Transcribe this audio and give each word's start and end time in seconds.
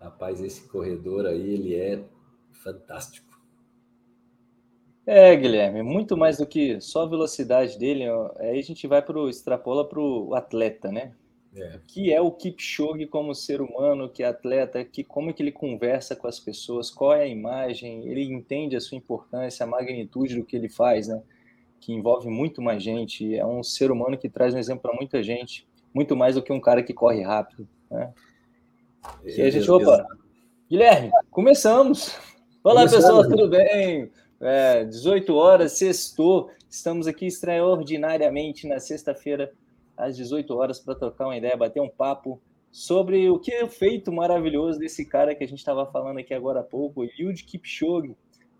Rapaz, 0.00 0.40
esse 0.40 0.68
corredor 0.68 1.26
aí, 1.26 1.54
ele 1.54 1.74
é 1.74 2.04
fantástico. 2.52 3.28
É, 5.10 5.34
Guilherme, 5.34 5.82
muito 5.82 6.18
mais 6.18 6.36
do 6.36 6.46
que 6.46 6.78
só 6.82 7.04
a 7.04 7.08
velocidade 7.08 7.78
dele. 7.78 8.08
Ó, 8.10 8.30
aí 8.38 8.58
a 8.58 8.62
gente 8.62 8.86
vai 8.86 9.00
para 9.00 9.18
o 9.18 9.30
extrapola 9.30 9.88
para 9.88 9.98
o 9.98 10.34
atleta, 10.34 10.92
né? 10.92 11.14
É. 11.56 11.80
Que 11.86 12.12
é 12.12 12.20
o 12.20 12.30
Kipchoge 12.30 13.06
como 13.06 13.34
ser 13.34 13.62
humano, 13.62 14.08
que 14.08 14.22
é 14.22 14.26
atleta, 14.26 14.84
que 14.84 15.02
como 15.02 15.30
é 15.30 15.32
que 15.32 15.42
ele 15.42 15.50
conversa 15.50 16.14
com 16.14 16.28
as 16.28 16.38
pessoas, 16.38 16.90
qual 16.90 17.14
é 17.14 17.22
a 17.22 17.26
imagem, 17.26 18.06
ele 18.06 18.22
entende 18.22 18.76
a 18.76 18.80
sua 18.80 18.98
importância, 18.98 19.64
a 19.64 19.66
magnitude 19.66 20.36
do 20.36 20.44
que 20.44 20.54
ele 20.54 20.68
faz, 20.68 21.08
né? 21.08 21.22
Que 21.80 21.94
envolve 21.94 22.28
muito 22.28 22.60
mais 22.60 22.82
gente. 22.82 23.34
É 23.34 23.46
um 23.46 23.62
ser 23.62 23.90
humano 23.90 24.18
que 24.18 24.28
traz 24.28 24.54
um 24.54 24.58
exemplo 24.58 24.82
para 24.82 24.94
muita 24.94 25.22
gente, 25.22 25.66
muito 25.94 26.14
mais 26.14 26.34
do 26.34 26.42
que 26.42 26.52
um 26.52 26.60
cara 26.60 26.82
que 26.82 26.92
corre 26.92 27.22
rápido, 27.22 27.66
né? 27.90 28.12
E 29.24 29.42
a 29.42 29.50
gente, 29.50 29.70
opa, 29.70 30.06
Guilherme, 30.70 31.10
começamos. 31.30 32.16
Olá, 32.62 32.82
pessoal, 32.82 33.22
tudo 33.28 33.48
bem? 33.48 34.10
É, 34.40 34.84
18 34.84 35.34
horas, 35.34 35.72
sextou. 35.72 36.50
Estamos 36.68 37.06
aqui 37.06 37.26
extraordinariamente 37.26 38.66
na 38.66 38.78
sexta-feira, 38.78 39.52
às 39.96 40.16
18 40.16 40.54
horas, 40.54 40.78
para 40.78 40.94
trocar 40.94 41.26
uma 41.26 41.36
ideia, 41.36 41.56
bater 41.56 41.80
um 41.80 41.88
papo 41.88 42.40
sobre 42.70 43.28
o 43.30 43.38
que 43.38 43.52
é 43.52 43.64
o 43.64 43.68
feito 43.68 44.12
maravilhoso 44.12 44.78
desse 44.78 45.04
cara 45.04 45.34
que 45.34 45.42
a 45.42 45.48
gente 45.48 45.58
estava 45.58 45.86
falando 45.86 46.18
aqui 46.18 46.34
agora 46.34 46.60
há 46.60 46.64
pouco, 46.64 47.04
Yud 47.04 47.44
Kipchoge. 47.44 48.16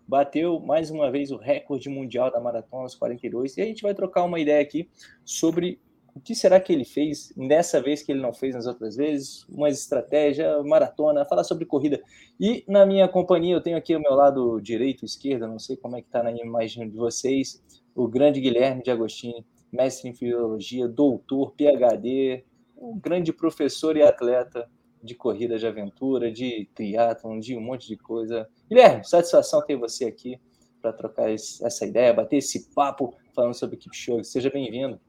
Bateu 0.07 0.59
mais 0.59 0.89
uma 0.89 1.11
vez 1.11 1.31
o 1.31 1.37
recorde 1.37 1.87
mundial 1.87 2.31
da 2.31 2.39
maratona 2.39 2.83
aos 2.83 2.95
42. 2.95 3.57
E 3.57 3.61
a 3.61 3.65
gente 3.65 3.83
vai 3.83 3.93
trocar 3.93 4.23
uma 4.23 4.39
ideia 4.39 4.61
aqui 4.61 4.89
sobre 5.23 5.79
o 6.19 6.21
que 6.21 6.35
será 6.35 6.59
que 6.59 6.73
ele 6.73 6.83
fez 6.83 7.31
nessa 7.37 7.81
vez 7.81 8.03
que 8.03 8.11
ele 8.11 8.19
não 8.19 8.33
fez 8.33 8.53
nas 8.53 8.67
outras 8.67 8.97
vezes? 8.97 9.45
Uma 9.47 9.69
estratégia, 9.69 10.61
maratona, 10.63 11.23
falar 11.23 11.45
sobre 11.45 11.65
corrida. 11.65 12.01
E 12.37 12.65
na 12.67 12.85
minha 12.85 13.07
companhia, 13.07 13.55
eu 13.55 13.61
tenho 13.61 13.77
aqui 13.77 13.93
ao 13.93 14.01
meu 14.01 14.13
lado 14.13 14.59
direito, 14.59 15.05
esquerdo, 15.05 15.47
não 15.47 15.57
sei 15.57 15.77
como 15.77 15.95
é 15.95 16.01
que 16.01 16.07
está 16.07 16.21
na 16.21 16.31
imagem 16.31 16.89
de 16.89 16.97
vocês, 16.97 17.63
o 17.95 18.05
grande 18.05 18.41
Guilherme 18.41 18.83
de 18.83 18.91
Agostini, 18.91 19.45
mestre 19.71 20.09
em 20.09 20.13
filologia, 20.13 20.89
doutor, 20.89 21.53
PhD, 21.53 22.43
um 22.77 22.99
grande 22.99 23.31
professor 23.31 23.95
e 23.95 24.03
atleta 24.03 24.69
de 25.01 25.15
corrida 25.15 25.57
de 25.57 25.65
aventura, 25.65 26.29
de 26.29 26.69
triatlon, 26.75 27.39
de 27.39 27.55
um 27.55 27.61
monte 27.61 27.87
de 27.87 27.95
coisa. 27.95 28.45
Guilherme, 28.69 29.05
satisfação 29.05 29.65
ter 29.65 29.77
você 29.77 30.03
aqui 30.03 30.37
para 30.81 30.91
trocar 30.91 31.31
essa 31.31 31.85
ideia, 31.85 32.13
bater 32.13 32.37
esse 32.37 32.73
papo 32.73 33.15
falando 33.33 33.53
sobre 33.53 33.77
Kipchoge. 33.77 34.25
Seja 34.25 34.49
bem-vindo. 34.49 34.99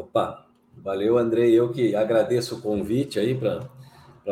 Opa, 0.00 0.46
valeu, 0.74 1.18
Andrei. 1.18 1.52
Eu 1.52 1.70
que 1.70 1.94
agradeço 1.94 2.56
o 2.56 2.62
convite 2.62 3.20
aí 3.20 3.38
para 3.38 3.68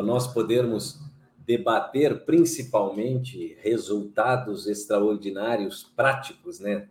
nós 0.02 0.26
podermos 0.26 0.98
debater 1.46 2.24
principalmente 2.24 3.54
resultados 3.60 4.66
extraordinários, 4.66 5.84
práticos, 5.94 6.58
né? 6.58 6.88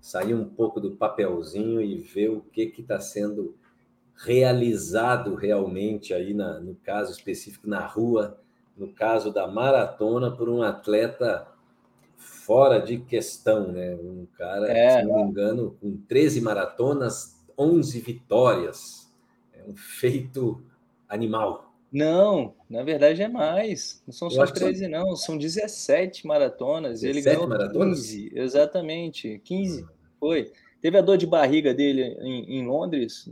Sair 0.00 0.34
um 0.34 0.44
pouco 0.44 0.80
do 0.80 0.96
papelzinho 0.96 1.80
e 1.80 1.98
ver 1.98 2.30
o 2.30 2.40
que 2.40 2.72
está 2.76 2.98
sendo 2.98 3.54
realizado 4.16 5.36
realmente 5.36 6.12
aí, 6.12 6.34
na, 6.34 6.58
no 6.58 6.74
caso 6.74 7.12
específico, 7.12 7.68
na 7.68 7.86
rua, 7.86 8.40
no 8.76 8.92
caso 8.92 9.32
da 9.32 9.46
maratona, 9.46 10.32
por 10.32 10.48
um 10.48 10.62
atleta 10.62 11.46
fora 12.16 12.80
de 12.80 12.98
questão, 12.98 13.70
né? 13.70 13.94
Um 13.94 14.26
cara, 14.36 14.68
é, 14.68 14.98
se 15.00 15.06
não 15.06 15.24
me 15.26 15.30
engano, 15.30 15.76
com 15.80 15.96
13 16.08 16.40
maratonas, 16.40 17.35
11 17.58 18.00
vitórias. 18.00 19.12
É 19.52 19.62
um 19.68 19.76
feito 19.76 20.62
animal. 21.08 21.74
Não, 21.92 22.54
na 22.68 22.82
verdade 22.82 23.22
é 23.22 23.28
mais. 23.28 24.02
Não 24.06 24.12
são 24.12 24.28
só 24.28 24.44
13, 24.44 24.80
são... 24.80 24.88
não. 24.90 25.16
São 25.16 25.38
17 25.38 26.26
maratonas. 26.26 27.00
17 27.00 27.06
ele 27.06 27.22
ganhou 27.22 27.48
maratonas? 27.48 28.00
15, 28.00 28.32
exatamente. 28.34 29.40
15 29.44 29.82
hum. 29.82 29.86
foi. 30.18 30.52
Teve 30.80 30.98
a 30.98 31.00
dor 31.00 31.16
de 31.16 31.26
barriga 31.26 31.72
dele 31.72 32.16
em, 32.20 32.58
em, 32.58 32.66
Londres, 32.66 33.28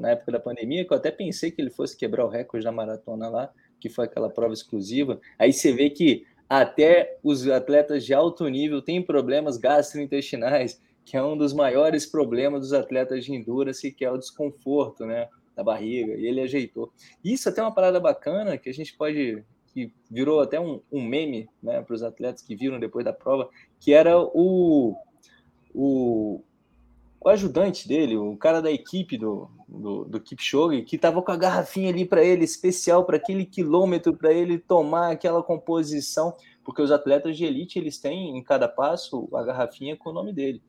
na 0.00 0.10
época 0.10 0.32
da 0.32 0.40
pandemia, 0.40 0.84
que 0.84 0.92
eu 0.92 0.96
até 0.96 1.10
pensei 1.10 1.50
que 1.50 1.60
ele 1.60 1.70
fosse 1.70 1.96
quebrar 1.96 2.24
o 2.24 2.28
recorde 2.28 2.64
da 2.64 2.72
maratona 2.72 3.28
lá, 3.28 3.52
que 3.78 3.88
foi 3.88 4.06
aquela 4.06 4.30
prova 4.30 4.54
exclusiva. 4.54 5.20
Aí 5.38 5.52
você 5.52 5.72
vê 5.72 5.90
que 5.90 6.26
até 6.48 7.18
os 7.22 7.46
atletas 7.48 8.04
de 8.04 8.14
alto 8.14 8.48
nível 8.48 8.80
têm 8.80 9.02
problemas 9.02 9.56
gastrointestinais 9.56 10.80
que 11.06 11.16
é 11.16 11.22
um 11.22 11.38
dos 11.38 11.54
maiores 11.54 12.04
problemas 12.04 12.60
dos 12.60 12.72
atletas 12.72 13.24
de 13.24 13.32
endurance, 13.32 13.92
que 13.92 14.04
é 14.04 14.10
o 14.10 14.18
desconforto, 14.18 15.06
né, 15.06 15.28
da 15.54 15.62
barriga, 15.62 16.12
e 16.14 16.26
ele 16.26 16.40
ajeitou. 16.40 16.92
Isso 17.24 17.48
até 17.48 17.60
é 17.60 17.64
uma 17.64 17.74
parada 17.74 18.00
bacana 18.00 18.58
que 18.58 18.68
a 18.68 18.74
gente 18.74 18.94
pode 18.94 19.42
que 19.72 19.92
virou 20.10 20.40
até 20.40 20.58
um, 20.58 20.80
um 20.90 21.04
meme, 21.04 21.48
né, 21.62 21.82
para 21.82 21.94
os 21.94 22.02
atletas 22.02 22.40
que 22.42 22.56
viram 22.56 22.80
depois 22.80 23.04
da 23.04 23.12
prova, 23.12 23.48
que 23.78 23.92
era 23.92 24.18
o, 24.18 24.96
o, 25.74 26.40
o 27.20 27.28
ajudante 27.28 27.86
dele, 27.86 28.16
o 28.16 28.34
cara 28.38 28.62
da 28.62 28.72
equipe 28.72 29.18
do, 29.18 29.50
do, 29.68 30.06
do 30.06 30.18
Kipchoge, 30.18 30.80
que 30.80 30.96
estava 30.96 31.20
com 31.20 31.30
a 31.30 31.36
garrafinha 31.36 31.90
ali 31.90 32.06
para 32.06 32.24
ele, 32.24 32.42
especial 32.42 33.04
para 33.04 33.18
aquele 33.18 33.44
quilômetro, 33.44 34.16
para 34.16 34.32
ele 34.32 34.58
tomar 34.58 35.12
aquela 35.12 35.42
composição, 35.42 36.34
porque 36.64 36.80
os 36.80 36.90
atletas 36.90 37.36
de 37.36 37.44
elite, 37.44 37.78
eles 37.78 37.98
têm 37.98 38.34
em 38.34 38.42
cada 38.42 38.66
passo 38.66 39.28
a 39.34 39.42
garrafinha 39.42 39.94
com 39.94 40.08
o 40.08 40.12
nome 40.14 40.32
dele. 40.32 40.62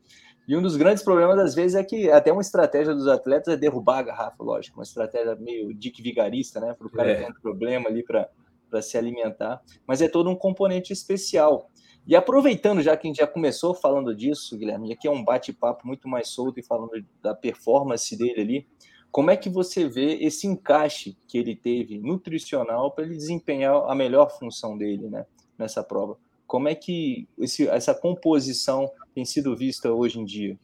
E 0.48 0.56
um 0.56 0.62
dos 0.62 0.76
grandes 0.76 1.02
problemas, 1.02 1.38
às 1.38 1.54
vezes, 1.54 1.74
é 1.74 1.84
que 1.84 2.10
até 2.10 2.32
uma 2.32 2.40
estratégia 2.40 2.94
dos 2.94 3.06
atletas 3.06 3.52
é 3.52 3.56
derrubar 3.56 3.98
a 3.98 4.02
garrafa, 4.02 4.42
lógico, 4.42 4.78
uma 4.78 4.82
estratégia 4.82 5.36
meio 5.36 5.74
dick 5.74 6.02
vigarista, 6.02 6.58
né? 6.58 6.72
Para 6.72 6.86
o 6.86 6.90
cara 6.90 7.10
é. 7.10 7.14
ter 7.16 7.30
um 7.30 7.34
problema 7.34 7.90
ali 7.90 8.02
para 8.02 8.80
se 8.80 8.96
alimentar. 8.96 9.60
Mas 9.86 10.00
é 10.00 10.08
todo 10.08 10.30
um 10.30 10.34
componente 10.34 10.90
especial. 10.90 11.70
E 12.06 12.16
aproveitando, 12.16 12.80
já 12.80 12.96
que 12.96 13.06
a 13.06 13.08
gente 13.08 13.18
já 13.18 13.26
começou 13.26 13.74
falando 13.74 14.16
disso, 14.16 14.56
Guilherme, 14.56 14.88
e 14.88 14.92
aqui 14.94 15.06
é 15.06 15.10
um 15.10 15.22
bate-papo 15.22 15.86
muito 15.86 16.08
mais 16.08 16.28
solto 16.28 16.58
e 16.58 16.62
falando 16.62 16.92
da 17.22 17.34
performance 17.34 18.16
dele 18.16 18.40
ali, 18.40 18.66
como 19.10 19.30
é 19.30 19.36
que 19.36 19.50
você 19.50 19.86
vê 19.86 20.14
esse 20.14 20.46
encaixe 20.46 21.18
que 21.26 21.36
ele 21.36 21.54
teve 21.54 21.98
nutricional 21.98 22.90
para 22.92 23.04
ele 23.04 23.16
desempenhar 23.16 23.84
a 23.86 23.94
melhor 23.94 24.30
função 24.30 24.78
dele 24.78 25.10
né, 25.10 25.26
nessa 25.58 25.84
prova? 25.84 26.16
Como 26.46 26.66
é 26.66 26.74
que 26.74 27.28
esse, 27.38 27.68
essa 27.68 27.94
composição 27.94 28.90
tem 29.18 29.24
sido 29.24 29.56
vista 29.56 29.92
hoje 29.92 30.20
em 30.20 30.24
dia? 30.24 30.56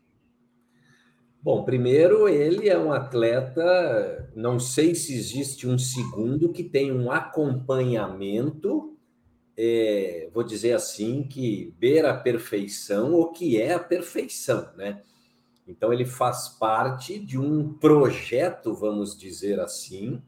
Bom, 1.42 1.65
primeiro, 1.65 2.28
ele 2.28 2.69
é 2.69 2.78
um 2.78 2.92
atleta, 2.92 4.31
não 4.37 4.60
sei 4.60 4.94
se 4.94 5.12
existe 5.12 5.66
um 5.66 5.76
segundo 5.76 6.53
que 6.53 6.62
tem 6.62 6.93
um 6.93 7.10
acompanhamento, 7.10 8.97
é, 9.56 10.31
vou 10.32 10.44
dizer 10.44 10.72
assim, 10.72 11.25
que 11.25 11.75
beira 11.76 12.12
a 12.12 12.16
perfeição 12.16 13.12
ou 13.12 13.32
que 13.32 13.60
é 13.60 13.75
a 13.75 13.81
perfeição, 13.81 14.69
né? 14.76 15.03
Então, 15.66 15.93
ele 15.93 16.04
faz 16.04 16.48
parte 16.48 17.19
de 17.19 17.37
um 17.37 17.75
projeto, 17.75 18.72
vamos 18.72 19.19
dizer 19.19 19.59
assim, 19.59 20.22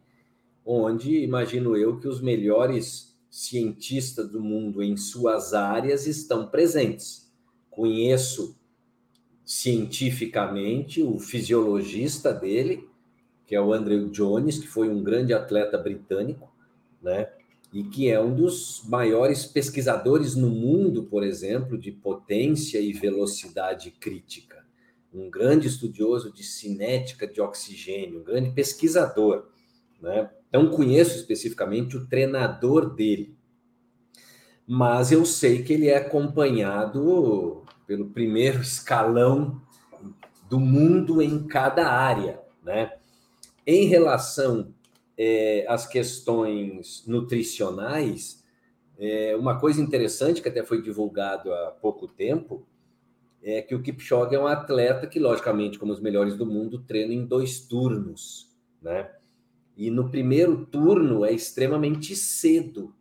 onde 0.64 1.22
imagino 1.22 1.76
eu 1.76 2.00
que 2.00 2.08
os 2.08 2.20
melhores 2.20 3.16
cientistas 3.30 4.28
do 4.28 4.40
mundo 4.40 4.82
em 4.82 4.96
suas 4.96 5.54
áreas 5.54 6.08
estão 6.08 6.48
presentes. 6.48 7.25
Conheço 7.76 8.56
cientificamente 9.44 11.02
o 11.02 11.18
fisiologista 11.18 12.32
dele, 12.32 12.88
que 13.44 13.54
é 13.54 13.60
o 13.60 13.70
Andrew 13.70 14.08
Jones, 14.08 14.58
que 14.58 14.66
foi 14.66 14.88
um 14.88 15.02
grande 15.04 15.34
atleta 15.34 15.76
britânico, 15.76 16.50
né? 17.02 17.28
E 17.70 17.84
que 17.84 18.08
é 18.08 18.18
um 18.18 18.34
dos 18.34 18.82
maiores 18.88 19.44
pesquisadores 19.44 20.34
no 20.34 20.48
mundo, 20.48 21.04
por 21.04 21.22
exemplo, 21.22 21.76
de 21.76 21.92
potência 21.92 22.80
e 22.80 22.94
velocidade 22.94 23.90
crítica. 23.90 24.64
Um 25.12 25.28
grande 25.28 25.68
estudioso 25.68 26.32
de 26.32 26.42
cinética 26.42 27.26
de 27.26 27.42
oxigênio, 27.42 28.20
um 28.20 28.24
grande 28.24 28.52
pesquisador, 28.52 29.48
né? 30.00 30.30
Não 30.50 30.70
conheço 30.70 31.14
especificamente 31.14 31.94
o 31.94 32.06
treinador 32.06 32.94
dele, 32.94 33.36
mas 34.66 35.12
eu 35.12 35.26
sei 35.26 35.62
que 35.62 35.74
ele 35.74 35.88
é 35.88 35.98
acompanhado 35.98 37.65
pelo 37.86 38.10
primeiro 38.10 38.60
escalão 38.60 39.60
do 40.48 40.58
mundo 40.58 41.22
em 41.22 41.46
cada 41.46 41.88
área, 41.88 42.40
né? 42.62 42.92
Em 43.66 43.86
relação 43.86 44.74
é, 45.16 45.64
às 45.68 45.86
questões 45.86 47.04
nutricionais, 47.06 48.44
é, 48.98 49.36
uma 49.36 49.58
coisa 49.58 49.80
interessante 49.80 50.40
que 50.40 50.48
até 50.48 50.64
foi 50.64 50.80
divulgado 50.82 51.52
há 51.52 51.70
pouco 51.70 52.06
tempo 52.06 52.66
é 53.42 53.62
que 53.62 53.74
o 53.74 53.82
Kipchoge 53.82 54.34
é 54.34 54.40
um 54.40 54.46
atleta 54.46 55.06
que, 55.06 55.20
logicamente, 55.20 55.78
como 55.78 55.92
os 55.92 56.00
melhores 56.00 56.36
do 56.36 56.44
mundo, 56.44 56.82
treina 56.82 57.14
em 57.14 57.24
dois 57.24 57.60
turnos, 57.60 58.50
né? 58.82 59.10
E 59.76 59.90
no 59.90 60.10
primeiro 60.10 60.66
turno 60.66 61.24
é 61.24 61.32
extremamente 61.32 62.16
cedo, 62.16 62.94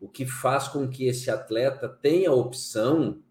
o 0.00 0.08
que 0.08 0.26
faz 0.26 0.68
com 0.68 0.86
que 0.88 1.06
esse 1.06 1.30
atleta 1.30 1.88
tenha 1.88 2.28
a 2.28 2.34
opção 2.34 3.22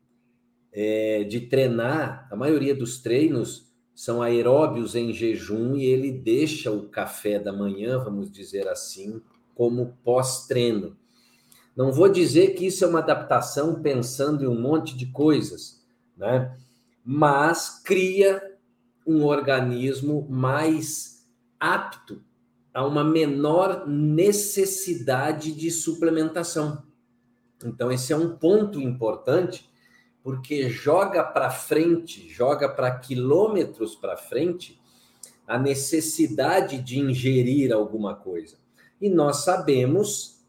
é, 0.75 1.23
de 1.23 1.39
treinar. 1.39 2.27
A 2.29 2.35
maioria 2.35 2.75
dos 2.75 2.99
treinos 3.01 3.73
são 3.95 4.21
aeróbios 4.21 4.93
em 4.93 5.13
jejum 5.13 5.75
e 5.77 5.85
ele 5.85 6.11
deixa 6.11 6.69
o 6.69 6.89
café 6.89 7.39
da 7.39 7.53
manhã, 7.53 7.97
vamos 7.97 8.29
dizer 8.29 8.67
assim, 8.67 9.21
como 9.55 9.97
pós-treino. 10.03 10.97
Não 11.77 11.93
vou 11.93 12.09
dizer 12.09 12.55
que 12.55 12.65
isso 12.65 12.83
é 12.83 12.87
uma 12.87 12.99
adaptação 12.99 13.81
pensando 13.81 14.43
em 14.43 14.47
um 14.47 14.59
monte 14.59 14.97
de 14.97 15.05
coisas, 15.07 15.81
né? 16.17 16.57
Mas 17.05 17.81
cria 17.81 18.41
um 19.07 19.23
organismo 19.23 20.27
mais 20.29 21.25
apto 21.59 22.21
a 22.73 22.85
uma 22.85 23.03
menor 23.03 23.87
necessidade 23.87 25.53
de 25.53 25.71
suplementação. 25.71 26.83
Então, 27.63 27.89
esse 27.89 28.11
é 28.11 28.17
um 28.17 28.35
ponto 28.35 28.81
importante, 28.81 29.69
porque 30.25 30.71
joga 30.71 31.23
para 31.23 31.51
frente, 31.51 32.27
joga 32.27 32.67
para 32.67 32.97
quilômetros 32.97 33.95
para 33.95 34.17
frente 34.17 34.81
a 35.45 35.59
necessidade 35.59 36.81
de 36.81 36.99
ingerir 36.99 37.71
alguma 37.71 38.15
coisa. 38.15 38.57
E 38.99 39.07
nós 39.07 39.43
sabemos 39.43 40.43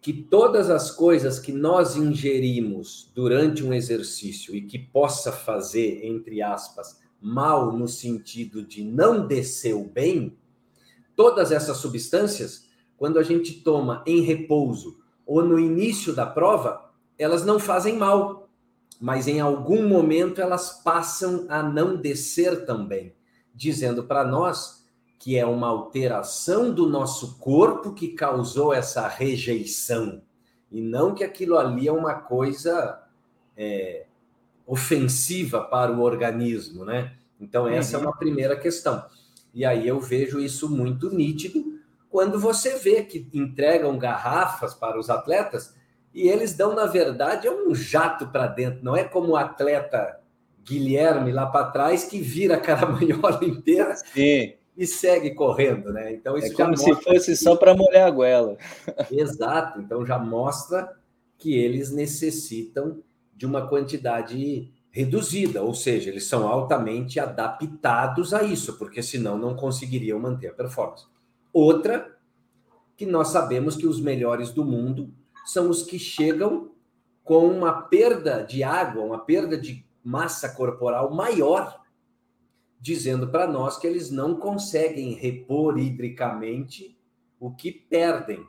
que 0.00 0.12
todas 0.12 0.70
as 0.70 0.92
coisas 0.92 1.40
que 1.40 1.50
nós 1.50 1.96
ingerimos 1.96 3.10
durante 3.16 3.64
um 3.64 3.74
exercício 3.74 4.54
e 4.54 4.62
que 4.62 4.78
possa 4.78 5.32
fazer, 5.32 6.06
entre 6.06 6.40
aspas, 6.40 7.00
mal 7.20 7.72
no 7.72 7.88
sentido 7.88 8.62
de 8.62 8.84
não 8.84 9.26
descer 9.26 9.74
o 9.74 9.82
bem, 9.82 10.38
todas 11.16 11.50
essas 11.50 11.78
substâncias, 11.78 12.68
quando 12.96 13.18
a 13.18 13.24
gente 13.24 13.54
toma 13.54 14.04
em 14.06 14.20
repouso 14.20 15.00
ou 15.26 15.44
no 15.44 15.58
início 15.58 16.14
da 16.14 16.26
prova, 16.26 16.92
elas 17.18 17.44
não 17.44 17.58
fazem 17.58 17.96
mal, 17.96 18.45
mas 19.00 19.26
em 19.28 19.40
algum 19.40 19.86
momento 19.88 20.40
elas 20.40 20.82
passam 20.82 21.46
a 21.48 21.62
não 21.62 21.96
descer 21.96 22.64
também, 22.64 23.14
dizendo 23.54 24.04
para 24.04 24.24
nós 24.24 24.84
que 25.18 25.36
é 25.36 25.44
uma 25.44 25.68
alteração 25.68 26.72
do 26.72 26.88
nosso 26.88 27.38
corpo 27.38 27.92
que 27.92 28.08
causou 28.08 28.72
essa 28.72 29.08
rejeição, 29.08 30.22
e 30.70 30.80
não 30.80 31.14
que 31.14 31.24
aquilo 31.24 31.56
ali 31.58 31.88
é 31.88 31.92
uma 31.92 32.14
coisa 32.14 33.02
é, 33.56 34.06
ofensiva 34.66 35.62
para 35.62 35.92
o 35.92 36.02
organismo, 36.02 36.84
né? 36.84 37.16
Então, 37.40 37.68
essa 37.68 37.96
uhum. 37.96 38.04
é 38.04 38.06
uma 38.06 38.16
primeira 38.16 38.56
questão. 38.56 39.04
E 39.54 39.64
aí 39.64 39.86
eu 39.86 40.00
vejo 40.00 40.40
isso 40.40 40.68
muito 40.68 41.10
nítido 41.10 41.80
quando 42.10 42.38
você 42.38 42.78
vê 42.78 43.02
que 43.02 43.28
entregam 43.32 43.98
garrafas 43.98 44.74
para 44.74 44.98
os 44.98 45.10
atletas 45.10 45.74
e 46.16 46.28
eles 46.28 46.54
dão, 46.54 46.74
na 46.74 46.86
verdade, 46.86 47.46
é 47.46 47.52
um 47.52 47.74
jato 47.74 48.28
para 48.28 48.46
dentro, 48.46 48.82
não 48.82 48.96
é 48.96 49.04
como 49.04 49.32
o 49.32 49.36
atleta 49.36 50.18
Guilherme 50.64 51.30
lá 51.30 51.44
para 51.44 51.66
trás 51.66 52.04
que 52.04 52.22
vira 52.22 52.56
a 52.56 52.60
caramanhola 52.60 53.38
inteira 53.44 53.94
Sim. 53.96 54.54
e 54.74 54.86
segue 54.86 55.34
correndo, 55.34 55.92
né? 55.92 56.14
Então 56.14 56.38
isso 56.38 56.54
é 56.54 56.56
como 56.56 56.74
se 56.74 56.90
fosse 57.02 57.32
que... 57.32 57.36
só 57.36 57.54
para 57.54 57.74
molhar 57.74 58.06
a 58.06 58.10
goela. 58.10 58.56
Exato, 59.12 59.78
então 59.78 60.06
já 60.06 60.18
mostra 60.18 60.90
que 61.36 61.54
eles 61.54 61.92
necessitam 61.92 63.02
de 63.34 63.44
uma 63.44 63.68
quantidade 63.68 64.72
reduzida, 64.90 65.62
ou 65.62 65.74
seja, 65.74 66.08
eles 66.08 66.26
são 66.26 66.48
altamente 66.48 67.20
adaptados 67.20 68.32
a 68.32 68.42
isso, 68.42 68.78
porque 68.78 69.02
senão 69.02 69.36
não 69.36 69.54
conseguiriam 69.54 70.18
manter 70.18 70.48
a 70.48 70.54
performance. 70.54 71.04
Outra, 71.52 72.16
que 72.96 73.04
nós 73.04 73.28
sabemos 73.28 73.76
que 73.76 73.86
os 73.86 74.00
melhores 74.00 74.50
do 74.50 74.64
mundo 74.64 75.12
são 75.46 75.70
os 75.70 75.82
que 75.82 75.98
chegam 75.98 76.72
com 77.24 77.46
uma 77.46 77.82
perda 77.82 78.42
de 78.42 78.62
água, 78.62 79.02
uma 79.02 79.18
perda 79.18 79.56
de 79.56 79.84
massa 80.04 80.48
corporal 80.48 81.12
maior, 81.14 81.82
dizendo 82.80 83.28
para 83.28 83.46
nós 83.46 83.78
que 83.78 83.86
eles 83.86 84.10
não 84.10 84.36
conseguem 84.36 85.14
repor 85.14 85.78
hidricamente 85.78 86.96
o 87.40 87.50
que 87.50 87.72
perdem. 87.72 88.46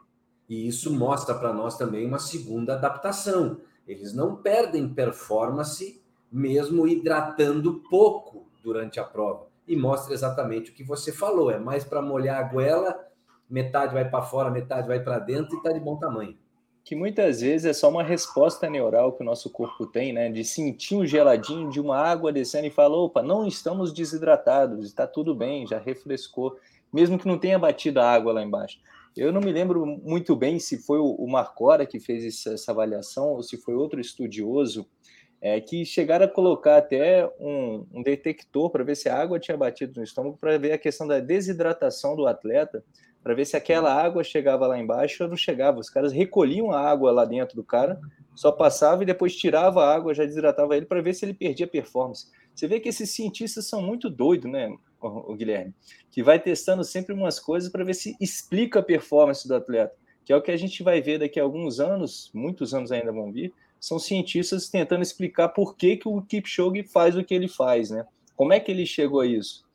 E 0.49 0.67
isso 0.67 0.91
mostra 0.93 1.35
para 1.35 1.53
nós 1.53 1.77
também 1.77 2.05
uma 2.05 2.19
segunda 2.19 2.73
adaptação. 2.73 3.59
Eles 3.87 4.13
não 4.13 4.35
perdem 4.35 4.93
performance 4.93 6.01
mesmo 6.31 6.87
hidratando 6.87 7.81
pouco 7.89 8.47
durante 8.63 8.99
a 8.99 9.03
prova 9.03 9.47
e 9.67 9.75
mostra 9.75 10.13
exatamente 10.13 10.71
o 10.71 10.73
que 10.73 10.83
você 10.83 11.11
falou. 11.11 11.51
É 11.51 11.59
mais 11.59 11.83
para 11.83 12.01
molhar 12.01 12.39
a 12.39 12.47
goela, 12.47 13.07
metade 13.49 13.93
vai 13.93 14.09
para 14.09 14.23
fora, 14.23 14.49
metade 14.49 14.87
vai 14.87 14.99
para 14.99 15.19
dentro 15.19 15.55
e 15.55 15.57
está 15.57 15.71
de 15.71 15.79
bom 15.79 15.97
tamanho. 15.97 16.37
Que 16.87 16.95
muitas 16.95 17.41
vezes 17.41 17.65
é 17.65 17.73
só 17.73 17.89
uma 17.89 18.01
resposta 18.01 18.69
neural 18.69 19.11
que 19.11 19.21
o 19.21 19.25
nosso 19.25 19.49
corpo 19.49 19.85
tem, 19.85 20.13
né? 20.13 20.31
De 20.31 20.45
sentir 20.45 20.95
um 20.95 21.05
geladinho 21.05 21.69
de 21.69 21.81
uma 21.81 21.97
água 21.97 22.31
descendo 22.31 22.65
e 22.65 22.69
falar: 22.69 22.95
opa, 22.95 23.21
não 23.21 23.45
estamos 23.45 23.91
desidratados, 23.91 24.85
está 24.85 25.05
tudo 25.05 25.35
bem, 25.35 25.67
já 25.67 25.79
refrescou, 25.79 26.57
mesmo 26.93 27.19
que 27.19 27.27
não 27.27 27.37
tenha 27.37 27.59
batido 27.59 27.99
a 27.99 28.09
água 28.09 28.31
lá 28.31 28.41
embaixo. 28.41 28.79
Eu 29.17 29.33
não 29.33 29.41
me 29.41 29.51
lembro 29.51 29.85
muito 29.85 30.33
bem 30.33 30.59
se 30.59 30.77
foi 30.77 30.99
o 30.99 31.27
Marcora 31.27 31.85
que 31.85 31.99
fez 31.99 32.47
essa 32.47 32.71
avaliação 32.71 33.33
ou 33.33 33.43
se 33.43 33.57
foi 33.57 33.75
outro 33.75 33.99
estudioso 33.99 34.87
é, 35.41 35.59
que 35.61 35.85
chegaram 35.85 36.25
a 36.25 36.29
colocar 36.29 36.77
até 36.77 37.27
um, 37.39 37.85
um 37.93 38.03
detector 38.03 38.69
para 38.69 38.83
ver 38.83 38.95
se 38.95 39.07
a 39.07 39.15
água 39.15 39.39
tinha 39.39 39.55
batido 39.55 39.93
no 39.97 40.03
estômago, 40.03 40.37
para 40.37 40.57
ver 40.57 40.71
a 40.71 40.77
questão 40.77 41.07
da 41.07 41.19
desidratação 41.19 42.15
do 42.15 42.25
atleta, 42.25 42.83
para 43.23 43.33
ver 43.33 43.45
se 43.45 43.57
aquela 43.57 43.93
água 43.93 44.23
chegava 44.23 44.65
lá 44.65 44.79
embaixo 44.79 45.23
ou 45.23 45.29
não 45.29 45.35
chegava. 45.35 45.79
Os 45.79 45.89
caras 45.89 46.11
recolhiam 46.13 46.71
a 46.71 46.79
água 46.79 47.11
lá 47.11 47.25
dentro 47.25 47.55
do 47.55 47.63
cara, 47.63 47.99
só 48.33 48.51
passava 48.51 49.03
e 49.03 49.05
depois 49.05 49.35
tirava 49.35 49.83
a 49.83 49.93
água, 49.93 50.13
já 50.13 50.23
desidratava 50.23 50.77
ele 50.77 50.85
para 50.85 51.01
ver 51.01 51.13
se 51.13 51.25
ele 51.25 51.33
perdia 51.33 51.67
performance. 51.67 52.27
Você 52.55 52.67
vê 52.67 52.79
que 52.79 52.89
esses 52.89 53.11
cientistas 53.11 53.67
são 53.67 53.81
muito 53.81 54.09
doidos, 54.09 54.49
né, 54.49 54.73
o, 54.99 55.35
Guilherme? 55.35 55.73
Que 56.09 56.23
vai 56.23 56.39
testando 56.39 56.83
sempre 56.83 57.13
umas 57.13 57.39
coisas 57.39 57.69
para 57.71 57.83
ver 57.83 57.93
se 57.93 58.15
explica 58.19 58.79
a 58.79 58.83
performance 58.83 59.47
do 59.47 59.55
atleta, 59.55 59.93
que 60.25 60.33
é 60.33 60.35
o 60.35 60.41
que 60.41 60.51
a 60.51 60.57
gente 60.57 60.81
vai 60.81 61.01
ver 61.01 61.19
daqui 61.19 61.39
a 61.39 61.43
alguns 61.43 61.79
anos, 61.79 62.31
muitos 62.33 62.73
anos 62.73 62.91
ainda 62.91 63.11
vão 63.11 63.31
vir, 63.31 63.53
são 63.79 63.99
cientistas 63.99 64.69
tentando 64.69 65.01
explicar 65.01 65.49
por 65.49 65.75
que, 65.75 65.97
que 65.97 66.07
o 66.07 66.21
Kipchoge 66.21 66.83
faz 66.83 67.15
o 67.15 67.23
que 67.23 67.33
ele 67.33 67.47
faz, 67.47 67.89
né? 67.89 68.05
Como 68.35 68.53
é 68.53 68.59
que 68.59 68.71
ele 68.71 68.85
chegou 68.85 69.21
a 69.21 69.25
isso? 69.25 69.65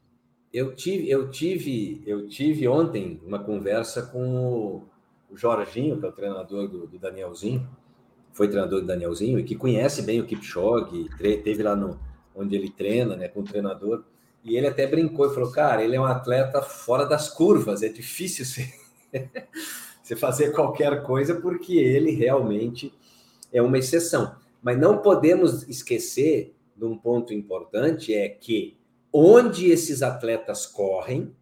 Eu 0.53 0.75
tive, 0.75 1.09
eu 1.09 1.31
tive, 1.31 2.03
eu 2.07 2.29
tive 2.29 2.69
ontem 2.69 3.21
uma 3.25 3.39
conversa 3.39 4.03
com 4.03 4.83
o 5.31 5.37
Jorginho, 5.37 5.99
que 5.99 6.05
é 6.05 6.09
o 6.09 6.13
treinador 6.13 6.69
do, 6.69 6.87
do 6.87 6.99
Danielzinho, 6.99 7.67
foi 8.33 8.49
treinador 8.49 8.81
do 8.81 8.87
Danielzinho 8.87 9.39
e 9.39 9.45
que 9.45 9.57
conhece 9.57 10.03
bem 10.03 10.21
o 10.21 10.27
Kipchoge, 10.27 11.09
teve 11.43 11.63
lá 11.63 11.75
no 11.75 11.99
onde 12.35 12.57
ele 12.57 12.71
treina, 12.71 13.17
né, 13.17 13.29
com 13.29 13.41
o 13.41 13.45
treinador. 13.45 14.05
E 14.45 14.57
ele 14.57 14.67
até 14.67 14.87
brincou 14.87 15.31
e 15.31 15.35
falou: 15.35 15.51
"Cara, 15.53 15.85
ele 15.85 15.97
é 15.97 16.01
um 16.01 16.05
atleta 16.05 16.63
fora 16.63 17.05
das 17.05 17.29
curvas, 17.29 17.83
é 17.83 17.89
difícil 17.89 18.45
você, 18.45 18.73
você 20.03 20.17
fazer 20.17 20.53
qualquer 20.53 21.03
coisa 21.03 21.41
porque 21.41 21.77
ele 21.77 22.11
realmente 22.11 22.93
é 23.53 23.61
uma 23.61 23.79
exceção. 23.79 24.35
Mas 24.63 24.79
não 24.79 24.99
podemos 24.99 25.69
esquecer 25.69 26.57
de 26.77 26.85
um 26.85 26.97
ponto 26.97 27.33
importante: 27.33 28.15
é 28.15 28.29
que 28.29 28.79
onde 29.13 29.71
esses 29.71 30.03
atletas 30.03 30.67
correm 30.67 31.35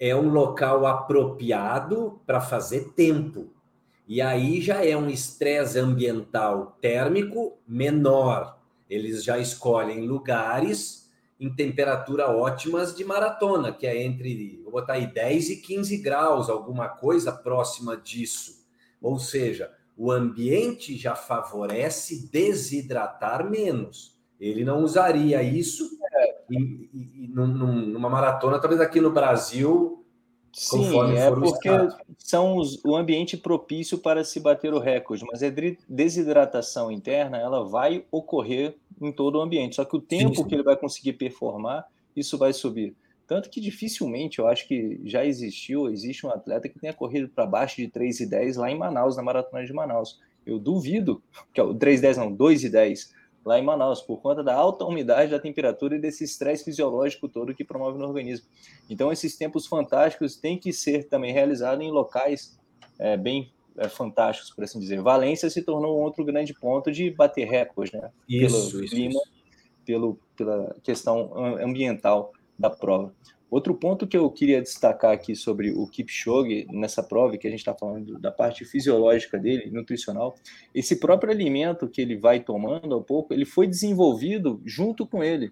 é 0.00 0.14
um 0.14 0.28
local 0.28 0.86
apropriado 0.86 2.20
para 2.24 2.40
fazer 2.40 2.92
tempo. 2.92 3.52
E 4.06 4.22
aí 4.22 4.60
já 4.60 4.84
é 4.84 4.96
um 4.96 5.10
estresse 5.10 5.78
ambiental 5.78 6.78
térmico 6.80 7.58
menor. 7.66 8.58
Eles 8.88 9.22
já 9.22 9.38
escolhem 9.38 10.06
lugares 10.06 11.10
em 11.38 11.54
temperatura 11.54 12.30
ótimas 12.30 12.96
de 12.96 13.04
maratona, 13.04 13.72
que 13.72 13.86
é 13.86 14.02
entre, 14.02 14.60
vou 14.62 14.72
botar 14.72 14.94
aí, 14.94 15.06
10 15.06 15.50
e 15.50 15.56
15 15.56 15.98
graus, 15.98 16.48
alguma 16.48 16.88
coisa 16.88 17.30
próxima 17.30 17.96
disso. 17.96 18.66
Ou 19.00 19.18
seja, 19.18 19.70
o 19.98 20.12
ambiente 20.12 20.96
já 20.96 21.16
favorece 21.16 22.30
desidratar 22.30 23.50
menos. 23.50 24.16
Ele 24.38 24.64
não 24.64 24.84
usaria 24.84 25.42
isso 25.42 25.90
em, 26.48 26.88
em, 26.94 27.28
numa 27.34 28.08
maratona, 28.08 28.60
talvez 28.60 28.80
aqui 28.80 29.00
no 29.00 29.10
Brasil. 29.10 30.06
Sim, 30.52 31.16
é 31.16 31.30
porque 31.30 31.68
são 32.16 32.56
os, 32.56 32.82
o 32.84 32.96
ambiente 32.96 33.36
propício 33.36 33.98
para 33.98 34.24
se 34.24 34.38
bater 34.38 34.72
o 34.72 34.78
recorde, 34.78 35.24
mas 35.30 35.42
a 35.42 35.52
desidratação 35.88 36.90
interna 36.90 37.36
ela 37.36 37.68
vai 37.68 38.04
ocorrer 38.10 38.76
em 39.00 39.10
todo 39.10 39.38
o 39.38 39.42
ambiente. 39.42 39.76
Só 39.76 39.84
que 39.84 39.96
o 39.96 40.00
tempo 40.00 40.36
sim, 40.36 40.42
sim. 40.42 40.48
que 40.48 40.54
ele 40.54 40.62
vai 40.62 40.76
conseguir 40.76 41.14
performar, 41.14 41.86
isso 42.14 42.38
vai 42.38 42.52
subir. 42.52 42.96
Tanto 43.28 43.50
que 43.50 43.60
dificilmente, 43.60 44.38
eu 44.38 44.48
acho 44.48 44.66
que 44.66 44.98
já 45.04 45.22
existiu, 45.22 45.90
existe 45.90 46.26
um 46.26 46.30
atleta 46.30 46.66
que 46.66 46.78
tenha 46.78 46.94
corrido 46.94 47.28
para 47.28 47.44
baixo 47.44 47.76
de 47.76 47.86
3 47.86 48.20
e 48.20 48.26
10 48.26 48.56
lá 48.56 48.70
em 48.70 48.78
Manaus, 48.78 49.18
na 49.18 49.22
Maratona 49.22 49.66
de 49.66 49.72
Manaus. 49.72 50.18
Eu 50.46 50.58
duvido, 50.58 51.22
que 51.52 51.60
é 51.60 51.62
o 51.62 51.74
3 51.74 51.98
e 51.98 52.02
10 52.02 52.16
não, 52.16 52.32
2 52.32 52.64
e 52.64 52.70
10 52.70 53.14
lá 53.44 53.58
em 53.58 53.62
Manaus, 53.62 54.00
por 54.00 54.22
conta 54.22 54.42
da 54.42 54.54
alta 54.54 54.82
umidade 54.86 55.30
da 55.30 55.38
temperatura 55.38 55.96
e 55.96 56.00
desse 56.00 56.24
estresse 56.24 56.64
fisiológico 56.64 57.28
todo 57.28 57.54
que 57.54 57.64
promove 57.64 57.98
no 57.98 58.06
organismo. 58.06 58.46
Então, 58.88 59.12
esses 59.12 59.36
tempos 59.36 59.66
fantásticos 59.66 60.36
têm 60.36 60.58
que 60.58 60.72
ser 60.72 61.04
também 61.04 61.30
realizados 61.30 61.84
em 61.84 61.90
locais 61.90 62.58
é, 62.98 63.14
bem 63.14 63.52
é, 63.76 63.90
fantásticos, 63.90 64.50
por 64.54 64.64
assim 64.64 64.80
dizer. 64.80 65.02
Valência 65.02 65.50
se 65.50 65.62
tornou 65.62 65.98
outro 65.98 66.24
grande 66.24 66.54
ponto 66.54 66.90
de 66.90 67.10
bater 67.10 67.46
recordes, 67.46 67.92
né? 67.92 68.10
Isso, 68.26 68.70
pelo 68.70 68.84
isso, 68.84 68.94
clima, 68.94 69.20
isso. 69.20 69.38
Pelo, 69.84 70.18
pela 70.34 70.76
questão 70.82 71.30
ambiental 71.62 72.32
da 72.58 72.68
prova. 72.70 73.14
Outro 73.50 73.74
ponto 73.74 74.06
que 74.06 74.16
eu 74.16 74.30
queria 74.30 74.60
destacar 74.60 75.12
aqui 75.12 75.34
sobre 75.34 75.70
o 75.70 75.86
Kipchoge 75.86 76.66
nessa 76.70 77.02
prova, 77.02 77.38
que 77.38 77.46
a 77.46 77.50
gente 77.50 77.60
está 77.60 77.74
falando 77.74 78.18
da 78.18 78.30
parte 78.30 78.62
fisiológica 78.64 79.38
dele, 79.38 79.70
nutricional, 79.70 80.34
esse 80.74 80.96
próprio 80.96 81.32
alimento 81.32 81.88
que 81.88 82.02
ele 82.02 82.16
vai 82.16 82.40
tomando 82.40 82.94
ao 82.94 83.02
pouco, 83.02 83.32
ele 83.32 83.46
foi 83.46 83.66
desenvolvido 83.66 84.60
junto 84.66 85.06
com 85.06 85.24
ele. 85.24 85.50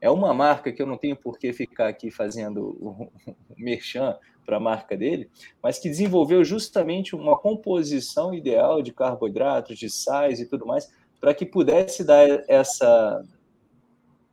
É 0.00 0.10
uma 0.10 0.34
marca 0.34 0.72
que 0.72 0.82
eu 0.82 0.86
não 0.86 0.96
tenho 0.96 1.14
por 1.16 1.38
que 1.38 1.52
ficar 1.52 1.86
aqui 1.88 2.10
fazendo 2.10 2.76
o 2.80 3.10
merchan 3.56 4.16
para 4.44 4.56
a 4.56 4.60
marca 4.60 4.96
dele, 4.96 5.30
mas 5.62 5.78
que 5.78 5.88
desenvolveu 5.88 6.44
justamente 6.44 7.14
uma 7.14 7.38
composição 7.38 8.34
ideal 8.34 8.82
de 8.82 8.92
carboidratos, 8.92 9.78
de 9.78 9.88
sais 9.88 10.40
e 10.40 10.46
tudo 10.46 10.66
mais, 10.66 10.92
para 11.20 11.32
que 11.32 11.46
pudesse 11.46 12.04
dar 12.04 12.44
essa 12.48 13.24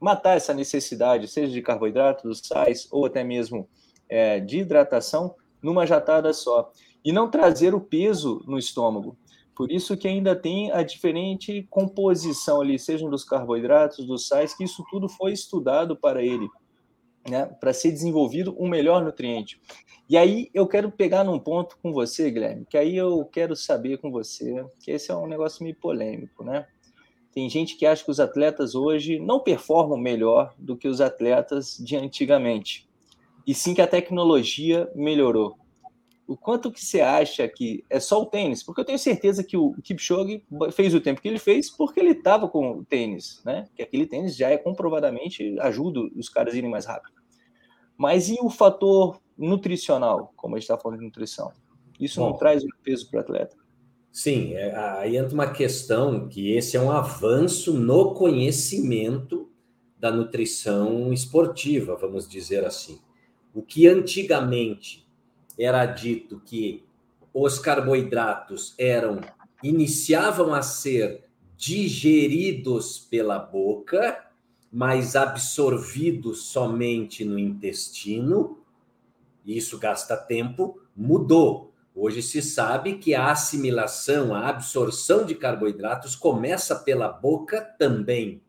matar 0.04 0.36
essa 0.36 0.54
necessidade, 0.54 1.30
seja 1.30 1.54
de 1.54 1.62
carboidratos, 1.62 2.42
sais 2.44 2.90
ou 2.92 3.06
até 3.06 3.24
mesmo 3.24 3.70
é, 4.10 4.38
de 4.38 4.60
hidratação, 4.60 5.34
numa 5.62 5.86
jatada 5.86 6.34
só. 6.34 6.74
E 7.06 7.14
não 7.14 7.32
trazer 7.32 7.74
o 7.74 7.80
peso 7.80 8.44
no 8.46 8.58
estômago. 8.58 9.18
Por 9.56 9.72
isso 9.72 9.96
que 9.96 10.06
ainda 10.06 10.36
tem 10.36 10.72
a 10.74 10.84
diferente 10.84 11.66
composição 11.70 12.60
ali, 12.60 12.78
sejam 12.78 13.10
dos 13.10 13.24
carboidratos, 13.24 14.06
dos 14.06 14.28
sais, 14.28 14.54
que 14.54 14.66
isso 14.66 14.84
tudo 14.90 15.08
foi 15.08 15.32
estudado 15.32 15.96
para 15.96 16.22
ele, 16.22 16.50
né, 17.30 17.46
para 17.46 17.72
ser 17.72 17.92
desenvolvido 17.92 18.54
um 18.60 18.68
melhor 18.68 19.02
nutriente. 19.06 19.62
E 20.10 20.18
aí 20.18 20.50
eu 20.54 20.68
quero 20.68 20.92
pegar 20.92 21.24
num 21.24 21.40
ponto 21.40 21.78
com 21.82 21.94
você, 21.94 22.30
Guilherme, 22.30 22.66
que 22.70 22.78
aí 22.78 22.98
eu 22.98 23.24
quero 23.26 23.56
saber 23.56 24.00
com 24.00 24.12
você, 24.12 24.66
que 24.82 24.92
esse 24.92 25.12
é 25.12 25.16
um 25.16 25.28
negócio 25.28 25.64
meio 25.64 25.76
polêmico, 25.78 26.44
né? 26.44 26.68
Tem 27.34 27.50
gente 27.50 27.76
que 27.76 27.86
acha 27.86 28.04
que 28.04 28.12
os 28.12 28.20
atletas 28.20 28.76
hoje 28.76 29.18
não 29.18 29.40
performam 29.40 29.98
melhor 29.98 30.54
do 30.58 30.78
que 30.78 30.88
os 30.88 31.02
atletas 31.02 31.78
de 31.78 31.96
antigamente. 31.96 32.88
E 33.46 33.56
sim 33.56 33.74
que 33.74 33.82
a 33.82 33.88
tecnologia 33.88 34.90
melhorou. 34.94 35.58
O 36.28 36.38
quanto 36.38 36.72
que 36.72 36.84
você 36.84 37.02
acha 37.02 37.48
que 37.48 37.84
é 37.90 38.00
só 38.00 38.22
o 38.22 38.26
tênis? 38.28 38.64
Porque 38.64 38.80
eu 38.80 38.86
tenho 38.86 39.00
certeza 39.00 39.44
que 39.44 39.58
o 39.58 39.74
Kipchoge 39.82 40.44
fez 40.72 40.94
o 40.94 41.02
tempo 41.02 41.22
que 41.22 41.28
ele 41.28 41.40
fez 41.40 41.70
porque 41.70 42.00
ele 42.00 42.12
estava 42.12 42.48
com 42.48 42.78
o 42.78 42.86
tênis, 42.86 43.42
né? 43.44 43.68
Que 43.76 43.82
aquele 43.82 44.06
tênis 44.06 44.36
já 44.36 44.50
é 44.50 44.58
comprovadamente 44.58 45.60
ajuda 45.60 46.02
os 46.16 46.30
caras 46.30 46.54
a 46.54 46.58
irem 46.58 46.70
mais 46.70 46.86
rápido. 46.86 47.16
Mas 47.98 48.30
e 48.30 48.38
o 48.40 48.50
fator 48.50 49.20
nutricional, 49.38 50.32
como 50.36 50.56
a 50.56 50.60
gente 50.60 50.66
está 50.66 50.78
falando 50.78 51.00
de 51.00 51.06
nutrição? 51.06 51.52
Isso 52.00 52.20
Bom, 52.20 52.30
não 52.30 52.38
traz 52.38 52.64
peso 52.84 53.10
para 53.10 53.18
o 53.18 53.22
atleta? 53.22 53.63
Sim, 54.14 54.54
é, 54.54 54.76
aí 55.00 55.18
entra 55.18 55.34
uma 55.34 55.52
questão 55.52 56.30
que 56.30 56.52
esse 56.52 56.78
é 56.78 56.80
um 56.80 56.92
avanço 56.92 57.74
no 57.74 58.14
conhecimento 58.14 59.50
da 59.98 60.12
nutrição 60.12 61.12
esportiva, 61.12 61.96
vamos 61.96 62.30
dizer 62.30 62.64
assim. 62.64 63.02
O 63.56 63.64
que 63.64 63.88
antigamente 63.88 65.04
era 65.58 65.84
dito 65.88 66.40
que 66.46 66.84
os 67.34 67.58
carboidratos 67.58 68.76
eram 68.78 69.20
iniciavam 69.64 70.54
a 70.54 70.62
ser 70.62 71.24
digeridos 71.58 73.00
pela 73.00 73.40
boca, 73.40 74.30
mas 74.72 75.16
absorvidos 75.16 76.44
somente 76.44 77.26
no 77.26 77.40
intestino, 77.40 78.60
isso 79.44 79.80
gasta 79.80 80.16
tempo, 80.16 80.80
mudou. 80.96 81.73
Hoje 81.96 82.22
se 82.22 82.42
sabe 82.42 82.98
que 82.98 83.14
a 83.14 83.32
assimilação, 83.32 84.34
a 84.34 84.48
absorção 84.50 85.26
de 85.26 85.36
carboidratos 85.36 86.16
começa 86.16 86.76
pela 86.76 87.08
boca 87.08 87.62
também. 87.62 88.42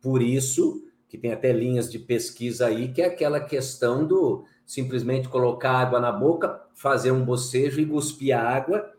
Por 0.00 0.20
isso 0.20 0.84
que 1.08 1.16
tem 1.16 1.32
até 1.32 1.52
linhas 1.52 1.90
de 1.90 1.98
pesquisa 1.98 2.66
aí 2.66 2.92
que 2.92 3.00
é 3.00 3.06
aquela 3.06 3.40
questão 3.40 4.06
do 4.06 4.44
simplesmente 4.66 5.28
colocar 5.28 5.72
água 5.72 6.00
na 6.00 6.12
boca, 6.12 6.62
fazer 6.74 7.12
um 7.12 7.24
bocejo 7.24 7.80
e 7.80 7.86
cuspir 7.86 8.36
a 8.36 8.42
água 8.42 8.92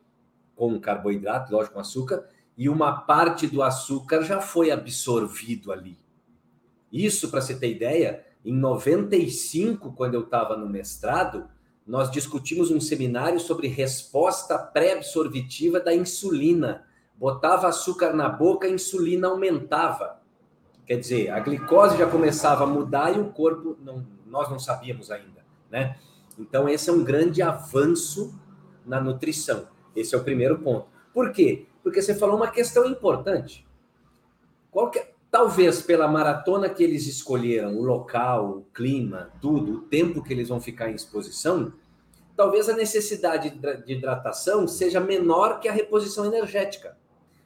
com 0.56 0.80
carboidrato, 0.80 1.52
lógico, 1.52 1.76
com 1.76 1.80
açúcar, 1.80 2.28
e 2.58 2.70
uma 2.70 3.02
parte 3.02 3.48
do 3.48 3.64
açúcar 3.64 4.24
já 4.24 4.40
foi 4.40 4.70
absorvido 4.70 5.72
ali. 5.72 5.98
Isso, 6.92 7.30
para 7.30 7.42
você 7.42 7.56
ter 7.56 7.72
ideia, 7.72 8.24
em 8.46 8.54
95, 8.54 9.94
quando 9.94 10.14
eu 10.14 10.22
estava 10.22 10.56
no 10.56 10.70
mestrado, 10.70 11.50
nós 11.86 12.10
discutimos 12.10 12.72
um 12.72 12.80
seminário 12.80 13.40
sobre 13.40 13.68
resposta 13.68 14.58
pré-absorvitiva 14.58 15.80
da 15.80 15.94
insulina. 15.94 16.86
Botava 17.16 17.68
açúcar 17.68 18.14
na 18.14 18.30
boca, 18.30 18.68
a 18.68 18.70
insulina 18.70 19.28
aumentava. 19.28 20.22
Quer 20.86 20.98
dizer, 20.98 21.30
a 21.30 21.40
glicose 21.40 21.98
já 21.98 22.10
começava 22.10 22.64
a 22.64 22.68
mudar 22.68 23.16
e 23.16 23.20
o 23.20 23.32
corpo, 23.32 23.78
não, 23.82 24.06
nós 24.26 24.50
não 24.50 24.60
sabíamos 24.60 25.12
ainda, 25.12 25.46
né? 25.70 25.98
Então, 26.38 26.68
esse 26.68 26.90
é 26.90 26.94
um 26.94 27.04
grande 27.04 27.42
avanço 27.42 28.34
na 28.86 29.00
nutrição. 29.00 29.68
Esse 29.96 30.16
é 30.16 30.18
o 30.18 30.24
primeiro 30.24 30.60
ponto. 30.60 30.88
Por 31.14 31.32
quê? 31.32 31.68
Porque 31.84 32.02
você 32.02 32.16
falou 32.16 32.36
uma 32.36 32.50
questão 32.50 32.86
importante. 32.86 33.66
Qual 34.72 34.90
que, 34.90 35.00
é, 35.00 35.13
talvez 35.34 35.82
pela 35.82 36.08
maratona 36.08 36.70
que 36.70 36.84
eles 36.84 37.08
escolheram, 37.08 37.76
o 37.80 37.84
local, 37.84 38.50
o 38.50 38.62
clima, 38.72 39.32
tudo, 39.42 39.74
o 39.74 39.82
tempo 39.82 40.22
que 40.22 40.32
eles 40.32 40.50
vão 40.50 40.62
ficar 40.62 40.92
em 40.92 40.94
exposição, 40.94 41.74
talvez 42.38 42.70
a 42.70 42.76
necessidade 42.76 43.50
de 43.84 43.94
hidratação 43.94 44.68
seja 44.68 45.00
menor 45.00 45.60
que 45.60 45.68
a 45.68 45.72
reposição 45.72 46.24
energética. 46.24 46.96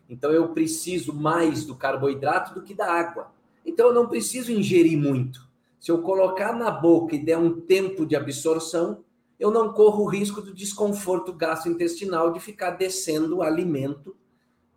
Então 0.09 0.33
eu 0.33 0.49
preciso 0.49 1.13
mais 1.13 1.63
do 1.63 1.75
carboidrato 1.75 2.53
do 2.53 2.61
que 2.61 2.73
da 2.73 2.91
água. 2.91 3.31
Então 3.65 3.87
eu 3.87 3.93
não 3.93 4.09
preciso 4.09 4.51
ingerir 4.51 4.97
muito. 4.97 5.47
Se 5.79 5.89
eu 5.89 6.01
colocar 6.01 6.51
na 6.51 6.69
boca 6.69 7.15
e 7.15 7.23
der 7.23 7.37
um 7.37 7.61
tempo 7.61 8.05
de 8.05 8.17
absorção, 8.17 9.05
eu 9.39 9.49
não 9.49 9.71
corro 9.71 10.03
o 10.03 10.09
risco 10.09 10.41
do 10.41 10.53
desconforto 10.53 11.31
gastrointestinal 11.31 12.33
de 12.33 12.41
ficar 12.41 12.71
descendo 12.71 13.37
o 13.37 13.41
alimento 13.41 14.13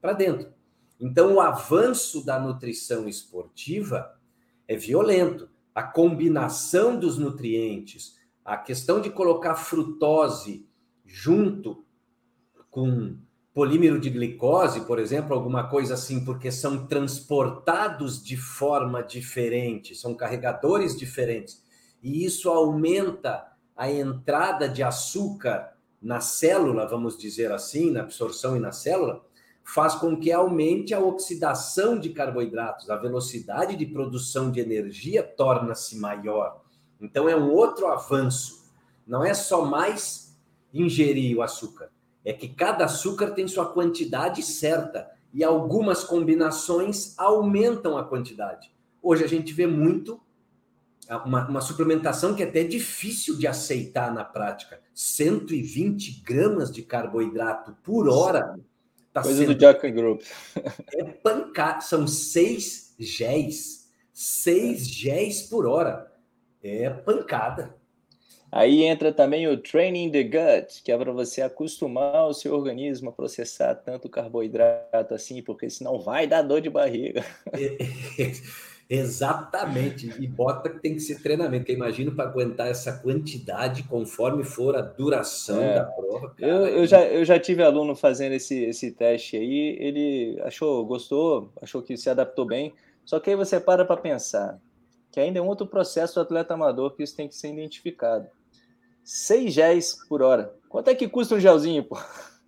para 0.01 0.13
dentro. 0.13 0.60
Então, 1.01 1.35
o 1.35 1.41
avanço 1.41 2.25
da 2.25 2.39
nutrição 2.39 3.09
esportiva 3.09 4.15
é 4.69 4.77
violento. 4.77 5.49
A 5.75 5.83
combinação 5.83 6.99
dos 6.99 7.17
nutrientes, 7.17 8.17
a 8.45 8.57
questão 8.57 9.01
de 9.01 9.09
colocar 9.09 9.55
frutose 9.55 10.69
junto 11.07 11.85
com 12.71 13.17
polímero 13.53 13.99
de 13.99 14.11
glicose, 14.11 14.83
por 14.83 14.99
exemplo, 14.99 15.35
alguma 15.35 15.69
coisa 15.69 15.95
assim, 15.95 16.25
porque 16.25 16.53
são 16.53 16.87
transportados 16.87 18.23
de 18.23 18.37
forma 18.37 19.03
diferente, 19.03 19.95
são 19.95 20.15
carregadores 20.15 20.97
diferentes, 20.97 21.65
e 22.03 22.25
isso 22.25 22.49
aumenta 22.49 23.47
a 23.77 23.91
entrada 23.91 24.69
de 24.69 24.83
açúcar 24.83 25.77
na 26.01 26.21
célula, 26.21 26.87
vamos 26.87 27.19
dizer 27.19 27.51
assim, 27.51 27.91
na 27.91 28.03
absorção 28.03 28.57
e 28.57 28.61
na 28.61 28.73
célula, 28.73 29.25
faz 29.73 29.95
com 29.95 30.17
que 30.17 30.33
aumente 30.33 30.93
a 30.93 30.99
oxidação 30.99 31.97
de 31.97 32.11
carboidratos, 32.11 32.91
a 32.91 32.97
velocidade 32.97 33.77
de 33.77 33.87
produção 33.87 34.51
de 34.51 34.59
energia 34.59 35.23
torna-se 35.23 35.97
maior. 35.97 36.61
Então 37.01 37.29
é 37.29 37.37
um 37.37 37.53
outro 37.53 37.87
avanço. 37.87 38.65
Não 39.07 39.25
é 39.25 39.33
só 39.33 39.65
mais 39.65 40.37
ingerir 40.75 41.39
o 41.39 41.43
açúcar, 41.43 41.91
é 42.25 42.33
que 42.33 42.49
cada 42.49 42.85
açúcar 42.85 43.31
tem 43.31 43.47
sua 43.47 43.73
quantidade 43.73 44.43
certa 44.43 45.09
e 45.33 45.45
algumas 45.45 46.03
combinações 46.03 47.17
aumentam 47.17 47.97
a 47.97 48.05
quantidade. 48.05 48.73
Hoje 49.01 49.23
a 49.23 49.29
gente 49.29 49.53
vê 49.53 49.69
muito 49.69 50.21
uma, 51.25 51.49
uma, 51.49 51.61
suplementação 51.61 52.35
que 52.35 52.43
é 52.43 52.47
até 52.47 52.65
difícil 52.65 53.37
de 53.37 53.47
aceitar 53.47 54.13
na 54.13 54.25
prática. 54.25 54.81
120 54.95 56.23
gramas 56.23 56.73
de 56.73 56.83
carboidrato 56.83 57.77
por 57.83 58.09
hora 58.09 58.57
Tá 59.13 59.23
Coisa 59.23 59.39
sendo... 59.39 59.55
do 59.55 59.59
Jack 59.59 59.91
Group. 59.91 60.23
É 60.95 61.05
pancada. 61.05 61.81
São 61.81 62.07
seis 62.07 62.95
géis. 62.99 63.91
Seis 64.13 64.87
géis 64.87 65.43
por 65.43 65.67
hora. 65.67 66.13
É 66.63 66.91
pancada. 66.91 67.75
Aí 68.53 68.83
entra 68.83 69.13
também 69.13 69.47
o 69.47 69.57
training 69.57 70.11
the 70.11 70.25
gut, 70.25 70.83
que 70.83 70.91
é 70.91 70.99
para 70.99 71.13
você 71.13 71.41
acostumar 71.41 72.27
o 72.27 72.35
seu 72.35 72.53
organismo 72.53 73.11
a 73.11 73.13
processar 73.13 73.77
tanto 73.77 74.09
carboidrato 74.09 75.15
assim, 75.15 75.41
porque 75.41 75.71
senão 75.71 76.01
vai 76.01 76.27
dar 76.27 76.43
dor 76.43 76.61
de 76.61 76.69
barriga. 76.69 77.25
Exatamente. 78.91 80.13
E 80.19 80.27
bota 80.27 80.69
que 80.69 80.81
tem 80.81 80.95
que 80.95 81.01
ser 81.01 81.23
treinamento, 81.23 81.65
que 81.65 81.71
eu 81.71 81.77
imagino 81.77 82.11
para 82.11 82.29
aguentar 82.29 82.67
essa 82.67 82.93
quantidade 82.99 83.85
conforme 83.85 84.43
for 84.43 84.75
a 84.75 84.81
duração 84.81 85.63
é. 85.63 85.75
da 85.77 85.85
prova. 85.85 86.35
Cara. 86.35 86.53
Eu, 86.53 86.67
eu, 86.67 86.87
já, 86.87 87.01
eu 87.05 87.25
já 87.25 87.39
tive 87.39 87.63
aluno 87.63 87.95
fazendo 87.95 88.33
esse, 88.33 88.65
esse 88.65 88.91
teste 88.91 89.37
aí, 89.37 89.77
ele 89.79 90.41
achou, 90.43 90.85
gostou, 90.85 91.53
achou 91.63 91.81
que 91.81 91.97
se 91.97 92.11
adaptou 92.11 92.45
bem. 92.45 92.75
Só 93.05 93.21
que 93.21 93.31
aí 93.31 93.37
você 93.37 93.61
para 93.61 93.85
para 93.85 93.97
pensar 93.97 94.59
que 95.13 95.21
ainda 95.21 95.39
é 95.39 95.43
um 95.43 95.47
outro 95.47 95.69
processo 95.69 96.17
do 96.17 96.23
atleta 96.23 96.55
amador 96.55 96.97
que 96.97 97.05
isso 97.05 97.17
tem 97.17 97.29
que 97.29 97.37
ser 97.37 97.53
identificado. 97.53 98.27
6 99.05 99.53
géis 99.53 99.99
por 100.09 100.21
hora. 100.21 100.53
Quanto 100.69 100.89
é 100.89 100.95
que 100.97 101.09
custa 101.09 101.37
um 101.37 101.41
gelzinho, 101.41 101.85
pô? 101.85 101.97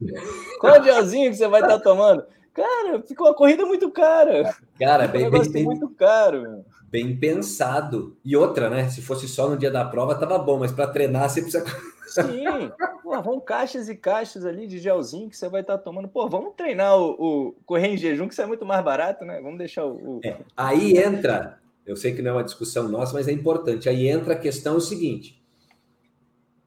Qual 0.61 0.75
é 0.75 0.83
gelzinho 0.83 1.31
que 1.31 1.37
você 1.37 1.47
vai 1.47 1.61
estar 1.61 1.79
tá 1.79 1.85
tomando? 1.85 2.25
Cara, 2.55 3.03
fica 3.03 3.23
uma 3.23 3.35
corrida 3.35 3.65
muito 3.65 3.91
cara. 3.91 4.55
Cara, 4.79 5.09
bem, 5.09 5.27
um 5.27 5.31
bem, 5.31 5.51
bem, 5.51 5.65
muito 5.65 5.89
caro. 5.89 6.65
Bem 6.91 7.17
pensado. 7.17 8.17
E 8.25 8.37
outra, 8.37 8.69
né? 8.69 8.89
Se 8.91 9.01
fosse 9.01 9.27
só 9.27 9.49
no 9.49 9.57
dia 9.57 9.71
da 9.71 9.85
prova, 9.85 10.15
tava 10.15 10.39
bom, 10.39 10.59
mas 10.59 10.71
para 10.71 10.87
treinar 10.87 11.29
você 11.29 11.41
precisa. 11.41 11.65
Sim, 12.13 12.71
Pô, 13.03 13.23
vão 13.23 13.41
caixas 13.41 13.89
e 13.89 13.97
caixas 13.97 14.45
ali 14.45 14.67
de 14.67 14.79
gelzinho 14.79 15.31
que 15.31 15.37
você 15.37 15.49
vai 15.49 15.63
estar 15.63 15.79
tá 15.79 15.85
tomando. 15.85 16.09
Pô, 16.09 16.29
vamos 16.29 16.53
treinar 16.55 16.99
o, 16.99 17.11
o, 17.19 17.53
correr 17.65 17.89
em 17.89 17.97
jejum, 17.97 18.29
que 18.29 18.35
isso 18.35 18.43
é 18.43 18.47
muito 18.47 18.67
mais 18.67 18.85
barato, 18.85 19.25
né? 19.25 19.41
Vamos 19.41 19.59
deixar 19.59 19.87
o. 19.87 20.19
o... 20.19 20.21
É, 20.23 20.37
aí 20.55 20.99
entra, 20.99 21.59
eu 21.87 21.97
sei 21.97 22.15
que 22.15 22.21
não 22.21 22.33
é 22.33 22.35
uma 22.35 22.45
discussão 22.45 22.87
nossa, 22.87 23.15
mas 23.15 23.29
é 23.29 23.33
importante. 23.33 23.89
Aí 23.89 24.09
entra 24.09 24.35
a 24.35 24.39
questão 24.39 24.77
o 24.77 24.81
seguinte: 24.81 25.43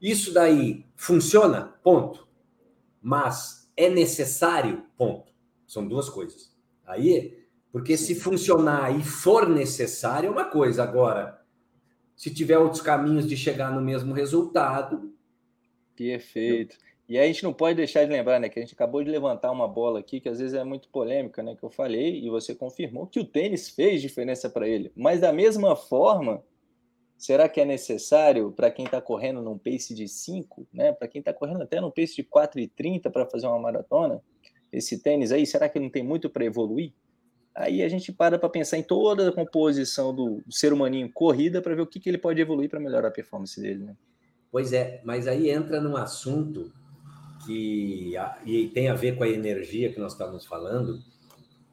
isso 0.00 0.34
daí 0.34 0.84
funciona? 0.96 1.74
Ponto. 1.82 2.26
Mas 3.00 3.70
é 3.76 3.88
necessário? 3.88 4.82
Ponto. 4.98 5.35
São 5.66 5.86
duas 5.86 6.08
coisas. 6.08 6.54
Aí, 6.86 7.38
porque 7.72 7.96
se 7.96 8.14
funcionar 8.14 8.96
e 8.96 9.02
for 9.02 9.48
necessário, 9.48 10.28
é 10.28 10.30
uma 10.30 10.44
coisa. 10.44 10.82
Agora, 10.82 11.44
se 12.14 12.32
tiver 12.32 12.58
outros 12.58 12.80
caminhos 12.80 13.26
de 13.26 13.36
chegar 13.36 13.70
no 13.70 13.82
mesmo 13.82 14.14
resultado. 14.14 15.12
Perfeito. 15.94 16.76
E 17.08 17.18
a 17.18 17.26
gente 17.26 17.44
não 17.44 17.52
pode 17.52 17.76
deixar 17.76 18.04
de 18.04 18.10
lembrar, 18.10 18.40
né, 18.40 18.48
que 18.48 18.58
a 18.58 18.62
gente 18.62 18.74
acabou 18.74 19.02
de 19.04 19.10
levantar 19.10 19.52
uma 19.52 19.68
bola 19.68 20.00
aqui 20.00 20.20
que 20.20 20.28
às 20.28 20.40
vezes 20.40 20.54
é 20.54 20.64
muito 20.64 20.88
polêmica, 20.88 21.40
né, 21.40 21.54
que 21.54 21.62
eu 21.62 21.70
falei 21.70 22.20
e 22.24 22.28
você 22.28 22.52
confirmou 22.52 23.06
que 23.06 23.20
o 23.20 23.24
tênis 23.24 23.68
fez 23.68 24.02
diferença 24.02 24.50
para 24.50 24.66
ele. 24.66 24.90
Mas 24.96 25.20
da 25.20 25.32
mesma 25.32 25.76
forma, 25.76 26.42
será 27.16 27.48
que 27.48 27.60
é 27.60 27.64
necessário 27.64 28.50
para 28.50 28.72
quem 28.72 28.86
está 28.86 29.00
correndo 29.00 29.40
num 29.40 29.56
pace 29.56 29.94
de 29.94 30.08
5, 30.08 30.66
né, 30.72 30.92
para 30.92 31.06
quem 31.06 31.20
está 31.20 31.32
correndo 31.32 31.62
até 31.62 31.80
num 31.80 31.92
pace 31.92 32.16
de 32.16 32.24
4,30 32.24 33.08
para 33.08 33.24
fazer 33.24 33.46
uma 33.46 33.58
maratona, 33.58 34.20
esse 34.76 35.02
tênis 35.02 35.32
aí, 35.32 35.46
será 35.46 35.68
que 35.68 35.80
não 35.80 35.88
tem 35.88 36.02
muito 36.02 36.28
para 36.28 36.44
evoluir? 36.44 36.92
Aí 37.54 37.82
a 37.82 37.88
gente 37.88 38.12
para 38.12 38.38
para 38.38 38.48
pensar 38.50 38.76
em 38.76 38.82
toda 38.82 39.30
a 39.30 39.32
composição 39.32 40.14
do 40.14 40.42
ser 40.50 40.72
humaninho 40.72 41.10
corrida 41.10 41.62
para 41.62 41.74
ver 41.74 41.80
o 41.80 41.86
que, 41.86 41.98
que 41.98 42.08
ele 42.08 42.18
pode 42.18 42.40
evoluir 42.40 42.68
para 42.68 42.78
melhorar 42.78 43.08
a 43.08 43.10
performance 43.10 43.58
dele, 43.58 43.84
né? 43.84 43.96
Pois 44.52 44.74
é, 44.74 45.00
mas 45.04 45.26
aí 45.26 45.50
entra 45.50 45.80
num 45.80 45.96
assunto 45.96 46.70
que 47.46 48.12
e 48.44 48.68
tem 48.68 48.88
a 48.88 48.94
ver 48.94 49.16
com 49.16 49.24
a 49.24 49.28
energia 49.28 49.90
que 49.90 49.98
nós 49.98 50.12
estamos 50.12 50.44
falando, 50.44 51.00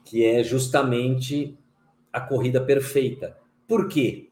que 0.05 0.25
é 0.25 0.41
justamente 0.41 1.57
a 2.12 2.22
corrida 2.22 2.62
perfeita. 2.62 3.38
Por 3.67 3.89
quê? 3.89 4.29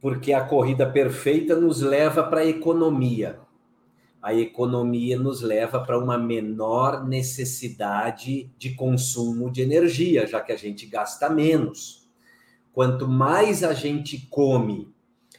Porque 0.00 0.32
a 0.32 0.44
corrida 0.44 0.90
perfeita 0.90 1.54
nos 1.54 1.82
leva 1.82 2.22
para 2.22 2.40
a 2.40 2.46
economia 2.46 3.38
a 4.26 4.34
economia 4.34 5.16
nos 5.16 5.40
leva 5.40 5.78
para 5.78 5.96
uma 5.96 6.18
menor 6.18 7.06
necessidade 7.06 8.50
de 8.58 8.74
consumo 8.74 9.52
de 9.52 9.62
energia, 9.62 10.26
já 10.26 10.40
que 10.40 10.50
a 10.50 10.56
gente 10.56 10.84
gasta 10.84 11.30
menos. 11.30 12.10
Quanto 12.72 13.06
mais 13.06 13.62
a 13.62 13.72
gente 13.72 14.26
come 14.28 14.92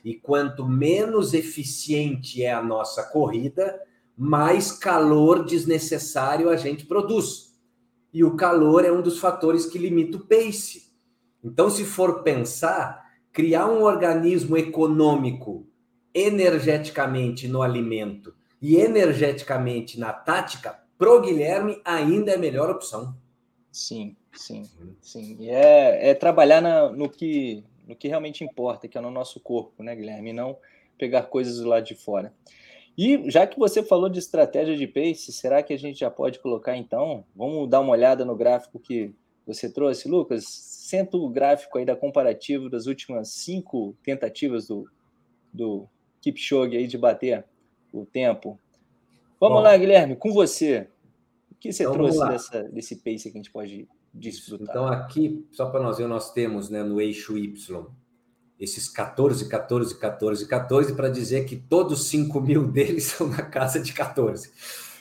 e 0.05 0.15
quanto 0.15 0.65
menos 0.65 1.33
eficiente 1.33 2.41
é 2.41 2.53
a 2.53 2.63
nossa 2.63 3.03
corrida, 3.03 3.77
mais 4.17 4.71
calor 4.71 5.43
desnecessário 5.43 6.49
a 6.49 6.55
gente 6.55 6.85
produz. 6.85 7.59
E 8.13 8.23
o 8.23 8.37
calor 8.37 8.85
é 8.85 8.91
um 8.91 9.01
dos 9.01 9.19
fatores 9.19 9.65
que 9.65 9.77
limita 9.77 10.15
o 10.15 10.25
pace. 10.25 10.93
Então, 11.43 11.69
se 11.69 11.83
for 11.83 12.23
pensar, 12.23 13.05
criar 13.33 13.67
um 13.67 13.83
organismo 13.83 14.55
econômico 14.55 15.67
energeticamente 16.13 17.49
no 17.49 17.61
alimento 17.61 18.37
e 18.61 18.77
energeticamente 18.77 19.99
na 19.99 20.11
tática, 20.11 20.79
pro 20.97 21.21
Guilherme 21.21 21.81
ainda 21.85 22.31
é 22.31 22.35
a 22.35 22.39
melhor 22.39 22.69
opção. 22.69 23.15
Sim, 23.71 24.15
sim, 24.33 24.63
sim. 25.01 25.37
E 25.39 25.49
é, 25.49 26.09
é 26.09 26.13
trabalhar 26.13 26.61
na, 26.61 26.89
no, 26.89 27.09
que, 27.09 27.63
no 27.87 27.95
que 27.95 28.07
realmente 28.07 28.43
importa, 28.43 28.87
que 28.87 28.97
é 28.97 29.01
no 29.01 29.11
nosso 29.11 29.39
corpo, 29.39 29.83
né, 29.83 29.95
Guilherme? 29.95 30.31
E 30.31 30.33
não 30.33 30.57
pegar 30.97 31.23
coisas 31.23 31.57
do 31.57 31.67
lado 31.67 31.85
de 31.85 31.93
fora. 31.93 32.33
E 32.97 33.29
já 33.29 33.45
que 33.45 33.59
você 33.59 33.83
falou 33.83 34.09
de 34.09 34.17
estratégia 34.17 34.75
de 34.75 34.87
pace, 34.87 35.31
será 35.31 35.61
que 35.61 35.71
a 35.71 35.77
gente 35.77 35.99
já 35.99 36.09
pode 36.09 36.39
colocar 36.39 36.75
então? 36.75 37.23
Vamos 37.35 37.69
dar 37.69 37.79
uma 37.81 37.91
olhada 37.91 38.25
no 38.25 38.35
gráfico 38.35 38.79
que 38.79 39.13
você 39.45 39.71
trouxe, 39.71 40.09
Lucas? 40.09 40.45
Senta 40.47 41.15
o 41.15 41.29
gráfico 41.29 41.77
aí 41.77 41.85
da 41.85 41.95
comparativo 41.95 42.69
das 42.69 42.87
últimas 42.87 43.29
cinco 43.29 43.95
tentativas 44.03 44.67
do, 44.67 44.89
do 45.53 45.87
Kipchoge 46.21 46.75
aí 46.75 46.87
de 46.87 46.97
bater 46.97 47.45
o 48.01 48.05
tempo. 48.05 48.59
Vamos 49.39 49.57
Bom, 49.57 49.63
lá, 49.63 49.77
Guilherme, 49.77 50.15
com 50.15 50.33
você. 50.33 50.87
O 51.51 51.55
que 51.55 51.71
você 51.71 51.83
então, 51.83 51.93
trouxe 51.93 52.27
dessa, 52.27 52.63
desse 52.63 52.95
pace 52.97 53.31
que 53.31 53.37
a 53.37 53.41
gente 53.41 53.51
pode 53.51 53.87
desfrutar? 54.13 54.67
Então, 54.69 54.87
aqui, 54.87 55.45
só 55.51 55.67
para 55.69 55.81
nós 55.81 55.97
ver, 55.97 56.07
nós 56.07 56.31
temos 56.33 56.69
né, 56.69 56.83
no 56.83 56.99
eixo 57.01 57.37
Y 57.37 57.55
esses 58.59 58.89
14, 58.89 59.47
14, 59.47 59.99
14, 59.99 60.47
14, 60.47 60.95
para 60.95 61.09
dizer 61.09 61.45
que 61.45 61.55
todos 61.55 62.07
5 62.07 62.41
mil 62.41 62.65
deles 62.71 63.05
são 63.05 63.27
na 63.27 63.43
casa 63.43 63.79
de 63.79 63.93
14. 63.93 64.51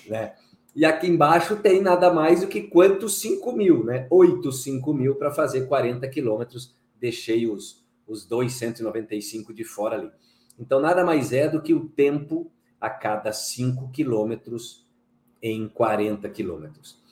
Né? 0.09 0.35
E 0.75 0.85
aqui 0.85 1.07
embaixo 1.07 1.57
tem 1.57 1.81
nada 1.81 2.13
mais 2.13 2.43
do 2.43 2.47
que 2.47 2.63
quantos 2.63 3.19
5 3.21 3.53
mil, 3.53 3.83
né? 3.83 4.07
8, 4.11 4.53
5 4.53 4.93
mil 4.93 5.15
para 5.15 5.31
fazer 5.31 5.67
40 5.67 6.07
quilômetros. 6.09 6.77
Deixei 7.01 7.47
os, 7.47 7.83
os 8.07 8.27
295 8.27 9.55
de 9.55 9.65
fora 9.65 9.97
ali. 9.97 10.11
Então, 10.59 10.79
nada 10.79 11.03
mais 11.03 11.33
é 11.33 11.49
do 11.49 11.63
que 11.63 11.73
o 11.73 11.89
tempo 11.89 12.51
a 12.87 12.91
cada 12.91 13.33
5 13.33 13.91
quilômetros 13.91 14.87
em 15.43 15.69
40 15.69 16.29
quilômetros. 16.29 17.03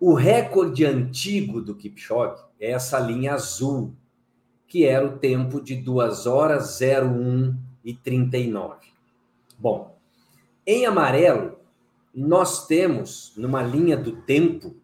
O 0.00 0.14
recorde 0.14 0.86
antigo 0.86 1.60
do 1.60 1.74
Kipchoge 1.74 2.42
é 2.58 2.70
essa 2.70 2.98
linha 2.98 3.34
azul, 3.34 3.94
que 4.66 4.86
era 4.86 5.06
o 5.06 5.18
tempo 5.18 5.60
de 5.60 5.76
2 5.76 6.26
horas 6.26 6.80
01 6.80 7.54
e 7.84 7.92
39. 7.92 8.86
Bom, 9.58 9.98
em 10.66 10.86
amarelo, 10.86 11.58
nós 12.14 12.66
temos 12.66 13.34
numa 13.36 13.62
linha 13.62 13.96
do 13.96 14.22
tempo 14.22 14.76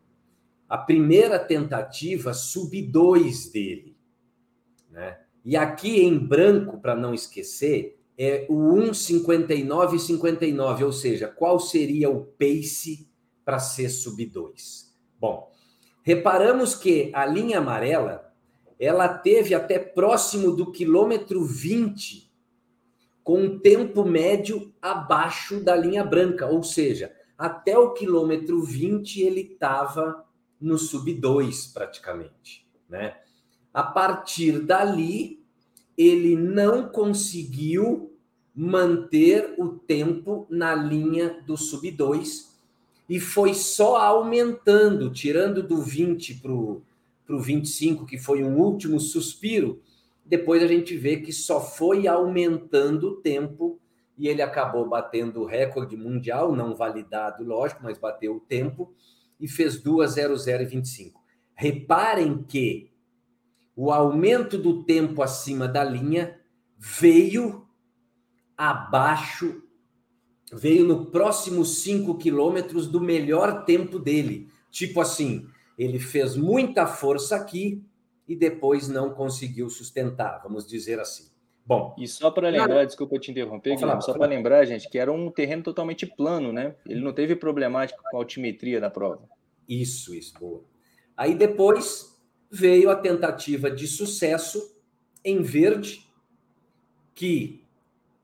a 0.68 0.76
primeira 0.76 1.38
tentativa 1.38 2.34
sub 2.34 2.82
2 2.82 3.50
dele, 3.50 3.96
né? 4.90 5.20
E 5.42 5.56
aqui 5.56 6.02
em 6.02 6.18
branco, 6.18 6.78
para 6.78 6.94
não 6.94 7.14
esquecer, 7.14 7.98
é 8.16 8.46
o 8.48 8.54
1,59 8.74 9.98
59, 9.98 10.84
ou 10.84 10.92
seja, 10.92 11.28
qual 11.28 11.58
seria 11.58 12.08
o 12.08 12.24
pace 12.24 13.08
para 13.44 13.58
ser 13.58 13.88
sub 13.88 14.24
2? 14.24 14.94
Bom, 15.18 15.50
reparamos 16.02 16.74
que 16.74 17.10
a 17.12 17.26
linha 17.26 17.58
amarela 17.58 18.32
ela 18.78 19.08
teve 19.08 19.54
até 19.54 19.78
próximo 19.78 20.54
do 20.54 20.70
quilômetro 20.70 21.44
20 21.44 22.32
com 23.22 23.40
um 23.40 23.58
tempo 23.58 24.04
médio 24.04 24.72
abaixo 24.82 25.60
da 25.60 25.74
linha 25.74 26.04
branca, 26.04 26.46
ou 26.46 26.62
seja, 26.62 27.12
até 27.38 27.78
o 27.78 27.92
quilômetro 27.92 28.62
20 28.62 29.22
ele 29.22 29.40
estava 29.40 30.24
no 30.60 30.78
sub 30.78 31.12
2 31.12 31.68
praticamente, 31.68 32.68
né? 32.88 33.16
A 33.72 33.82
partir 33.82 34.60
dali, 34.60 35.43
ele 35.96 36.36
não 36.36 36.88
conseguiu 36.88 38.12
manter 38.54 39.54
o 39.58 39.68
tempo 39.68 40.46
na 40.48 40.74
linha 40.74 41.42
do 41.46 41.56
sub 41.56 41.90
2 41.90 42.54
e 43.08 43.20
foi 43.20 43.52
só 43.52 43.96
aumentando, 43.96 45.10
tirando 45.10 45.62
do 45.62 45.82
20 45.82 46.40
para 46.40 46.52
o 46.52 46.82
25, 47.28 48.06
que 48.06 48.16
foi 48.16 48.42
um 48.42 48.58
último 48.58 48.98
suspiro. 48.98 49.82
Depois 50.24 50.62
a 50.62 50.66
gente 50.66 50.96
vê 50.96 51.16
que 51.16 51.32
só 51.32 51.60
foi 51.60 52.06
aumentando 52.06 53.08
o 53.08 53.16
tempo 53.16 53.78
e 54.16 54.28
ele 54.28 54.40
acabou 54.40 54.88
batendo 54.88 55.42
o 55.42 55.44
recorde 55.44 55.96
mundial, 55.96 56.54
não 56.54 56.74
validado, 56.74 57.44
lógico, 57.44 57.82
mas 57.82 57.98
bateu 57.98 58.36
o 58.36 58.40
tempo 58.40 58.92
e 59.40 59.48
fez 59.48 59.82
2:00:25. 59.82 61.20
Reparem 61.54 62.42
que 62.42 62.90
o 63.76 63.90
aumento 63.90 64.56
do 64.56 64.84
tempo 64.84 65.22
acima 65.22 65.66
da 65.66 65.82
linha 65.82 66.38
veio 66.78 67.66
abaixo, 68.56 69.62
veio 70.52 70.86
no 70.86 71.06
próximo 71.06 71.64
5 71.64 72.16
quilômetros 72.18 72.86
do 72.86 73.00
melhor 73.00 73.64
tempo 73.64 73.98
dele. 73.98 74.48
Tipo 74.70 75.00
assim, 75.00 75.46
ele 75.76 75.98
fez 75.98 76.36
muita 76.36 76.86
força 76.86 77.36
aqui 77.36 77.84
e 78.28 78.36
depois 78.36 78.88
não 78.88 79.10
conseguiu 79.10 79.68
sustentar, 79.68 80.40
vamos 80.42 80.66
dizer 80.66 81.00
assim. 81.00 81.32
Bom. 81.66 81.96
E 81.98 82.06
só 82.06 82.30
para 82.30 82.50
lembrar, 82.50 82.68
cara, 82.68 82.86
desculpa 82.86 83.18
te 83.18 83.30
interromper, 83.30 83.76
Guilherme, 83.76 84.02
só 84.02 84.12
para 84.12 84.26
lembrar, 84.26 84.64
gente, 84.66 84.88
que 84.88 84.98
era 84.98 85.10
um 85.10 85.30
terreno 85.30 85.62
totalmente 85.62 86.06
plano, 86.06 86.52
né? 86.52 86.76
Ele 86.86 87.00
não 87.00 87.12
teve 87.12 87.34
problemática 87.34 87.98
com 88.10 88.18
a 88.18 88.20
altimetria 88.20 88.80
da 88.80 88.90
prova. 88.90 89.26
Isso, 89.66 90.14
isso, 90.14 90.34
boa. 90.38 90.62
Aí 91.16 91.34
depois 91.34 92.13
veio 92.54 92.88
a 92.88 92.94
tentativa 92.94 93.68
de 93.68 93.88
sucesso 93.88 94.76
em 95.24 95.42
verde, 95.42 96.08
que 97.12 97.64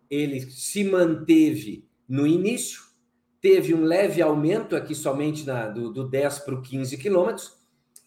ele 0.09 0.41
se 0.41 0.85
manteve 0.85 1.85
no 2.09 2.27
início, 2.27 2.83
teve 3.41 3.75
um 3.75 3.83
leve 3.83 4.23
aumento 4.23 4.77
aqui 4.77 4.95
somente 4.95 5.45
na, 5.45 5.69
do, 5.69 5.93
do 5.93 6.09
10 6.09 6.41
para 6.41 6.55
o 6.55 6.63
15 6.63 6.97
quilômetros, 6.97 7.59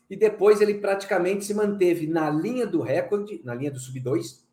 e 0.09 0.15
depois 0.15 0.61
ele 0.61 0.75
praticamente 0.75 1.43
se 1.43 1.53
manteve 1.53 2.07
na 2.07 2.29
linha 2.29 2.65
do 2.65 2.81
recorde, 2.81 3.41
na 3.43 3.53
linha 3.53 3.71
do 3.71 3.79
sub-2, 3.79 4.43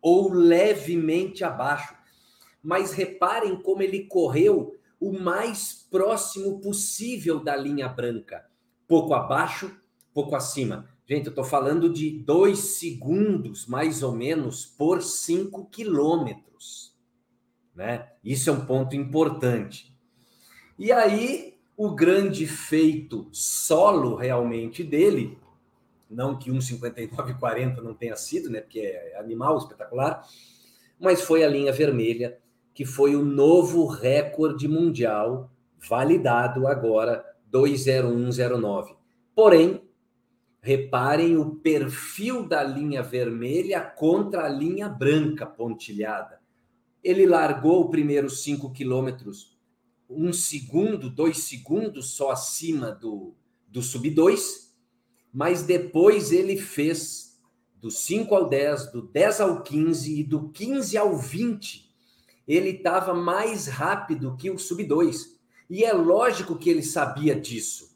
ou 0.00 0.32
levemente 0.32 1.44
abaixo. 1.44 1.94
Mas 2.62 2.92
reparem 2.92 3.60
como 3.60 3.82
ele 3.82 4.06
correu 4.06 4.74
o 4.98 5.12
mais 5.12 5.86
próximo 5.90 6.60
possível 6.60 7.42
da 7.42 7.54
linha 7.56 7.88
branca, 7.88 8.46
pouco 8.86 9.12
abaixo, 9.12 9.74
pouco 10.14 10.36
acima. 10.36 10.93
Gente, 11.06 11.26
eu 11.26 11.30
estou 11.30 11.44
falando 11.44 11.92
de 11.92 12.10
dois 12.10 12.58
segundos, 12.78 13.66
mais 13.66 14.02
ou 14.02 14.12
menos, 14.12 14.64
por 14.64 15.02
cinco 15.02 15.66
quilômetros. 15.66 16.96
Né? 17.74 18.08
Isso 18.24 18.48
é 18.48 18.52
um 18.52 18.64
ponto 18.64 18.96
importante. 18.96 19.94
E 20.78 20.90
aí, 20.90 21.58
o 21.76 21.94
grande 21.94 22.46
feito 22.46 23.28
solo 23.32 24.14
realmente 24.14 24.82
dele, 24.82 25.38
não 26.08 26.38
que 26.38 26.50
1,59,40 26.50 27.82
não 27.82 27.92
tenha 27.92 28.16
sido, 28.16 28.48
né? 28.48 28.62
porque 28.62 28.80
é 28.80 29.18
animal 29.18 29.58
espetacular, 29.58 30.26
mas 30.98 31.20
foi 31.20 31.44
a 31.44 31.48
linha 31.48 31.72
vermelha, 31.72 32.38
que 32.72 32.86
foi 32.86 33.14
o 33.14 33.24
novo 33.24 33.86
recorde 33.86 34.66
mundial, 34.66 35.50
validado 35.86 36.66
agora, 36.66 37.24
20109. 37.50 38.96
Porém, 39.34 39.82
Reparem 40.66 41.36
o 41.36 41.56
perfil 41.56 42.48
da 42.48 42.64
linha 42.64 43.02
vermelha 43.02 43.82
contra 43.82 44.46
a 44.46 44.48
linha 44.48 44.88
branca 44.88 45.44
pontilhada. 45.44 46.40
Ele 47.02 47.26
largou 47.26 47.82
o 47.82 47.90
primeiro 47.90 48.30
cinco 48.30 48.72
quilômetros 48.72 49.54
um 50.08 50.32
segundo, 50.32 51.10
dois 51.10 51.36
segundos 51.44 52.12
só 52.12 52.30
acima 52.30 52.90
do, 52.90 53.34
do 53.68 53.82
sub 53.82 54.08
2, 54.08 54.74
mas 55.30 55.62
depois 55.64 56.32
ele 56.32 56.56
fez 56.56 57.38
do 57.76 57.90
5 57.90 58.34
ao 58.34 58.48
10, 58.48 58.90
do 58.90 59.02
10 59.02 59.40
ao 59.42 59.62
15 59.62 60.18
e 60.18 60.24
do 60.24 60.48
15 60.48 60.96
ao 60.96 61.18
20. 61.18 61.94
Ele 62.48 62.70
estava 62.70 63.12
mais 63.12 63.66
rápido 63.66 64.34
que 64.34 64.50
o 64.50 64.58
sub 64.58 64.82
2. 64.82 65.38
E 65.68 65.84
é 65.84 65.92
lógico 65.92 66.56
que 66.56 66.70
ele 66.70 66.82
sabia 66.82 67.38
disso 67.38 67.93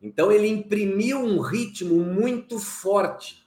então 0.00 0.30
ele 0.30 0.46
imprimiu 0.46 1.18
um 1.18 1.40
ritmo 1.40 1.96
muito 2.04 2.58
forte. 2.58 3.46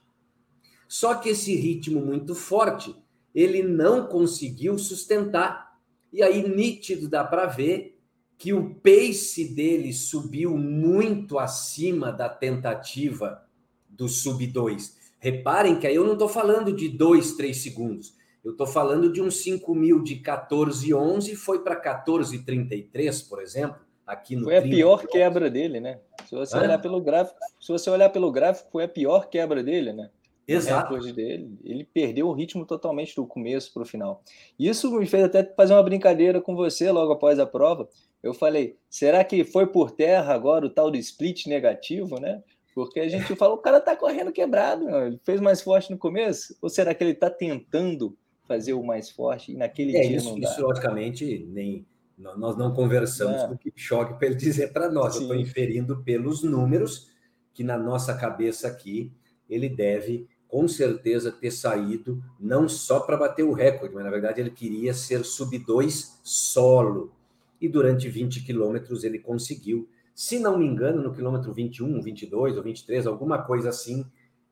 Só 0.88 1.14
que 1.14 1.28
esse 1.28 1.54
ritmo 1.54 2.00
muito 2.00 2.34
forte, 2.34 2.94
ele 3.34 3.62
não 3.62 4.06
conseguiu 4.06 4.76
sustentar. 4.78 5.78
E 6.12 6.22
aí 6.22 6.46
nítido 6.48 7.08
dá 7.08 7.22
para 7.24 7.46
ver 7.46 7.96
que 8.36 8.52
o 8.52 8.74
pace 8.76 9.44
dele 9.54 9.92
subiu 9.92 10.56
muito 10.56 11.38
acima 11.38 12.10
da 12.10 12.28
tentativa 12.28 13.46
do 13.88 14.08
sub 14.08 14.44
2. 14.46 14.98
Reparem 15.18 15.78
que 15.78 15.86
aí 15.86 15.94
eu 15.94 16.04
não 16.04 16.14
estou 16.14 16.28
falando 16.28 16.72
de 16.72 16.88
2, 16.88 17.32
3 17.32 17.56
segundos. 17.56 18.14
Eu 18.42 18.52
estou 18.52 18.66
falando 18.66 19.12
de 19.12 19.20
um 19.20 19.30
5 19.30 19.74
mil 19.74 20.02
de 20.02 20.16
14,11 20.16 21.36
foi 21.36 21.62
para 21.62 21.80
14,33, 21.80 23.28
por 23.28 23.42
exemplo. 23.42 23.78
Aqui 24.10 24.34
no 24.34 24.42
foi 24.42 24.56
a 24.56 24.62
pior 24.62 25.06
quebra 25.06 25.48
dele, 25.48 25.78
né? 25.78 26.00
Se 26.28 26.34
você 26.34 26.56
olhar 26.56 26.78
pelo 26.80 27.00
gráfico, 27.00 27.38
se 27.60 27.70
você 27.70 27.88
olhar 27.88 28.08
pelo 28.10 28.32
gráfico, 28.32 28.68
foi 28.72 28.82
a 28.82 28.88
pior 28.88 29.28
quebra 29.28 29.62
dele, 29.62 29.92
né? 29.92 30.10
Exato. 30.48 30.98
Dele, 31.12 31.56
ele 31.62 31.84
perdeu 31.84 32.26
o 32.26 32.32
ritmo 32.32 32.66
totalmente 32.66 33.14
do 33.14 33.24
começo 33.24 33.72
para 33.72 33.84
o 33.84 33.86
final. 33.86 34.24
Isso 34.58 34.90
me 34.90 35.06
fez 35.06 35.22
até 35.22 35.44
fazer 35.44 35.74
uma 35.74 35.82
brincadeira 35.84 36.40
com 36.40 36.56
você 36.56 36.90
logo 36.90 37.12
após 37.12 37.38
a 37.38 37.46
prova. 37.46 37.88
Eu 38.20 38.34
falei, 38.34 38.76
será 38.88 39.22
que 39.22 39.44
foi 39.44 39.68
por 39.68 39.92
terra 39.92 40.34
agora 40.34 40.66
o 40.66 40.70
tal 40.70 40.90
do 40.90 40.96
split 40.96 41.46
negativo, 41.46 42.18
né? 42.18 42.42
Porque 42.74 42.98
a 42.98 43.08
gente 43.08 43.36
fala, 43.36 43.54
o 43.54 43.58
cara 43.58 43.80
tá 43.80 43.94
correndo 43.94 44.32
quebrado, 44.32 44.88
ele 44.88 45.20
fez 45.22 45.40
mais 45.40 45.62
forte 45.62 45.88
no 45.88 45.98
começo? 45.98 46.56
Ou 46.60 46.68
será 46.68 46.92
que 46.94 47.04
ele 47.04 47.14
tá 47.14 47.30
tentando 47.30 48.18
fazer 48.48 48.72
o 48.72 48.82
mais 48.82 49.08
forte 49.08 49.52
e 49.52 49.56
naquele 49.56 49.96
é, 49.96 50.00
dia 50.00 50.16
isso, 50.16 50.30
não 50.30 50.40
dá? 50.40 50.50
Isso, 50.50 50.62
logicamente, 50.62 51.46
nem 51.48 51.86
nós 52.20 52.56
não 52.56 52.72
conversamos 52.72 53.42
é. 53.42 53.46
com 53.46 53.54
o 53.54 53.58
Kipchoge 53.58 54.14
para 54.14 54.26
ele 54.26 54.36
dizer 54.36 54.72
para 54.72 54.90
nós. 54.90 55.14
Sim. 55.14 55.20
Eu 55.20 55.22
estou 55.22 55.36
inferindo 55.36 56.02
pelos 56.02 56.42
números 56.42 57.10
que 57.52 57.64
na 57.64 57.78
nossa 57.78 58.14
cabeça 58.14 58.68
aqui 58.68 59.12
ele 59.48 59.68
deve 59.68 60.28
com 60.46 60.66
certeza 60.66 61.30
ter 61.30 61.50
saído 61.50 62.22
não 62.38 62.68
só 62.68 63.00
para 63.00 63.16
bater 63.16 63.44
o 63.44 63.52
recorde, 63.52 63.94
mas 63.94 64.04
na 64.04 64.10
verdade 64.10 64.40
ele 64.40 64.50
queria 64.50 64.92
ser 64.92 65.24
sub 65.24 65.56
2 65.58 66.20
solo. 66.22 67.12
E 67.60 67.68
durante 67.68 68.08
20 68.08 68.44
quilômetros 68.44 69.04
ele 69.04 69.18
conseguiu. 69.18 69.88
Se 70.14 70.38
não 70.38 70.58
me 70.58 70.66
engano, 70.66 71.02
no 71.02 71.12
quilômetro 71.12 71.52
21, 71.52 72.00
22 72.02 72.56
ou 72.56 72.62
23, 72.62 73.06
alguma 73.06 73.42
coisa 73.42 73.68
assim, 73.68 74.04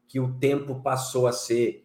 que 0.06 0.20
o 0.20 0.32
tempo 0.34 0.80
passou 0.82 1.26
a 1.26 1.32
ser 1.32 1.84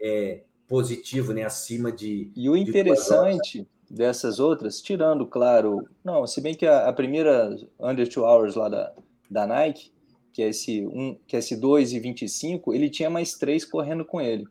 é, 0.00 0.42
positivo, 0.66 1.32
né? 1.32 1.44
Acima 1.44 1.92
de. 1.92 2.30
E 2.34 2.48
o 2.48 2.56
interessante 2.56 3.66
dessas 3.92 4.40
outras, 4.40 4.80
tirando, 4.80 5.26
claro, 5.26 5.86
não, 6.02 6.26
se 6.26 6.40
bem 6.40 6.54
que 6.54 6.66
a, 6.66 6.88
a, 6.88 6.92
primeira 6.94 7.54
Under 7.78 8.08
Two 8.08 8.24
Hours 8.24 8.54
lá 8.54 8.70
da, 8.70 8.90
da 9.30 9.46
Nike, 9.46 9.92
que 10.32 10.42
é 10.42 10.48
esse, 10.48 10.82
um, 10.86 11.14
que 11.26 11.36
é 11.36 11.40
esse 11.40 11.54
2 11.54 11.92
e 11.92 12.00
25, 12.00 12.72
ele 12.72 12.88
tinha 12.88 13.10
mais 13.10 13.34
três 13.34 13.66
correndo 13.66 14.02
com 14.02 14.18
ele. 14.18 14.46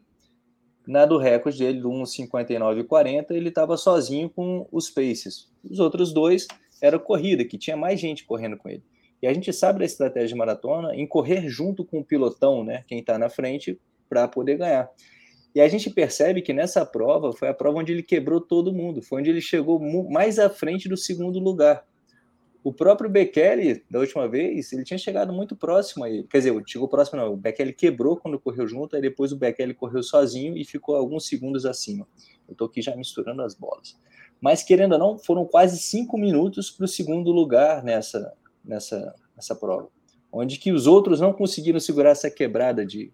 Na 0.85 1.07
do 1.07 1.17
recorde 1.17 1.57
dele, 1.57 1.81
do 1.81 1.89
1,59 1.89 2.81
e 2.81 2.83
40, 2.83 3.33
ele 3.33 3.49
estava 3.49 3.75
sozinho 3.77 4.29
com 4.29 4.67
os 4.71 4.91
paces. 4.91 5.49
Os 5.67 5.79
outros 5.79 6.13
dois 6.13 6.47
era 6.79 6.99
corrida, 6.99 7.43
que 7.43 7.57
tinha 7.57 7.75
mais 7.75 7.99
gente 7.99 8.25
correndo 8.25 8.57
com 8.57 8.69
ele. 8.69 8.83
E 9.23 9.27
a 9.27 9.33
gente 9.33 9.51
sabe 9.51 9.79
da 9.79 9.85
estratégia 9.85 10.29
de 10.29 10.35
maratona 10.35 10.95
em 10.95 11.07
correr 11.07 11.47
junto 11.49 11.83
com 11.83 11.99
o 11.99 12.05
pilotão, 12.05 12.63
né? 12.63 12.83
Quem 12.87 12.99
está 12.99 13.17
na 13.17 13.29
frente, 13.29 13.79
para 14.07 14.27
poder 14.27 14.57
ganhar. 14.57 14.89
E 15.53 15.59
a 15.59 15.67
gente 15.67 15.89
percebe 15.89 16.41
que 16.41 16.53
nessa 16.53 16.85
prova 16.85 17.33
foi 17.33 17.49
a 17.49 17.53
prova 17.53 17.79
onde 17.79 17.91
ele 17.91 18.03
quebrou 18.03 18.39
todo 18.39 18.73
mundo, 18.73 19.01
foi 19.01 19.19
onde 19.19 19.29
ele 19.29 19.41
chegou 19.41 19.79
mais 20.09 20.39
à 20.39 20.49
frente 20.49 20.87
do 20.87 20.95
segundo 20.95 21.39
lugar. 21.39 21.85
O 22.63 22.71
próprio 22.71 23.09
Bekele, 23.09 23.83
da 23.89 23.99
última 23.99 24.27
vez, 24.29 24.71
ele 24.71 24.83
tinha 24.83 24.97
chegado 24.97 25.33
muito 25.33 25.55
próximo 25.55 26.05
a 26.05 26.09
ele. 26.09 26.27
Quer 26.29 26.37
dizer, 26.37 26.63
chegou 26.67 26.87
próximo, 26.87 27.19
não. 27.19 27.33
O 27.33 27.37
Bekele 27.37 27.73
quebrou 27.73 28.15
quando 28.15 28.39
correu 28.39 28.67
junto, 28.67 28.95
aí 28.95 29.01
depois 29.01 29.31
o 29.31 29.35
Bekele 29.35 29.73
correu 29.73 30.03
sozinho 30.03 30.55
e 30.55 30.63
ficou 30.63 30.95
alguns 30.95 31.27
segundos 31.27 31.65
acima. 31.65 32.07
Eu 32.47 32.51
estou 32.51 32.67
aqui 32.67 32.81
já 32.81 32.95
misturando 32.95 33.41
as 33.41 33.55
bolas. 33.55 33.97
Mas, 34.39 34.63
querendo 34.63 34.93
ou 34.93 34.99
não, 34.99 35.17
foram 35.17 35.43
quase 35.45 35.79
cinco 35.79 36.17
minutos 36.19 36.69
para 36.69 36.85
o 36.85 36.87
segundo 36.87 37.31
lugar 37.31 37.83
nessa, 37.83 38.31
nessa, 38.63 39.15
nessa 39.35 39.55
prova. 39.55 39.89
Onde 40.31 40.59
que 40.59 40.71
os 40.71 40.85
outros 40.85 41.19
não 41.19 41.33
conseguiram 41.33 41.79
segurar 41.79 42.11
essa 42.11 42.29
quebrada 42.29 42.85
de 42.85 43.11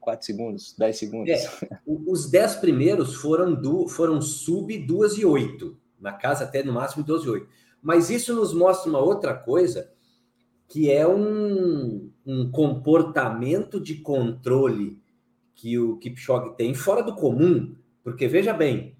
4 0.00 0.24
segundos, 0.24 0.74
10 0.78 0.96
segundos. 0.96 1.30
É, 1.30 1.50
os 1.86 2.30
10 2.30 2.56
primeiros 2.56 3.14
foram, 3.14 3.54
do, 3.54 3.88
foram 3.88 4.20
sub 4.20 4.76
2 4.76 5.18
e 5.18 5.24
8, 5.24 5.76
na 6.00 6.12
casa 6.12 6.44
até 6.44 6.62
no 6.62 6.72
máximo 6.72 7.04
12 7.04 7.26
e 7.26 7.30
8. 7.30 7.48
Mas 7.82 8.10
isso 8.10 8.34
nos 8.34 8.52
mostra 8.52 8.88
uma 8.88 9.00
outra 9.00 9.34
coisa, 9.34 9.90
que 10.66 10.90
é 10.90 11.06
um, 11.06 12.10
um 12.26 12.50
comportamento 12.50 13.80
de 13.80 13.96
controle 13.96 15.00
que 15.54 15.78
o 15.78 15.96
Kipchoge 15.96 16.54
tem 16.56 16.74
fora 16.74 17.02
do 17.02 17.14
comum, 17.14 17.74
porque 18.04 18.28
veja 18.28 18.52
bem, 18.52 18.96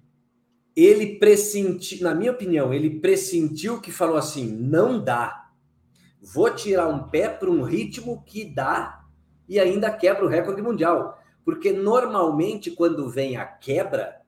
ele 0.75 1.17
pressentiu, 1.17 2.03
na 2.03 2.13
minha 2.13 2.31
opinião, 2.31 2.73
ele 2.73 2.99
pressentiu 2.99 3.81
que 3.81 3.91
falou 3.91 4.17
assim: 4.17 4.45
não 4.51 5.03
dá, 5.03 5.51
vou 6.21 6.49
tirar 6.51 6.87
um 6.87 7.07
pé 7.07 7.29
para 7.29 7.49
um 7.49 7.63
ritmo 7.63 8.23
que 8.25 8.45
dá 8.45 8.98
e 9.49 9.59
ainda 9.59 9.91
quebra 9.91 10.23
o 10.23 10.29
recorde 10.29 10.61
mundial. 10.61 11.19
Porque 11.43 11.73
normalmente, 11.73 12.69
quando 12.69 13.09
vem 13.09 13.35
a 13.35 13.45
quebra, 13.45 14.21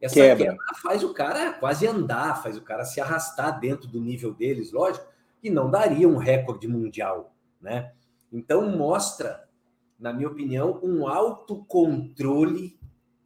essa 0.00 0.14
quebra. 0.14 0.46
quebra 0.46 0.64
faz 0.82 1.04
o 1.04 1.12
cara 1.12 1.52
quase 1.52 1.86
andar, 1.86 2.42
faz 2.42 2.56
o 2.56 2.62
cara 2.62 2.84
se 2.86 3.00
arrastar 3.00 3.60
dentro 3.60 3.86
do 3.86 4.00
nível 4.00 4.32
deles, 4.32 4.72
lógico, 4.72 5.06
e 5.42 5.50
não 5.50 5.70
daria 5.70 6.08
um 6.08 6.16
recorde 6.16 6.66
mundial, 6.66 7.34
né? 7.60 7.92
Então 8.32 8.66
mostra, 8.74 9.44
na 9.98 10.12
minha 10.12 10.28
opinião, 10.28 10.80
um 10.82 11.06
autocontrole, 11.06 12.78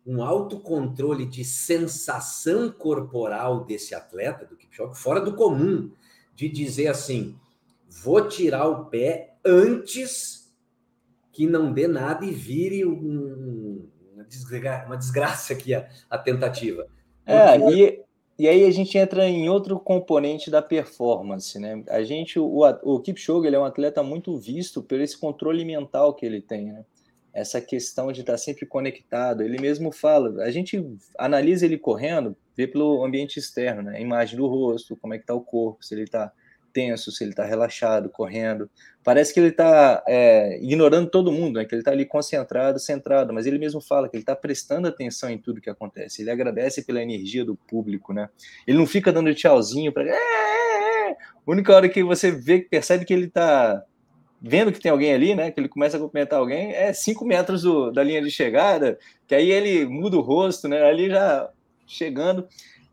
um 0.04 0.22
autocontrole 0.22 1.24
de 1.24 1.44
sensação 1.44 2.70
corporal 2.70 3.64
desse 3.64 3.94
atleta 3.94 4.44
do 4.44 4.56
Kipchoge, 4.56 4.98
fora 4.98 5.20
do 5.20 5.34
comum, 5.34 5.92
de 6.34 6.48
dizer 6.48 6.88
assim, 6.88 7.38
vou 7.88 8.26
tirar 8.26 8.66
o 8.66 8.86
pé 8.86 9.36
antes 9.44 10.37
que 11.38 11.46
não 11.46 11.72
dê 11.72 11.86
nada 11.86 12.24
e 12.24 12.32
vire 12.32 12.84
um, 12.84 13.88
uma, 14.12 14.24
desgraça, 14.96 15.52
aqui 15.52 15.72
a, 15.72 15.88
a 16.10 16.18
tentativa. 16.18 16.88
É, 17.24 17.56
e, 17.70 18.02
e 18.36 18.48
aí 18.48 18.64
a 18.64 18.70
gente 18.72 18.98
entra 18.98 19.24
em 19.24 19.48
outro 19.48 19.78
componente 19.78 20.50
da 20.50 20.60
performance, 20.60 21.56
né? 21.60 21.84
A 21.88 22.02
gente, 22.02 22.40
o, 22.40 22.64
o 22.82 22.98
Kipchoge, 22.98 23.46
ele 23.46 23.54
é 23.54 23.58
um 23.58 23.64
atleta 23.64 24.02
muito 24.02 24.36
visto 24.36 24.82
por 24.82 25.00
esse 25.00 25.16
controle 25.16 25.64
mental 25.64 26.12
que 26.12 26.26
ele 26.26 26.40
tem, 26.42 26.72
né? 26.72 26.84
Essa 27.32 27.60
questão 27.60 28.10
de 28.10 28.22
estar 28.22 28.36
sempre 28.36 28.66
conectado. 28.66 29.40
Ele 29.40 29.60
mesmo 29.60 29.92
fala, 29.92 30.42
a 30.42 30.50
gente 30.50 30.84
analisa 31.16 31.64
ele 31.64 31.78
correndo, 31.78 32.36
vê 32.56 32.66
pelo 32.66 33.04
ambiente 33.04 33.38
externo, 33.38 33.82
né? 33.82 33.98
A 33.98 34.00
imagem 34.00 34.36
do 34.36 34.48
rosto, 34.48 34.96
como 34.96 35.14
é 35.14 35.18
que 35.18 35.26
tá 35.26 35.34
o 35.34 35.40
corpo, 35.40 35.84
se 35.84 35.94
ele 35.94 36.02
está 36.02 36.32
tenso, 36.72 37.10
se 37.10 37.24
ele 37.24 37.30
está 37.30 37.44
relaxado, 37.44 38.08
correndo. 38.08 38.70
Parece 39.02 39.32
que 39.32 39.40
ele 39.40 39.48
está 39.48 40.02
é, 40.06 40.58
ignorando 40.62 41.10
todo 41.10 41.32
mundo, 41.32 41.58
né? 41.58 41.64
que 41.64 41.74
ele 41.74 41.80
está 41.80 41.92
ali 41.92 42.04
concentrado, 42.04 42.78
centrado, 42.78 43.32
mas 43.32 43.46
ele 43.46 43.58
mesmo 43.58 43.80
fala 43.80 44.08
que 44.08 44.16
ele 44.16 44.22
está 44.22 44.36
prestando 44.36 44.86
atenção 44.88 45.30
em 45.30 45.38
tudo 45.38 45.60
que 45.60 45.70
acontece. 45.70 46.22
Ele 46.22 46.30
agradece 46.30 46.82
pela 46.84 47.02
energia 47.02 47.44
do 47.44 47.56
público, 47.56 48.12
né? 48.12 48.28
Ele 48.66 48.78
não 48.78 48.86
fica 48.86 49.12
dando 49.12 49.34
tchauzinho 49.34 49.92
para. 49.92 50.04
É, 50.04 50.10
é, 50.10 51.10
é. 51.10 51.12
A 51.12 51.16
única 51.50 51.74
hora 51.74 51.88
que 51.88 52.02
você 52.02 52.30
vê, 52.30 52.60
percebe 52.60 53.04
que 53.04 53.12
ele 53.14 53.26
está 53.26 53.82
vendo 54.40 54.72
que 54.72 54.80
tem 54.80 54.92
alguém 54.92 55.12
ali, 55.12 55.34
né? 55.34 55.50
Que 55.50 55.60
ele 55.60 55.68
começa 55.68 55.96
a 55.96 56.00
cumprimentar 56.00 56.38
alguém, 56.38 56.72
é 56.72 56.92
cinco 56.92 57.24
metros 57.24 57.62
do, 57.62 57.90
da 57.90 58.02
linha 58.02 58.22
de 58.22 58.30
chegada, 58.30 58.98
que 59.26 59.34
aí 59.34 59.50
ele 59.50 59.84
muda 59.86 60.16
o 60.16 60.20
rosto, 60.20 60.68
né? 60.68 60.82
Ali 60.82 61.08
já 61.08 61.50
chegando. 61.86 62.46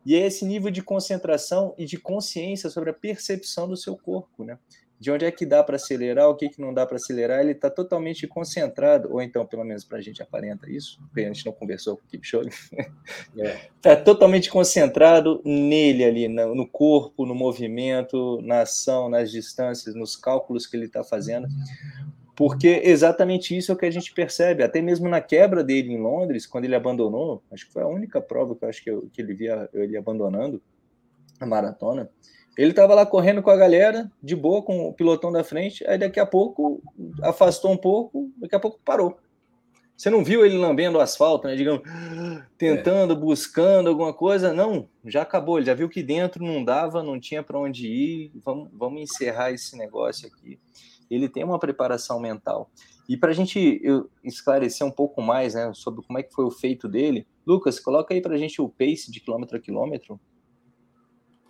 E 0.05 0.15
é 0.15 0.25
esse 0.25 0.45
nível 0.45 0.69
de 0.69 0.83
concentração 0.83 1.73
e 1.77 1.85
de 1.85 1.97
consciência 1.97 2.69
sobre 2.69 2.91
a 2.91 2.93
percepção 2.93 3.67
do 3.67 3.75
seu 3.75 3.97
corpo, 3.97 4.43
né? 4.43 4.59
De 4.97 5.11
onde 5.11 5.25
é 5.25 5.31
que 5.31 5.45
dá 5.45 5.61
para 5.61 5.75
acelerar, 5.75 6.29
o 6.29 6.35
que, 6.35 6.47
que 6.47 6.61
não 6.61 6.73
dá 6.73 6.85
para 6.85 6.95
acelerar, 6.95 7.41
ele 7.41 7.51
está 7.51 7.69
totalmente 7.69 8.25
concentrado, 8.27 9.11
ou 9.11 9.21
então, 9.21 9.45
pelo 9.45 9.63
menos 9.65 9.83
para 9.83 9.97
a 9.97 10.01
gente 10.01 10.21
aparenta 10.21 10.71
isso, 10.71 11.01
porque 11.07 11.21
a 11.21 11.27
gente 11.27 11.45
não 11.45 11.51
conversou 11.51 11.97
com 11.97 12.03
o 12.03 12.07
Kipchoge, 12.07 12.49
está 12.49 12.77
é. 13.37 13.69
Tá 13.81 13.95
totalmente 13.97 14.49
concentrado 14.49 15.41
nele 15.43 16.05
ali, 16.05 16.27
no 16.29 16.65
corpo, 16.65 17.25
no 17.25 17.35
movimento, 17.35 18.41
na 18.41 18.61
ação, 18.61 19.09
nas 19.09 19.31
distâncias, 19.31 19.95
nos 19.95 20.15
cálculos 20.15 20.65
que 20.65 20.77
ele 20.77 20.85
está 20.85 21.03
fazendo, 21.03 21.47
porque 22.35 22.81
exatamente 22.83 23.55
isso 23.55 23.71
é 23.71 23.75
o 23.75 23.77
que 23.77 23.85
a 23.85 23.91
gente 23.91 24.13
percebe, 24.13 24.61
até 24.61 24.81
mesmo 24.81 25.07
na 25.07 25.21
quebra 25.21 25.63
dele 25.63 25.93
em 25.93 26.01
Londres, 26.01 26.45
quando 26.45 26.65
ele 26.65 26.75
abandonou, 26.75 27.41
acho 27.49 27.65
que 27.65 27.71
foi 27.71 27.81
a 27.81 27.87
única 27.87 28.19
prova 28.19 28.55
que 28.55 28.65
eu 28.65 28.69
acho 28.69 28.83
que, 28.83 28.89
eu, 28.89 29.09
que 29.13 29.21
ele 29.21 29.33
via 29.33 29.69
ele 29.73 29.95
abandonando 29.95 30.61
a 31.39 31.45
maratona. 31.45 32.09
Ele 32.57 32.71
estava 32.71 32.93
lá 32.93 33.05
correndo 33.05 33.41
com 33.41 33.49
a 33.49 33.55
galera, 33.55 34.11
de 34.21 34.35
boa, 34.35 34.61
com 34.61 34.87
o 34.87 34.93
pilotão 34.93 35.31
da 35.31 35.43
frente, 35.43 35.85
aí 35.87 35.97
daqui 35.97 36.19
a 36.19 36.25
pouco 36.25 36.81
afastou 37.21 37.71
um 37.71 37.77
pouco, 37.77 38.29
daqui 38.37 38.55
a 38.55 38.59
pouco 38.59 38.79
parou. 38.83 39.17
Você 39.95 40.09
não 40.09 40.23
viu 40.23 40.45
ele 40.45 40.57
lambendo 40.57 40.97
o 40.97 41.01
asfalto, 41.01 41.47
né? 41.47 41.55
Digamos, 41.55 41.81
tentando, 42.57 43.13
é. 43.13 43.15
buscando 43.15 43.89
alguma 43.89 44.13
coisa. 44.13 44.51
Não, 44.51 44.89
já 45.05 45.21
acabou. 45.21 45.57
Ele 45.57 45.67
já 45.67 45.73
viu 45.73 45.87
que 45.87 46.03
dentro 46.03 46.43
não 46.43 46.65
dava, 46.65 47.01
não 47.01 47.17
tinha 47.17 47.41
para 47.41 47.57
onde 47.57 47.87
ir. 47.87 48.31
Vamos, 48.43 48.69
vamos 48.73 49.01
encerrar 49.01 49.51
esse 49.51 49.77
negócio 49.77 50.27
aqui 50.27 50.59
ele 51.09 51.29
tem 51.29 51.43
uma 51.43 51.59
preparação 51.59 52.19
mental. 52.19 52.69
E 53.07 53.15
para 53.15 53.31
a 53.31 53.33
gente 53.33 53.81
esclarecer 54.23 54.85
um 54.85 54.91
pouco 54.91 55.21
mais 55.21 55.53
né, 55.53 55.71
sobre 55.73 56.03
como 56.05 56.17
é 56.17 56.23
que 56.23 56.33
foi 56.33 56.45
o 56.45 56.51
feito 56.51 56.87
dele, 56.87 57.27
Lucas, 57.45 57.79
coloca 57.79 58.13
aí 58.13 58.21
para 58.21 58.35
a 58.35 58.37
gente 58.37 58.61
o 58.61 58.69
pace 58.69 59.11
de 59.11 59.19
quilômetro 59.19 59.57
a 59.57 59.59
quilômetro. 59.59 60.19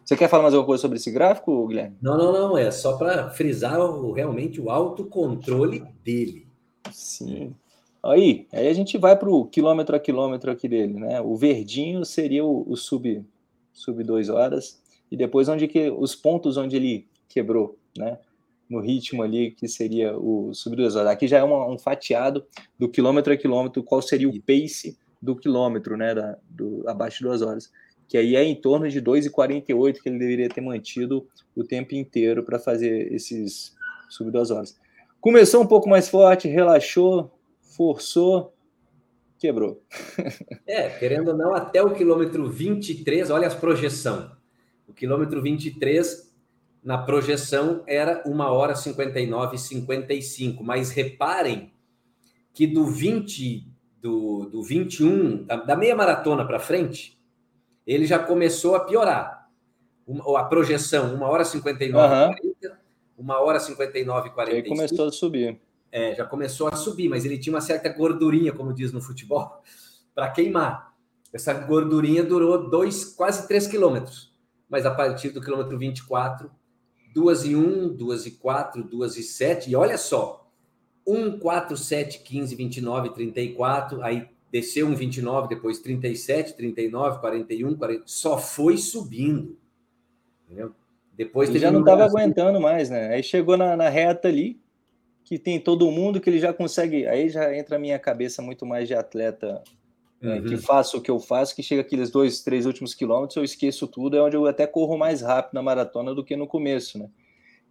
Você 0.03 0.15
quer 0.15 0.29
falar 0.29 0.43
mais 0.43 0.53
alguma 0.53 0.67
coisa 0.67 0.81
sobre 0.81 0.97
esse 0.97 1.09
gráfico, 1.09 1.65
Guilherme? 1.67 1.97
Não, 2.01 2.17
não, 2.17 2.31
não. 2.31 2.57
É 2.57 2.69
só 2.69 2.95
para 2.95 3.29
frisar 3.31 3.79
o, 3.79 4.11
realmente 4.11 4.61
o 4.61 4.69
autocontrole 4.69 5.83
dele. 6.03 6.47
Sim. 6.91 7.55
Aí, 8.03 8.47
aí 8.53 8.67
a 8.67 8.73
gente 8.73 8.99
vai 8.99 9.17
para 9.17 9.29
o 9.29 9.45
quilômetro 9.45 9.95
a 9.95 9.99
quilômetro 9.99 10.51
aqui 10.51 10.67
dele, 10.67 10.93
né? 10.93 11.19
O 11.21 11.35
verdinho 11.35 12.05
seria 12.05 12.45
o, 12.45 12.63
o 12.69 12.77
sub, 12.77 13.25
sub 13.73 14.03
2 14.03 14.29
horas, 14.29 14.79
e 15.11 15.17
depois 15.17 15.49
onde 15.49 15.67
que 15.67 15.89
os 15.89 16.15
pontos 16.15 16.55
onde 16.55 16.75
ele 16.75 17.07
quebrou, 17.27 17.79
né? 17.97 18.19
No 18.69 18.79
ritmo 18.79 19.21
ali 19.21 19.51
que 19.51 19.67
seria 19.67 20.17
o 20.17 20.53
sub 20.53 20.75
duas 20.75 20.95
horas. 20.95 21.11
Aqui 21.11 21.27
já 21.27 21.37
é 21.37 21.43
uma, 21.43 21.69
um 21.69 21.77
fatiado 21.77 22.45
do 22.77 22.89
quilômetro 22.89 23.33
a 23.33 23.37
quilômetro, 23.37 23.83
qual 23.83 24.01
seria 24.01 24.27
o 24.27 24.41
pace 24.41 24.97
do 25.21 25.35
quilômetro, 25.35 25.95
né, 25.97 26.13
da, 26.13 26.37
do, 26.49 26.83
abaixo 26.87 27.19
de 27.19 27.25
duas 27.25 27.41
horas. 27.41 27.71
Que 28.07 28.17
aí 28.17 28.35
é 28.35 28.43
em 28.43 28.55
torno 28.55 28.87
de 28.87 29.01
2,48 29.01 30.01
que 30.01 30.09
ele 30.09 30.19
deveria 30.19 30.49
ter 30.49 30.61
mantido 30.61 31.27
o 31.55 31.63
tempo 31.63 31.95
inteiro 31.95 32.43
para 32.43 32.59
fazer 32.59 33.11
esses 33.13 33.75
sub 34.09 34.31
duas 34.31 34.51
horas. 34.51 34.77
Começou 35.19 35.61
um 35.61 35.67
pouco 35.67 35.89
mais 35.89 36.07
forte, 36.07 36.47
relaxou, 36.47 37.31
forçou, 37.59 38.53
quebrou. 39.39 39.81
é, 40.67 40.89
querendo 40.89 41.29
ou 41.29 41.37
não, 41.37 41.55
até 41.55 41.81
o 41.81 41.93
quilômetro 41.93 42.49
23, 42.49 43.29
olha 43.29 43.47
as 43.47 43.55
projeção. 43.55 44.31
O 44.87 44.93
quilômetro 44.93 45.41
23 45.41 46.34
na 46.85 46.99
projeção 46.99 47.83
era 47.87 48.21
1 48.27 48.39
hora 48.41 48.75
59 48.75 49.55
e 49.55 49.59
55, 49.59 50.63
mas 50.63 50.91
reparem 50.91 51.73
que 52.53 52.67
do 52.67 52.85
20 52.85 53.67
do, 53.99 54.45
do 54.45 54.61
21, 54.61 55.45
da, 55.45 55.55
da 55.55 55.75
meia 55.75 55.95
maratona 55.95 56.45
para 56.45 56.59
frente, 56.59 57.19
ele 57.87 58.05
já 58.05 58.19
começou 58.19 58.75
a 58.75 58.81
piorar. 58.81 59.49
Uma, 60.05 60.39
a 60.39 60.43
projeção 60.43 61.15
1 61.15 61.23
hora 61.23 61.43
59 61.43 62.13
uhum. 62.13 62.35
40, 62.59 62.79
1 63.17 63.29
hora 63.31 63.59
59 63.59 64.29
e 64.29 64.31
45. 64.31 64.55
Aí 64.55 64.77
começou 64.77 65.07
a 65.07 65.11
subir. 65.11 65.59
É, 65.91 66.13
já 66.13 66.23
começou 66.23 66.67
a 66.67 66.75
subir, 66.75 67.09
mas 67.09 67.25
ele 67.25 67.39
tinha 67.39 67.55
uma 67.55 67.61
certa 67.61 67.89
gordurinha, 67.89 68.53
como 68.53 68.71
diz 68.71 68.91
no 68.91 69.01
futebol, 69.01 69.59
para 70.13 70.29
queimar. 70.29 70.93
Essa 71.33 71.51
gordurinha 71.51 72.23
durou 72.23 72.69
dois, 72.69 73.05
quase 73.05 73.47
3 73.47 73.65
quilômetros. 73.65 74.31
Mas 74.69 74.85
a 74.85 74.91
partir 74.93 75.31
do 75.31 75.41
quilômetro 75.41 75.79
24, 75.79 76.51
2 77.15 77.45
e 77.45 77.55
1, 77.55 77.95
2 77.95 78.25
e 78.25 78.31
4, 78.31 78.83
2 78.83 79.17
e 79.17 79.23
7, 79.23 79.71
e 79.71 79.75
olha 79.75 79.97
só, 79.97 80.45
1, 81.07 81.39
4, 81.39 81.77
7, 81.77 82.19
15, 82.19 82.55
29, 82.55 83.09
34, 83.11 84.03
aí 84.03 84.27
desceu 84.51 84.85
um 84.85 84.93
29, 84.93 85.47
depois 85.47 85.79
37, 85.79 86.57
39, 86.57 87.19
41, 87.19 87.75
40, 87.77 88.03
só 88.05 88.37
foi 88.37 88.77
subindo, 88.77 89.57
entendeu? 90.45 90.75
Depois 91.15 91.49
ele 91.49 91.59
já 91.59 91.71
não 91.71 91.79
estava 91.79 92.03
aguentando 92.03 92.59
mais, 92.59 92.89
né? 92.89 93.13
Aí 93.13 93.23
chegou 93.23 93.55
na, 93.55 93.77
na, 93.77 93.87
reta 93.87 94.27
ali, 94.27 94.59
que 95.23 95.39
tem 95.39 95.57
todo 95.57 95.89
mundo 95.89 96.19
que 96.19 96.29
ele 96.29 96.39
já 96.39 96.53
consegue. 96.53 97.07
Aí 97.07 97.29
já 97.29 97.55
entra 97.55 97.77
a 97.77 97.79
minha 97.79 97.97
cabeça 97.97 98.41
muito 98.41 98.65
mais 98.65 98.85
de 98.85 98.93
atleta 98.93 99.63
uhum. 100.21 100.45
que 100.45 100.57
faço 100.57 100.97
o 100.97 101.01
que 101.01 101.11
eu 101.11 101.19
faço, 101.19 101.55
que 101.55 101.63
chega 101.63 101.81
aqueles 101.81 102.09
dois, 102.09 102.41
três 102.41 102.65
últimos 102.65 102.93
quilômetros, 102.93 103.37
eu 103.37 103.43
esqueço 103.43 103.87
tudo, 103.87 104.17
é 104.17 104.21
onde 104.21 104.35
eu 104.35 104.45
até 104.45 104.65
corro 104.67 104.97
mais 104.97 105.21
rápido 105.21 105.53
na 105.53 105.61
maratona 105.61 106.13
do 106.13 106.23
que 106.23 106.35
no 106.35 106.47
começo, 106.47 106.97
né? 106.97 107.09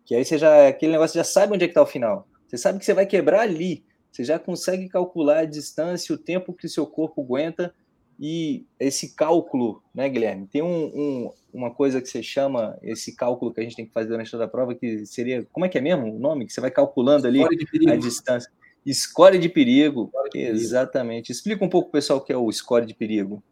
Que 0.04 0.14
aí 0.14 0.24
você 0.24 0.36
já, 0.36 0.68
aquele 0.68 0.92
negócio, 0.92 1.12
você 1.12 1.18
já 1.18 1.24
sabe 1.24 1.54
onde 1.54 1.64
é 1.64 1.68
que 1.68 1.74
tá 1.74 1.82
o 1.82 1.86
final. 1.86 2.28
Você 2.46 2.58
sabe 2.58 2.78
que 2.78 2.84
você 2.84 2.94
vai 2.94 3.06
quebrar 3.06 3.40
ali, 3.40 3.84
você 4.12 4.22
já 4.22 4.38
consegue 4.38 4.88
calcular 4.88 5.38
a 5.40 5.44
distância, 5.44 6.14
o 6.14 6.18
tempo 6.18 6.52
que 6.52 6.66
o 6.66 6.70
seu 6.70 6.86
corpo 6.86 7.22
aguenta 7.22 7.74
e 8.20 8.64
esse 8.78 9.14
cálculo, 9.14 9.82
né, 9.94 10.08
Guilherme? 10.08 10.46
Tem 10.46 10.62
um, 10.62 10.84
um, 10.86 11.30
uma 11.52 11.70
coisa 11.70 12.00
que 12.00 12.08
você 12.08 12.22
chama, 12.22 12.78
esse 12.82 13.16
cálculo 13.16 13.52
que 13.52 13.60
a 13.60 13.64
gente 13.64 13.76
tem 13.76 13.86
que 13.86 13.92
fazer 13.92 14.08
durante 14.08 14.30
toda 14.30 14.44
a 14.44 14.48
prova, 14.48 14.74
que 14.74 15.04
seria, 15.06 15.46
como 15.50 15.66
é 15.66 15.68
que 15.68 15.78
é 15.78 15.80
mesmo 15.80 16.14
o 16.14 16.18
nome? 16.18 16.46
Que 16.46 16.52
você 16.52 16.60
vai 16.60 16.70
calculando 16.70 17.26
ali 17.26 17.42
a 17.42 17.96
distância. 17.96 18.52
Score 18.92 19.38
de 19.38 19.48
perigo. 19.48 20.10
De 20.32 20.38
Exatamente. 20.40 21.26
Perigo. 21.26 21.32
Explica 21.32 21.64
um 21.64 21.68
pouco, 21.68 21.90
pessoal, 21.90 22.18
o 22.18 22.22
que 22.22 22.32
é 22.32 22.36
o 22.36 22.50
score 22.52 22.84
de 22.84 22.94
perigo. 22.94 23.42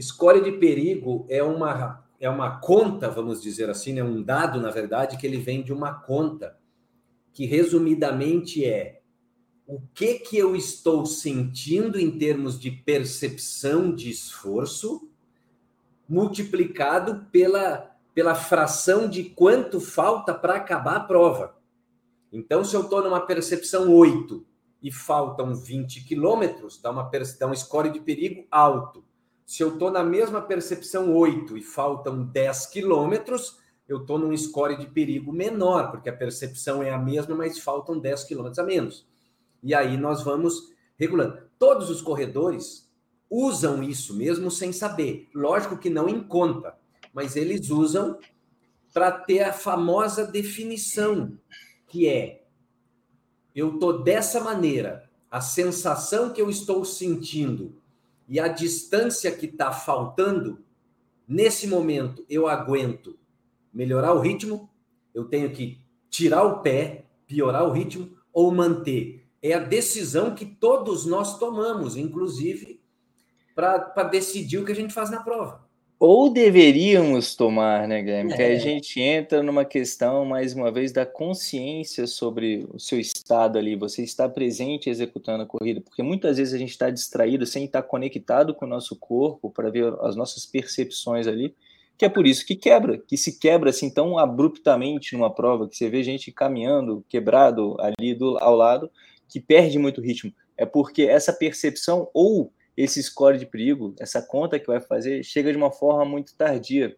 Score 0.00 0.42
de 0.42 0.52
perigo 0.52 1.26
é 1.28 1.42
uma, 1.42 2.04
é 2.20 2.28
uma 2.28 2.60
conta, 2.60 3.10
vamos 3.10 3.42
dizer 3.42 3.68
assim, 3.68 3.94
né? 3.94 4.04
um 4.04 4.22
dado, 4.22 4.60
na 4.60 4.70
verdade, 4.70 5.16
que 5.16 5.26
ele 5.26 5.38
vem 5.38 5.62
de 5.62 5.72
uma 5.72 5.92
conta, 5.92 6.56
que 7.32 7.46
resumidamente 7.46 8.64
é 8.64 9.00
o 9.66 9.80
que, 9.92 10.20
que 10.20 10.36
eu 10.36 10.54
estou 10.54 11.04
sentindo 11.04 11.98
em 11.98 12.16
termos 12.16 12.58
de 12.58 12.70
percepção 12.70 13.92
de 13.92 14.08
esforço, 14.10 15.10
multiplicado 16.08 17.26
pela, 17.32 17.96
pela 18.14 18.36
fração 18.36 19.08
de 19.08 19.24
quanto 19.24 19.80
falta 19.80 20.32
para 20.32 20.54
acabar 20.54 20.96
a 20.96 21.00
prova. 21.00 21.56
Então, 22.32 22.62
se 22.62 22.76
eu 22.76 22.82
estou 22.82 23.02
numa 23.02 23.26
percepção 23.26 23.92
8 23.92 24.46
e 24.82 24.92
faltam 24.92 25.54
20 25.54 26.04
quilômetros, 26.04 26.80
dá, 26.80 26.90
uma, 26.90 27.10
dá 27.38 27.46
um 27.46 27.54
score 27.54 27.90
de 27.90 28.00
perigo 28.00 28.46
alto. 28.50 29.04
Se 29.44 29.62
eu 29.62 29.74
estou 29.74 29.90
na 29.90 30.02
mesma 30.02 30.42
percepção 30.42 31.14
8 31.14 31.56
e 31.56 31.62
faltam 31.62 32.24
10 32.24 32.66
quilômetros, 32.66 33.58
eu 33.88 33.98
estou 33.98 34.18
num 34.18 34.36
score 34.36 34.76
de 34.76 34.86
perigo 34.86 35.32
menor, 35.32 35.90
porque 35.90 36.08
a 36.08 36.16
percepção 36.16 36.82
é 36.82 36.90
a 36.90 36.98
mesma, 36.98 37.34
mas 37.34 37.58
faltam 37.58 37.98
10 37.98 38.24
quilômetros 38.24 38.58
a 38.58 38.64
menos. 38.64 39.06
E 39.62 39.74
aí 39.74 39.96
nós 39.96 40.22
vamos 40.22 40.72
regulando. 40.96 41.38
Todos 41.58 41.88
os 41.90 42.02
corredores 42.02 42.90
usam 43.30 43.82
isso 43.82 44.14
mesmo 44.14 44.50
sem 44.50 44.72
saber. 44.72 45.28
Lógico 45.34 45.78
que 45.78 45.90
não 45.90 46.08
em 46.08 46.20
conta, 46.20 46.76
mas 47.12 47.36
eles 47.36 47.70
usam 47.70 48.18
para 48.92 49.12
ter 49.12 49.42
a 49.42 49.52
famosa 49.52 50.24
definição, 50.24 51.38
que 51.86 52.08
é 52.08 52.45
eu 53.56 53.74
estou 53.74 54.02
dessa 54.02 54.38
maneira, 54.38 55.08
a 55.30 55.40
sensação 55.40 56.30
que 56.30 56.40
eu 56.40 56.50
estou 56.50 56.84
sentindo 56.84 57.80
e 58.28 58.38
a 58.38 58.48
distância 58.48 59.32
que 59.32 59.46
está 59.46 59.72
faltando, 59.72 60.62
nesse 61.26 61.66
momento 61.66 62.24
eu 62.28 62.46
aguento 62.46 63.18
melhorar 63.72 64.12
o 64.12 64.20
ritmo, 64.20 64.68
eu 65.14 65.24
tenho 65.24 65.50
que 65.50 65.80
tirar 66.10 66.42
o 66.42 66.60
pé, 66.60 67.06
piorar 67.26 67.64
o 67.64 67.72
ritmo 67.72 68.16
ou 68.30 68.52
manter. 68.52 69.26
É 69.42 69.54
a 69.54 69.58
decisão 69.58 70.34
que 70.34 70.44
todos 70.44 71.06
nós 71.06 71.38
tomamos, 71.38 71.96
inclusive 71.96 72.80
para 73.54 74.02
decidir 74.04 74.58
o 74.58 74.66
que 74.66 74.72
a 74.72 74.76
gente 74.76 74.92
faz 74.92 75.08
na 75.08 75.22
prova. 75.22 75.65
Ou 75.98 76.28
deveríamos 76.28 77.34
tomar, 77.34 77.88
né, 77.88 78.02
Guilherme? 78.02 78.32
É. 78.32 78.36
Que 78.36 78.42
a 78.42 78.58
gente 78.58 79.00
entra 79.00 79.42
numa 79.42 79.64
questão, 79.64 80.26
mais 80.26 80.52
uma 80.52 80.70
vez, 80.70 80.92
da 80.92 81.06
consciência 81.06 82.06
sobre 82.06 82.66
o 82.70 82.78
seu 82.78 83.00
estado 83.00 83.58
ali. 83.58 83.74
Você 83.76 84.02
está 84.02 84.28
presente 84.28 84.90
executando 84.90 85.44
a 85.44 85.46
corrida, 85.46 85.80
porque 85.80 86.02
muitas 86.02 86.36
vezes 86.36 86.52
a 86.52 86.58
gente 86.58 86.72
está 86.72 86.90
distraído 86.90 87.46
sem 87.46 87.64
estar 87.64 87.82
conectado 87.82 88.54
com 88.54 88.66
o 88.66 88.68
nosso 88.68 88.94
corpo 88.96 89.50
para 89.50 89.70
ver 89.70 89.94
as 90.02 90.14
nossas 90.14 90.44
percepções 90.44 91.26
ali, 91.26 91.54
que 91.96 92.04
é 92.04 92.10
por 92.10 92.26
isso 92.26 92.44
que 92.44 92.54
quebra, 92.54 92.98
que 92.98 93.16
se 93.16 93.38
quebra 93.38 93.70
assim 93.70 93.88
tão 93.88 94.18
abruptamente 94.18 95.14
numa 95.14 95.34
prova, 95.34 95.66
que 95.66 95.76
você 95.76 95.88
vê 95.88 96.02
gente 96.02 96.30
caminhando 96.30 97.02
quebrado 97.08 97.74
ali 97.80 98.14
do, 98.14 98.36
ao 98.38 98.54
lado, 98.54 98.90
que 99.26 99.40
perde 99.40 99.78
muito 99.78 100.02
ritmo. 100.02 100.30
É 100.58 100.66
porque 100.66 101.04
essa 101.04 101.32
percepção 101.32 102.10
ou 102.12 102.52
esse 102.76 103.02
score 103.02 103.38
de 103.38 103.46
perigo, 103.46 103.94
essa 103.98 104.20
conta 104.20 104.58
que 104.58 104.66
vai 104.66 104.80
fazer, 104.80 105.24
chega 105.24 105.50
de 105.50 105.56
uma 105.56 105.72
forma 105.72 106.04
muito 106.04 106.36
tardia. 106.36 106.96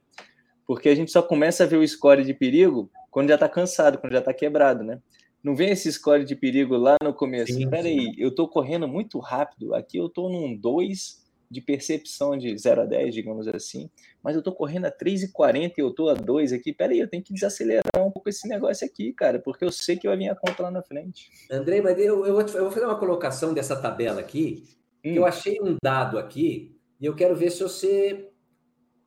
Porque 0.66 0.88
a 0.88 0.94
gente 0.94 1.10
só 1.10 1.22
começa 1.22 1.64
a 1.64 1.66
ver 1.66 1.76
o 1.76 1.86
score 1.86 2.24
de 2.24 2.34
perigo 2.34 2.90
quando 3.10 3.28
já 3.28 3.34
está 3.34 3.48
cansado, 3.48 3.98
quando 3.98 4.12
já 4.12 4.18
está 4.18 4.34
quebrado, 4.34 4.84
né? 4.84 5.00
Não 5.42 5.54
vem 5.54 5.70
esse 5.70 5.90
score 5.92 6.24
de 6.24 6.34
perigo 6.34 6.76
lá 6.76 6.96
no 7.02 7.14
começo. 7.14 7.58
Espera 7.58 7.86
aí, 7.86 8.12
eu 8.18 8.30
estou 8.30 8.48
correndo 8.48 8.88
muito 8.88 9.18
rápido. 9.18 9.74
Aqui 9.74 9.96
eu 9.96 10.06
estou 10.06 10.28
num 10.28 10.54
2 10.54 11.28
de 11.50 11.60
percepção 11.60 12.36
de 12.36 12.56
0 12.56 12.82
a 12.82 12.84
10, 12.84 13.14
digamos 13.14 13.48
assim, 13.48 13.88
mas 14.22 14.34
eu 14.34 14.40
estou 14.40 14.54
correndo 14.54 14.84
a 14.84 14.90
3,40 14.90 15.72
e 15.76 15.80
eu 15.80 15.88
estou 15.88 16.10
a 16.10 16.14
2 16.14 16.52
aqui. 16.52 16.72
Pera 16.72 16.92
aí, 16.92 16.98
eu 16.98 17.08
tenho 17.08 17.22
que 17.22 17.32
desacelerar 17.32 17.82
um 17.96 18.10
pouco 18.10 18.28
esse 18.28 18.46
negócio 18.46 18.86
aqui, 18.86 19.12
cara, 19.12 19.38
porque 19.38 19.64
eu 19.64 19.72
sei 19.72 19.96
que 19.96 20.06
vai 20.06 20.16
vir 20.16 20.28
a 20.28 20.34
conta 20.34 20.64
lá 20.64 20.70
na 20.70 20.82
frente. 20.82 21.30
Andrei, 21.50 21.80
mas 21.80 21.98
eu, 21.98 22.26
eu, 22.26 22.34
vou, 22.34 22.44
te, 22.44 22.54
eu 22.54 22.64
vou 22.64 22.70
fazer 22.70 22.84
uma 22.84 22.98
colocação 22.98 23.54
dessa 23.54 23.80
tabela 23.80 24.20
aqui, 24.20 24.64
Hum. 25.04 25.14
Eu 25.14 25.24
achei 25.24 25.60
um 25.60 25.76
dado 25.82 26.18
aqui 26.18 26.76
e 27.00 27.06
eu 27.06 27.14
quero 27.14 27.36
ver 27.36 27.50
se 27.50 27.62
você 27.62 28.30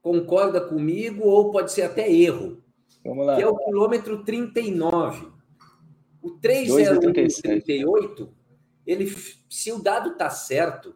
concorda 0.02 0.62
comigo 0.62 1.28
ou 1.28 1.52
pode 1.52 1.72
ser 1.72 1.84
até 1.84 2.12
erro. 2.12 2.64
Vamos 3.04 3.26
lá. 3.26 3.36
Que 3.36 3.44
é 3.44 3.48
o 3.48 3.56
quilômetro 3.56 4.24
39. 4.24 5.28
O 6.22 6.32
30138, 6.32 8.30
ele, 8.86 9.12
se 9.50 9.72
o 9.72 9.82
dado 9.82 10.12
está 10.12 10.30
certo, 10.30 10.96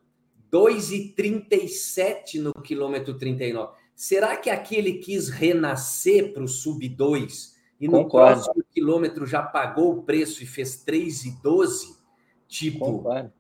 2,37 0.52 2.40
no 2.40 2.54
quilômetro 2.54 3.18
39. 3.18 3.74
Será 3.96 4.38
que 4.38 4.50
aqui 4.50 4.76
ele 4.76 4.94
quis 4.94 5.30
renascer 5.30 6.34
para 6.34 6.44
o 6.44 6.48
sub 6.48 6.88
2 6.88 7.56
e 7.80 7.88
no 7.88 8.04
Concordo. 8.04 8.44
próximo 8.44 8.66
quilômetro 8.72 9.26
já 9.26 9.42
pagou 9.42 9.98
o 9.98 10.04
preço 10.04 10.44
e 10.44 10.46
fez 10.46 10.86
3,12? 10.86 11.96
Tipo, 12.48 12.86
Concordo. 12.86 13.34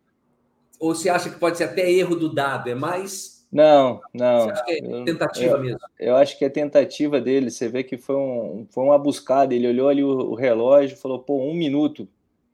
Ou 0.86 0.94
você 0.94 1.10
acha 1.10 1.32
que 1.32 1.40
pode 1.40 1.58
ser 1.58 1.64
até 1.64 1.92
erro 1.92 2.16
do 2.16 2.32
dado? 2.32 2.70
É 2.70 2.76
mais. 2.76 3.44
Não, 3.52 4.02
não. 4.14 4.42
Você 4.42 4.52
acha 4.52 4.66
que 4.66 4.72
é 4.72 5.04
tentativa 5.04 5.56
eu, 5.56 5.60
mesmo? 5.60 5.80
Eu 6.00 6.16
acho 6.16 6.38
que 6.38 6.46
é 6.46 6.50
tentativa 6.50 7.20
dele. 7.20 7.50
Você 7.50 7.68
vê 7.68 7.84
que 7.84 7.98
foi, 7.98 8.16
um, 8.16 8.68
foi 8.70 8.84
uma 8.84 9.00
buscada. 9.00 9.56
Ele 9.56 9.68
olhou 9.68 9.90
ali 9.90 10.04
o, 10.04 10.10
o 10.10 10.36
relógio 10.36 10.94
e 10.94 11.02
falou: 11.02 11.18
pô, 11.18 11.42
um 11.42 11.56
minuto, 11.56 12.08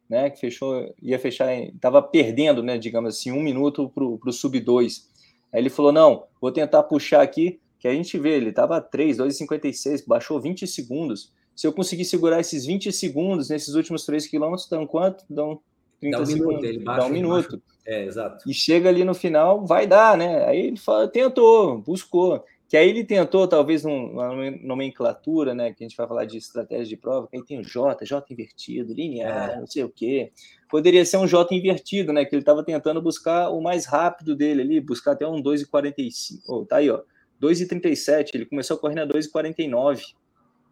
né? 0.09 0.29
Que 0.29 0.39
fechou, 0.39 0.95
ia 1.01 1.19
fechar, 1.19 1.53
estava 1.53 2.01
perdendo, 2.01 2.63
né? 2.63 2.77
Digamos 2.77 3.17
assim, 3.17 3.33
um 3.33 3.43
minuto 3.43 3.89
para 3.89 4.05
o 4.05 4.31
sub 4.31 4.57
2. 4.57 5.09
Aí 5.51 5.59
ele 5.59 5.69
falou: 5.69 5.91
não, 5.91 6.23
vou 6.39 6.53
tentar 6.53 6.83
puxar 6.83 7.21
aqui, 7.21 7.59
que 7.77 7.85
a 7.85 7.93
gente 7.93 8.17
vê, 8.17 8.37
ele 8.37 8.51
estava 8.51 8.79
3, 8.79 9.17
2,56, 9.17 10.05
baixou 10.07 10.39
20 10.39 10.65
segundos. 10.67 11.33
Se 11.53 11.67
eu 11.67 11.73
conseguir 11.73 12.05
segurar 12.05 12.39
esses 12.39 12.65
20 12.65 12.93
segundos 12.93 13.49
nesses 13.49 13.75
últimos 13.75 14.05
3 14.05 14.25
quilômetros, 14.27 14.69
dão 14.69 14.87
quanto? 14.87 15.25
Dão 15.29 15.59
30 16.01 16.17
dá 16.17 16.23
um 16.23 16.25
segundos. 16.25 16.47
Minuto, 16.47 16.65
ele 16.65 16.79
baixa, 16.79 16.99
dá 16.99 17.05
um 17.05 17.09
minuto. 17.09 17.51
Baixa. 17.51 17.63
É, 17.85 18.05
exato. 18.05 18.49
E 18.49 18.53
chega 18.53 18.89
ali 18.89 19.03
no 19.03 19.13
final, 19.13 19.65
vai 19.65 19.87
dar, 19.87 20.17
né? 20.17 20.45
Aí 20.45 20.67
ele 20.67 20.77
fala, 20.77 21.07
tentou, 21.07 21.77
buscou. 21.77 22.43
Que 22.67 22.77
aí 22.77 22.89
ele 22.89 23.03
tentou, 23.03 23.47
talvez, 23.47 23.83
numa 23.83 24.33
nomenclatura, 24.63 25.53
né? 25.53 25.73
Que 25.73 25.83
a 25.83 25.87
gente 25.87 25.97
vai 25.97 26.07
falar 26.07 26.25
de 26.25 26.37
estratégia 26.37 26.85
de 26.85 26.97
prova, 26.97 27.27
que 27.27 27.35
aí 27.35 27.43
tem 27.43 27.59
o 27.59 27.63
J, 27.63 28.05
J 28.05 28.25
invertido, 28.31 28.93
linear, 28.93 29.51
é. 29.51 29.59
não 29.59 29.67
sei 29.67 29.83
o 29.83 29.89
quê. 29.89 30.31
Poderia 30.69 31.05
ser 31.05 31.17
um 31.17 31.27
J 31.27 31.53
invertido, 31.53 32.13
né? 32.13 32.23
Que 32.23 32.33
ele 32.33 32.41
estava 32.41 32.63
tentando 32.63 33.01
buscar 33.01 33.49
o 33.49 33.61
mais 33.61 33.85
rápido 33.85 34.35
dele 34.35 34.61
ali, 34.61 34.79
buscar 34.79 35.11
até 35.11 35.27
um 35.27 35.43
2,45. 35.43 36.39
Oh, 36.47 36.65
tá 36.65 36.77
aí, 36.77 36.89
ó. 36.89 37.01
2,37. 37.41 38.29
Ele 38.33 38.45
começou 38.45 38.77
a 38.77 38.79
correr 38.79 38.95
na 38.95 39.05
2,49, 39.05 40.13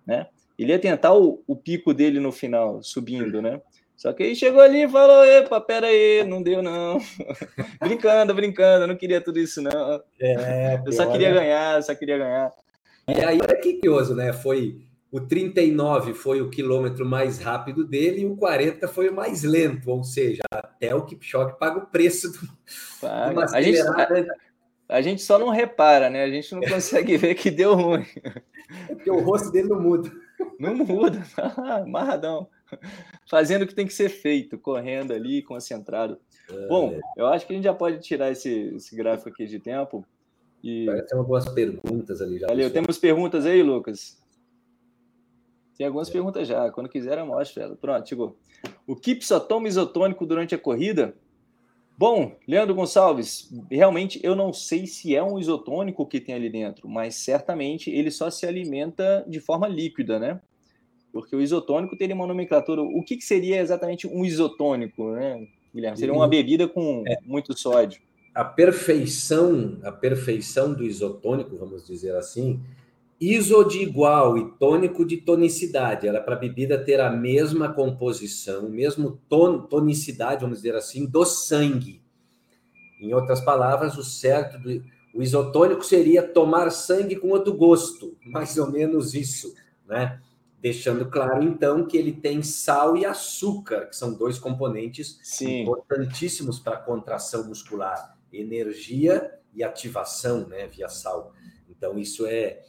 né? 0.08 0.28
Ele 0.58 0.72
ia 0.72 0.80
tentar 0.80 1.14
o, 1.14 1.44
o 1.46 1.56
pico 1.56 1.94
dele 1.94 2.20
no 2.20 2.32
final, 2.32 2.82
subindo, 2.82 3.42
né? 3.42 3.62
Só 4.00 4.14
que 4.14 4.24
aí 4.24 4.34
chegou 4.34 4.62
ali 4.62 4.84
e 4.84 4.90
falou: 4.90 5.26
epa, 5.26 5.60
pera 5.60 5.88
aí, 5.88 6.24
não 6.24 6.42
deu 6.42 6.64
não. 6.64 7.00
brincando, 7.84 8.34
brincando, 8.34 8.86
eu 8.86 8.88
não 8.88 8.96
queria 8.96 9.20
tudo 9.20 9.38
isso 9.40 9.62
não. 9.62 10.02
É, 10.18 10.82
eu 10.86 10.92
só 10.94 11.12
queria 11.12 11.34
ganhar, 11.34 11.84
só 11.84 11.94
queria 11.94 12.18
ganhar. 12.18 12.50
E 13.10 13.26
aí, 13.26 13.38
olha 13.42 13.60
que 13.60 13.74
curioso, 13.74 14.16
né? 14.16 14.32
Foi 14.32 14.80
o 15.12 15.20
39 15.20 16.14
foi 16.14 16.42
o 16.42 16.50
quilômetro 16.50 17.06
mais 17.06 17.40
rápido 17.40 17.84
dele 17.84 18.22
e 18.22 18.26
o 18.26 18.38
40 18.38 18.88
foi 18.88 19.10
o 19.10 19.14
mais 19.14 19.44
lento, 19.44 19.92
ou 19.92 20.02
seja, 20.02 20.44
até 20.50 20.96
o 20.96 21.04
Kipchoge 21.04 21.58
paga 21.60 21.80
o 21.80 21.88
preço 21.88 22.32
do, 22.32 22.40
paga. 23.02 23.48
a, 23.54 23.62
gente, 23.62 23.82
a, 23.82 24.26
a, 24.88 25.02
gente 25.02 25.22
só 25.22 25.38
não 25.38 25.50
repara, 25.50 26.10
né? 26.10 26.24
A 26.24 26.30
gente 26.30 26.56
não 26.56 26.62
consegue 26.70 27.18
ver 27.18 27.36
que 27.36 27.52
deu 27.52 27.76
ruim. 27.76 28.06
É 28.88 28.96
porque 28.96 29.12
o 29.12 29.20
rosto 29.20 29.52
dele 29.52 29.68
não 29.68 29.82
muda. 29.82 30.10
Não 30.58 30.74
muda, 30.74 31.22
amarradão. 31.84 32.48
Fazendo 33.30 33.64
o 33.64 33.68
que 33.68 33.76
tem 33.76 33.88
que 33.88 33.94
ser 33.94 34.10
feito, 34.10 34.58
correndo 34.58 35.14
ali, 35.14 35.42
concentrado. 35.42 36.20
É. 36.50 36.68
Bom, 36.68 37.00
eu 37.16 37.28
acho 37.28 37.46
que 37.46 37.54
a 37.54 37.56
gente 37.56 37.66
já 37.66 37.74
pode 37.74 38.00
tirar 38.00 38.32
esse, 38.32 38.74
esse 38.76 38.96
gráfico 38.96 39.30
aqui 39.30 39.46
de 39.46 39.60
tempo. 39.60 40.06
E... 40.64 40.88
Uma 41.14 41.24
boas 41.24 41.48
perguntas 41.50 42.22
ali 42.22 42.40
já. 42.40 42.48
Valeu, 42.48 42.72
temos 42.72 42.98
perguntas 42.98 43.46
aí, 43.46 43.64
Lucas? 43.64 44.20
Tem 45.78 45.88
algumas 45.88 46.10
é. 46.10 46.12
perguntas 46.12 46.48
já. 46.48 46.70
Quando 46.72 46.90
quiser, 46.90 47.18
eu 47.18 47.26
mostro 47.26 47.64
ela. 47.64 47.76
Pronto, 47.76 48.08
chegou. 48.08 48.38
O 48.86 48.96
Kip 48.96 49.24
só 49.24 49.40
toma 49.40 49.68
isotônico 49.68 50.26
durante 50.26 50.54
a 50.54 50.58
corrida? 50.58 51.16
Bom, 51.98 52.38
Leandro 52.48 52.76
Gonçalves, 52.76 53.50
realmente 53.70 54.22
eu 54.24 54.34
não 54.34 54.54
sei 54.54 54.88
se 54.88 55.14
é 55.14 55.22
um 55.22 55.38
isotônico 55.38 56.08
que 56.08 56.22
tem 56.22 56.34
ali 56.34 56.50
dentro, 56.50 56.88
mas 56.88 57.16
certamente 57.16 57.92
ele 57.92 58.10
só 58.10 58.30
se 58.30 58.46
alimenta 58.46 59.26
de 59.28 59.42
forma 59.42 59.68
líquida, 59.68 60.18
né? 60.18 60.40
Porque 61.12 61.36
o 61.36 61.42
isotônico 61.42 61.98
teria 61.98 62.16
uma 62.16 62.28
nomenclatura. 62.28 62.82
O 62.82 63.04
que, 63.04 63.18
que 63.18 63.24
seria 63.24 63.60
exatamente 63.60 64.08
um 64.08 64.24
isotônico, 64.24 65.12
né, 65.12 65.48
Guilherme? 65.74 65.98
Seria 65.98 66.14
uma 66.14 66.28
bebida 66.28 66.68
com 66.68 67.04
é. 67.08 67.18
muito 67.26 67.58
sódio. 67.58 68.02
A 68.34 68.44
perfeição, 68.44 69.80
a 69.84 69.92
perfeição 69.92 70.74
do 70.74 70.84
isotônico, 70.84 71.58
vamos 71.58 71.88
dizer 71.88 72.16
assim, 72.16 72.60
iso 73.20 73.64
de 73.64 73.82
igual 73.82 74.38
e 74.38 74.52
tônico 74.52 75.04
de 75.04 75.18
tonicidade. 75.18 76.08
Era 76.08 76.22
para 76.22 76.36
a 76.36 76.40
bebida 76.40 76.78
ter 76.78 77.00
a 77.00 77.10
mesma 77.10 77.74
composição, 77.74 78.70
mesmo 78.70 79.20
ton, 79.28 79.62
tonicidade, 79.62 80.42
vamos 80.42 80.60
dizer 80.60 80.76
assim, 80.76 81.06
do 81.06 81.26
sangue. 81.26 82.02
Em 83.02 83.14
outras 83.14 83.42
palavras, 83.42 83.98
o 83.98 84.04
certo 84.04 84.60
do 84.60 84.84
o 85.14 85.22
isotônico 85.22 85.84
seria 85.84 86.22
tomar 86.22 86.70
sangue 86.70 87.16
com 87.16 87.30
outro 87.30 87.54
gosto, 87.54 88.16
mais 88.26 88.58
ou 88.58 88.72
menos 88.72 89.14
isso, 89.14 89.54
né? 89.88 90.20
Deixando 90.62 91.10
claro, 91.10 91.44
então, 91.44 91.86
que 91.86 91.98
ele 91.98 92.12
tem 92.12 92.44
sal 92.44 92.98
e 92.98 93.06
açúcar, 93.06 93.88
que 93.88 93.96
são 93.96 94.14
dois 94.14 94.38
componentes 94.38 95.20
Sim. 95.24 95.62
importantíssimos 95.62 96.60
para 96.60 96.76
a 96.76 96.82
contração 96.82 97.48
muscular, 97.48 98.18
energia 98.32 99.40
e 99.54 99.64
ativação, 99.64 100.48
né, 100.48 100.68
via 100.68 100.90
sal. 100.90 101.34
Então, 101.70 101.98
isso 101.98 102.26
é, 102.26 102.60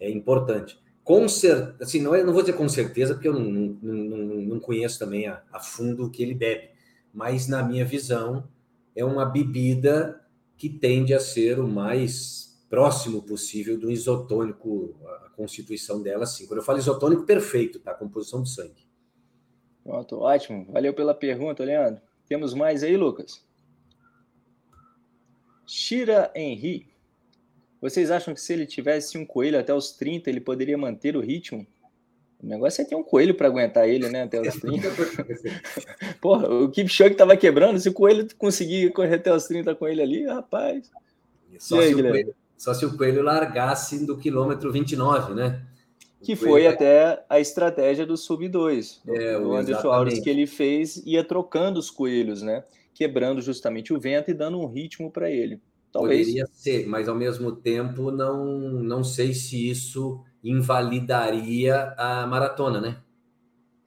é 0.00 0.10
importante. 0.10 0.82
Com 1.02 1.28
certeza, 1.28 1.76
assim, 1.82 2.00
não, 2.00 2.14
é, 2.14 2.24
não 2.24 2.32
vou 2.32 2.40
dizer 2.40 2.56
com 2.56 2.68
certeza, 2.68 3.12
porque 3.12 3.28
eu 3.28 3.34
não, 3.34 3.42
não, 3.42 3.94
não, 3.94 4.26
não 4.42 4.60
conheço 4.60 4.98
também 4.98 5.26
a, 5.26 5.42
a 5.52 5.60
fundo 5.60 6.06
o 6.06 6.10
que 6.10 6.22
ele 6.22 6.34
bebe, 6.34 6.70
mas, 7.12 7.46
na 7.46 7.62
minha 7.62 7.84
visão, 7.84 8.48
é 8.96 9.04
uma 9.04 9.26
bebida 9.26 10.20
que 10.56 10.68
tende 10.68 11.12
a 11.12 11.20
ser 11.20 11.60
o 11.60 11.68
mais 11.68 12.43
próximo 12.74 13.22
possível 13.22 13.78
do 13.78 13.88
isotônico, 13.88 14.96
constituição 15.36 16.02
dela, 16.02 16.26
sim. 16.26 16.44
Quando 16.44 16.58
eu 16.58 16.64
falo 16.64 16.78
isotônico, 16.78 17.22
perfeito, 17.24 17.78
tá? 17.78 17.92
A 17.92 17.94
composição 17.94 18.42
do 18.42 18.48
sangue. 18.48 18.84
Pronto, 19.84 20.18
ótimo. 20.18 20.66
Valeu 20.72 20.92
pela 20.92 21.14
pergunta, 21.14 21.62
Leandro. 21.62 22.02
Temos 22.26 22.52
mais 22.52 22.82
aí, 22.82 22.96
Lucas? 22.96 23.46
Shira 25.64 26.32
Henry. 26.34 26.88
Vocês 27.80 28.10
acham 28.10 28.34
que 28.34 28.40
se 28.40 28.52
ele 28.52 28.66
tivesse 28.66 29.16
um 29.16 29.24
coelho 29.24 29.60
até 29.60 29.72
os 29.72 29.92
30, 29.92 30.28
ele 30.28 30.40
poderia 30.40 30.76
manter 30.76 31.16
o 31.16 31.20
ritmo? 31.20 31.64
O 32.42 32.46
negócio 32.46 32.82
é 32.82 32.84
ter 32.84 32.96
um 32.96 33.04
coelho 33.04 33.36
para 33.36 33.46
aguentar 33.46 33.88
ele, 33.88 34.08
né? 34.08 34.24
Até 34.24 34.40
os 34.40 34.54
30. 34.58 34.88
Porra, 36.20 36.48
o 36.52 36.68
Kipchoge 36.70 37.14
tava 37.14 37.36
quebrando. 37.36 37.78
Se 37.78 37.88
o 37.88 37.92
coelho 37.92 38.26
conseguir 38.36 38.92
correr 38.92 39.14
até 39.14 39.32
os 39.32 39.44
30 39.44 39.76
com 39.76 39.86
ele 39.86 40.02
ali, 40.02 40.26
rapaz. 40.26 40.90
Só, 41.60 41.78
aí, 41.78 41.94
se, 41.94 41.94
o 41.94 42.02
coelho, 42.02 42.34
só 42.64 42.72
se 42.72 42.86
o 42.86 42.96
Coelho 42.96 43.22
largasse 43.22 44.06
do 44.06 44.16
quilômetro 44.16 44.72
29, 44.72 45.34
né? 45.34 45.60
Que 46.22 46.34
foi 46.34 46.66
até 46.66 47.22
a 47.28 47.38
estratégia 47.38 48.06
do 48.06 48.16
Sub-2. 48.16 49.00
É, 49.06 49.36
o 49.38 49.54
Anderson 49.54 49.88
Alves 49.88 50.18
que 50.20 50.30
ele 50.30 50.46
fez, 50.46 50.96
ia 51.04 51.22
trocando 51.22 51.78
os 51.78 51.90
coelhos, 51.90 52.40
né? 52.40 52.64
Quebrando 52.94 53.42
justamente 53.42 53.92
o 53.92 54.00
vento 54.00 54.30
e 54.30 54.34
dando 54.34 54.58
um 54.58 54.66
ritmo 54.66 55.10
para 55.10 55.30
ele. 55.30 55.60
Talvez. 55.92 56.26
Poderia 56.26 56.46
ser, 56.54 56.86
mas 56.86 57.06
ao 57.06 57.14
mesmo 57.14 57.52
tempo 57.52 58.10
não, 58.10 58.46
não 58.82 59.04
sei 59.04 59.34
se 59.34 59.68
isso 59.68 60.24
invalidaria 60.42 61.92
a 61.98 62.26
maratona, 62.26 62.80
né? 62.80 62.96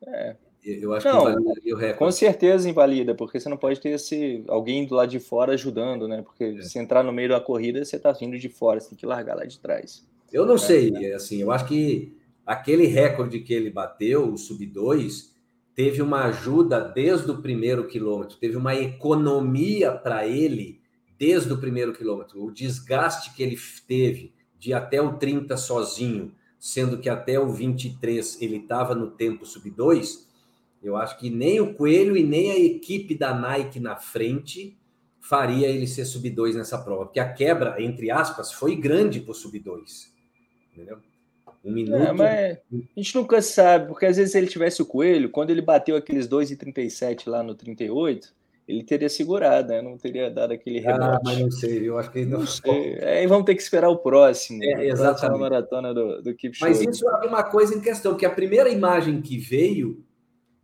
É. 0.06 0.36
Eu 0.70 0.93
acho 0.93 1.07
não, 1.07 1.26
que 1.26 1.32
invalidaria 1.32 1.76
o 1.76 1.78
recorde. 1.78 1.99
Com 1.99 2.11
certeza 2.11 2.70
invalida, 2.70 3.15
porque 3.15 3.39
você 3.39 3.47
não 3.47 3.57
pode 3.57 3.80
ter 3.80 3.89
esse, 3.89 4.43
alguém 4.47 4.86
do 4.86 4.95
lado 4.95 5.09
de 5.09 5.20
fora 5.20 5.53
ajudando, 5.53 6.07
né? 6.07 6.22
Porque 6.22 6.43
é. 6.43 6.61
se 6.61 6.78
entrar 6.78 7.03
no 7.03 7.13
meio 7.13 7.30
da 7.30 7.39
corrida, 7.39 7.84
você 7.84 7.95
está 7.95 8.11
vindo 8.11 8.38
de 8.38 8.49
fora, 8.49 8.80
você 8.80 8.89
tem 8.89 8.97
que 8.97 9.05
largar 9.05 9.36
lá 9.36 9.45
de 9.45 9.59
trás. 9.59 10.05
Eu 10.32 10.45
não 10.45 10.55
é. 10.55 10.59
sei, 10.59 11.13
assim, 11.13 11.41
eu 11.41 11.51
acho 11.51 11.65
que 11.65 12.18
aquele 12.45 12.86
recorde 12.86 13.39
que 13.39 13.53
ele 13.53 13.70
bateu, 13.70 14.32
o 14.32 14.38
sub 14.38 14.65
2, 14.65 15.34
teve 15.74 16.01
uma 16.01 16.26
ajuda 16.26 16.80
desde 16.82 17.30
o 17.30 17.41
primeiro 17.41 17.88
quilômetro, 17.88 18.38
teve 18.38 18.57
uma 18.57 18.76
economia 18.76 19.91
para 19.91 20.28
ele 20.28 20.82
desde 21.18 21.51
o 21.53 21.57
primeiro 21.57 21.93
quilômetro. 21.93 22.43
O 22.43 22.51
desgaste 22.51 23.34
que 23.34 23.43
ele 23.43 23.57
teve 23.88 24.34
de 24.57 24.74
até 24.74 25.01
o 25.01 25.13
30 25.18 25.55
sozinho, 25.55 26.34
sendo 26.59 26.97
que 26.97 27.09
até 27.09 27.39
o 27.39 27.51
23 27.51 28.41
ele 28.41 28.57
estava 28.57 28.95
no 28.95 29.11
tempo 29.11 29.45
sub 29.45 29.70
2, 29.70 30.27
eu 30.88 30.96
acho 30.96 31.18
que 31.18 31.30
nem 31.30 31.60
o 31.60 31.74
Coelho 31.74 32.16
e 32.16 32.24
nem 32.24 32.52
a 32.52 32.58
equipe 32.58 33.16
da 33.16 33.34
Nike 33.34 33.80
na 33.80 33.96
frente 33.96 34.78
faria 35.20 35.68
ele 35.68 35.86
ser 35.86 36.06
sub 36.06 36.30
2 36.30 36.56
nessa 36.56 36.78
prova, 36.78 37.06
porque 37.06 37.20
a 37.20 37.32
quebra, 37.32 37.82
entre 37.82 38.10
aspas, 38.10 38.52
foi 38.54 38.76
grande 38.76 39.20
para 39.20 39.32
o 39.32 39.36
sub 39.36 39.60
2. 39.60 40.14
Entendeu? 40.72 41.00
Um 41.66 41.72
minuto. 41.72 41.96
É, 41.96 42.14
mas 42.14 42.58
a 42.72 43.00
gente 43.00 43.16
nunca 43.16 43.42
sabe, 43.42 43.88
porque 43.88 44.06
às 44.06 44.16
vezes 44.16 44.32
se 44.32 44.38
ele 44.38 44.48
tivesse 44.48 44.82
o 44.82 44.86
Coelho, 44.86 45.30
quando 45.30 45.50
ele 45.50 45.62
bateu 45.62 45.98
aqueles 45.98 46.28
2,37 46.30 47.30
lá 47.30 47.44
no 47.44 47.56
38, 47.56 48.34
ele 48.68 48.84
teria 48.84 49.10
segurado, 49.10 49.70
né? 49.70 49.82
Não 49.82 49.98
teria 49.98 50.30
dado 50.30 50.54
aquele 50.54 50.80
rebote. 50.80 51.04
Ah, 51.04 51.20
mas 51.24 51.40
não 51.40 51.52
sei, 51.52 51.90
eu 51.90 51.98
acho 51.98 52.12
que 52.12 52.20
ele 52.20 52.30
não, 52.30 52.40
não 52.40 52.48
sei. 52.48 53.00
Aí 53.04 53.24
é, 53.24 53.28
vamos 53.28 53.46
ter 53.46 53.56
que 53.56 53.62
esperar 53.62 53.90
o 53.90 53.98
próximo. 53.98 54.64
É, 54.64 54.88
exatamente. 54.88 55.36
A 55.36 55.40
maratona 55.40 55.94
do, 55.94 56.22
do 56.22 56.34
Kipchoge. 56.34 56.72
Mas 56.72 56.82
isso 56.82 57.10
é 57.10 57.28
uma 57.28 57.44
coisa 57.44 57.76
em 57.76 57.82
questão, 57.82 58.16
que 58.16 58.26
a 58.26 58.30
primeira 58.30 58.70
imagem 58.70 59.22
que 59.22 59.38
veio 59.38 60.06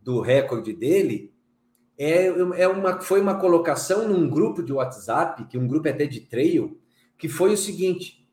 do 0.04 0.20
recorde 0.20 0.72
dele 0.72 1.32
é, 1.98 2.26
é 2.26 2.68
uma, 2.68 3.00
foi 3.00 3.20
uma 3.20 3.38
colocação 3.38 4.08
num 4.08 4.28
grupo 4.28 4.62
de 4.62 4.72
WhatsApp, 4.72 5.44
que 5.44 5.56
um 5.56 5.66
grupo 5.66 5.88
até 5.88 6.06
de 6.06 6.20
trail, 6.20 6.78
que 7.16 7.28
foi 7.28 7.52
o 7.52 7.56
seguinte: 7.56 8.26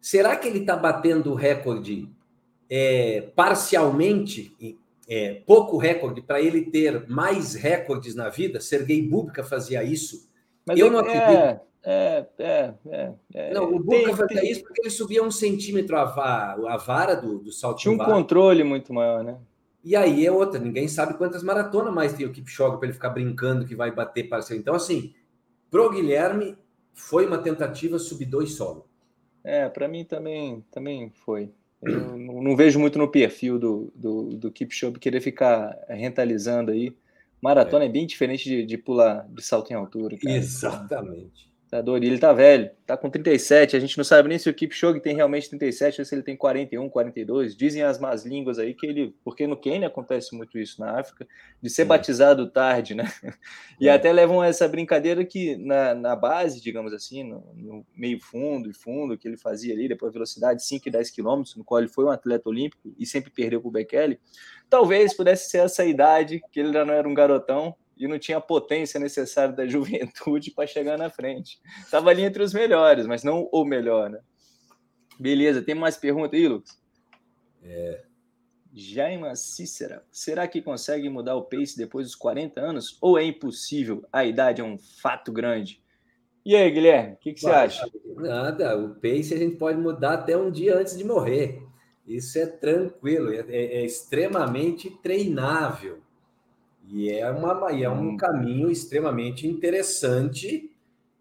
será 0.00 0.36
que 0.36 0.46
ele 0.46 0.60
está 0.60 0.76
batendo 0.76 1.32
o 1.32 1.34
recorde 1.34 2.08
é, 2.70 3.30
parcialmente, 3.34 4.54
é, 5.08 5.42
pouco 5.46 5.78
recorde, 5.78 6.20
para 6.20 6.40
ele 6.40 6.70
ter 6.70 7.08
mais 7.08 7.54
recordes 7.54 8.14
na 8.14 8.28
vida? 8.28 8.60
Sergei 8.60 9.02
Bubka 9.02 9.42
fazia 9.42 9.82
isso. 9.82 10.28
Mas 10.66 10.78
eu 10.78 10.90
não 10.90 11.00
é, 11.00 11.02
acredito. 11.02 11.68
É, 11.82 12.26
é, 12.38 12.74
é, 12.90 13.12
é, 13.32 13.54
Não, 13.54 13.72
o 13.72 13.78
Bubka 13.78 14.14
fazia 14.16 14.50
isso 14.50 14.62
porque 14.62 14.82
ele 14.82 14.90
subia 14.90 15.22
um 15.22 15.30
centímetro 15.30 15.96
a, 15.96 16.02
a 16.52 16.76
vara 16.76 17.14
do, 17.14 17.38
do 17.38 17.50
salto. 17.52 17.78
Tinha 17.78 17.94
um 17.94 17.98
controle 17.98 18.62
muito 18.62 18.92
maior, 18.92 19.24
né? 19.24 19.38
E 19.88 19.96
aí 19.96 20.26
é 20.26 20.30
outra, 20.30 20.60
ninguém 20.60 20.86
sabe 20.86 21.14
quantas 21.14 21.42
maratonas 21.42 21.94
mais 21.94 22.12
tem 22.12 22.26
o 22.26 22.30
Kipchoge 22.30 22.76
para 22.76 22.88
ele 22.88 22.92
ficar 22.92 23.08
brincando 23.08 23.64
que 23.64 23.74
vai 23.74 23.90
bater 23.90 24.28
para 24.28 24.44
Então, 24.50 24.74
assim, 24.74 25.14
pro 25.70 25.88
Guilherme, 25.88 26.58
foi 26.92 27.24
uma 27.24 27.38
tentativa 27.38 27.98
sub 27.98 28.22
2 28.22 28.52
solo. 28.52 28.86
É, 29.42 29.66
para 29.66 29.88
mim 29.88 30.04
também, 30.04 30.62
também 30.70 31.10
foi. 31.24 31.50
Eu 31.80 32.18
não 32.18 32.54
vejo 32.54 32.78
muito 32.78 32.98
no 32.98 33.10
perfil 33.10 33.58
do, 33.58 33.90
do, 33.94 34.24
do 34.36 34.52
Kipchoge 34.52 34.98
querer 34.98 35.22
ficar 35.22 35.74
rentalizando 35.88 36.70
aí. 36.70 36.94
Maratona 37.40 37.84
é, 37.84 37.88
é 37.88 37.90
bem 37.90 38.06
diferente 38.06 38.44
de, 38.44 38.66
de, 38.66 38.76
pular 38.76 39.26
de 39.26 39.40
salto 39.40 39.70
em 39.70 39.74
altura. 39.74 40.18
Cara. 40.18 40.36
Exatamente. 40.36 41.47
Tá 41.70 41.82
doido. 41.82 42.04
Ele 42.04 42.18
tá 42.18 42.32
velho, 42.32 42.70
tá 42.86 42.96
com 42.96 43.10
37. 43.10 43.76
A 43.76 43.80
gente 43.80 43.98
não 43.98 44.04
sabe 44.04 44.26
nem 44.26 44.38
se 44.38 44.48
o 44.48 44.54
Kipchoge 44.54 45.00
tem 45.00 45.14
realmente 45.14 45.50
37 45.50 46.00
ou 46.00 46.04
se 46.04 46.14
ele 46.14 46.22
tem 46.22 46.34
41, 46.34 46.88
42. 46.88 47.54
Dizem 47.54 47.82
as 47.82 47.98
más 47.98 48.24
línguas 48.24 48.58
aí 48.58 48.72
que 48.72 48.86
ele, 48.86 49.14
porque 49.22 49.46
no 49.46 49.54
Quênia 49.54 49.88
acontece 49.88 50.34
muito 50.34 50.58
isso 50.58 50.80
na 50.80 50.98
África, 50.98 51.28
de 51.60 51.68
ser 51.68 51.84
batizado 51.84 52.50
tarde, 52.50 52.94
né? 52.94 53.04
E 53.80 53.86
é. 53.86 53.92
até 53.92 54.10
levam 54.12 54.42
essa 54.42 54.66
brincadeira 54.66 55.24
que 55.24 55.56
na, 55.56 55.94
na 55.94 56.16
base, 56.16 56.60
digamos 56.60 56.92
assim, 56.92 57.22
no, 57.22 57.44
no, 57.54 57.86
meio 57.94 58.18
fundo 58.20 58.68
e 58.68 58.74
fundo 58.74 59.16
que 59.16 59.28
ele 59.28 59.36
fazia 59.36 59.72
ali, 59.72 59.86
depois 59.86 60.12
velocidade 60.12 60.64
5 60.64 60.88
e 60.88 60.90
10 60.90 61.10
quilômetros, 61.10 61.54
no 61.54 61.62
qual 61.62 61.80
ele 61.80 61.88
foi 61.88 62.04
um 62.04 62.10
atleta 62.10 62.48
olímpico 62.48 62.92
e 62.98 63.06
sempre 63.06 63.30
perdeu 63.30 63.60
pro 63.60 63.70
Bekele, 63.70 64.18
talvez 64.68 65.14
pudesse 65.14 65.50
ser 65.50 65.58
essa 65.58 65.84
idade 65.84 66.42
que 66.50 66.58
ele 66.58 66.72
já 66.72 66.84
não 66.84 66.94
era 66.94 67.08
um 67.08 67.14
garotão 67.14 67.76
e 67.98 68.06
não 68.06 68.18
tinha 68.18 68.38
a 68.38 68.40
potência 68.40 69.00
necessária 69.00 69.52
da 69.52 69.66
juventude 69.68 70.50
para 70.50 70.66
chegar 70.66 70.96
na 70.96 71.10
frente. 71.10 71.60
Estava 71.80 72.10
ali 72.10 72.22
entre 72.22 72.42
os 72.42 72.52
melhores, 72.52 73.06
mas 73.06 73.22
não 73.22 73.48
o 73.52 73.64
melhor, 73.64 74.10
né? 74.10 74.20
Beleza, 75.18 75.62
tem 75.62 75.74
mais 75.74 75.96
pergunta 75.96 76.36
aí, 76.36 76.46
Lucas? 76.46 76.78
É. 77.62 78.04
Jaima 78.72 79.34
Cícera, 79.34 80.04
será 80.12 80.46
que 80.46 80.62
consegue 80.62 81.08
mudar 81.08 81.34
o 81.34 81.42
pace 81.42 81.76
depois 81.76 82.06
dos 82.06 82.14
40 82.14 82.60
anos? 82.60 82.96
Ou 83.00 83.18
é 83.18 83.24
impossível? 83.24 84.04
A 84.12 84.24
idade 84.24 84.60
é 84.60 84.64
um 84.64 84.78
fato 84.78 85.32
grande. 85.32 85.82
E 86.44 86.54
aí, 86.54 86.70
Guilherme, 86.70 87.14
o 87.14 87.16
que, 87.16 87.32
que 87.32 87.40
você 87.40 87.50
acha? 87.50 87.90
Nada, 88.16 88.78
o 88.78 88.94
pace 88.94 89.34
a 89.34 89.36
gente 89.36 89.56
pode 89.56 89.78
mudar 89.78 90.14
até 90.14 90.36
um 90.36 90.50
dia 90.50 90.76
antes 90.78 90.96
de 90.96 91.04
morrer. 91.04 91.62
Isso 92.06 92.38
é 92.38 92.46
tranquilo, 92.46 93.32
é, 93.32 93.44
é, 93.48 93.80
é 93.80 93.84
extremamente 93.84 94.88
treinável. 95.02 95.98
E 96.90 97.10
é, 97.10 97.30
uma, 97.30 97.72
e 97.72 97.84
é 97.84 97.90
um 97.90 98.10
hum. 98.10 98.16
caminho 98.16 98.70
extremamente 98.70 99.46
interessante 99.46 100.70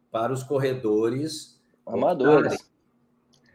para 0.10 0.32
os 0.32 0.44
corredores 0.44 1.62
amadores. 1.86 2.58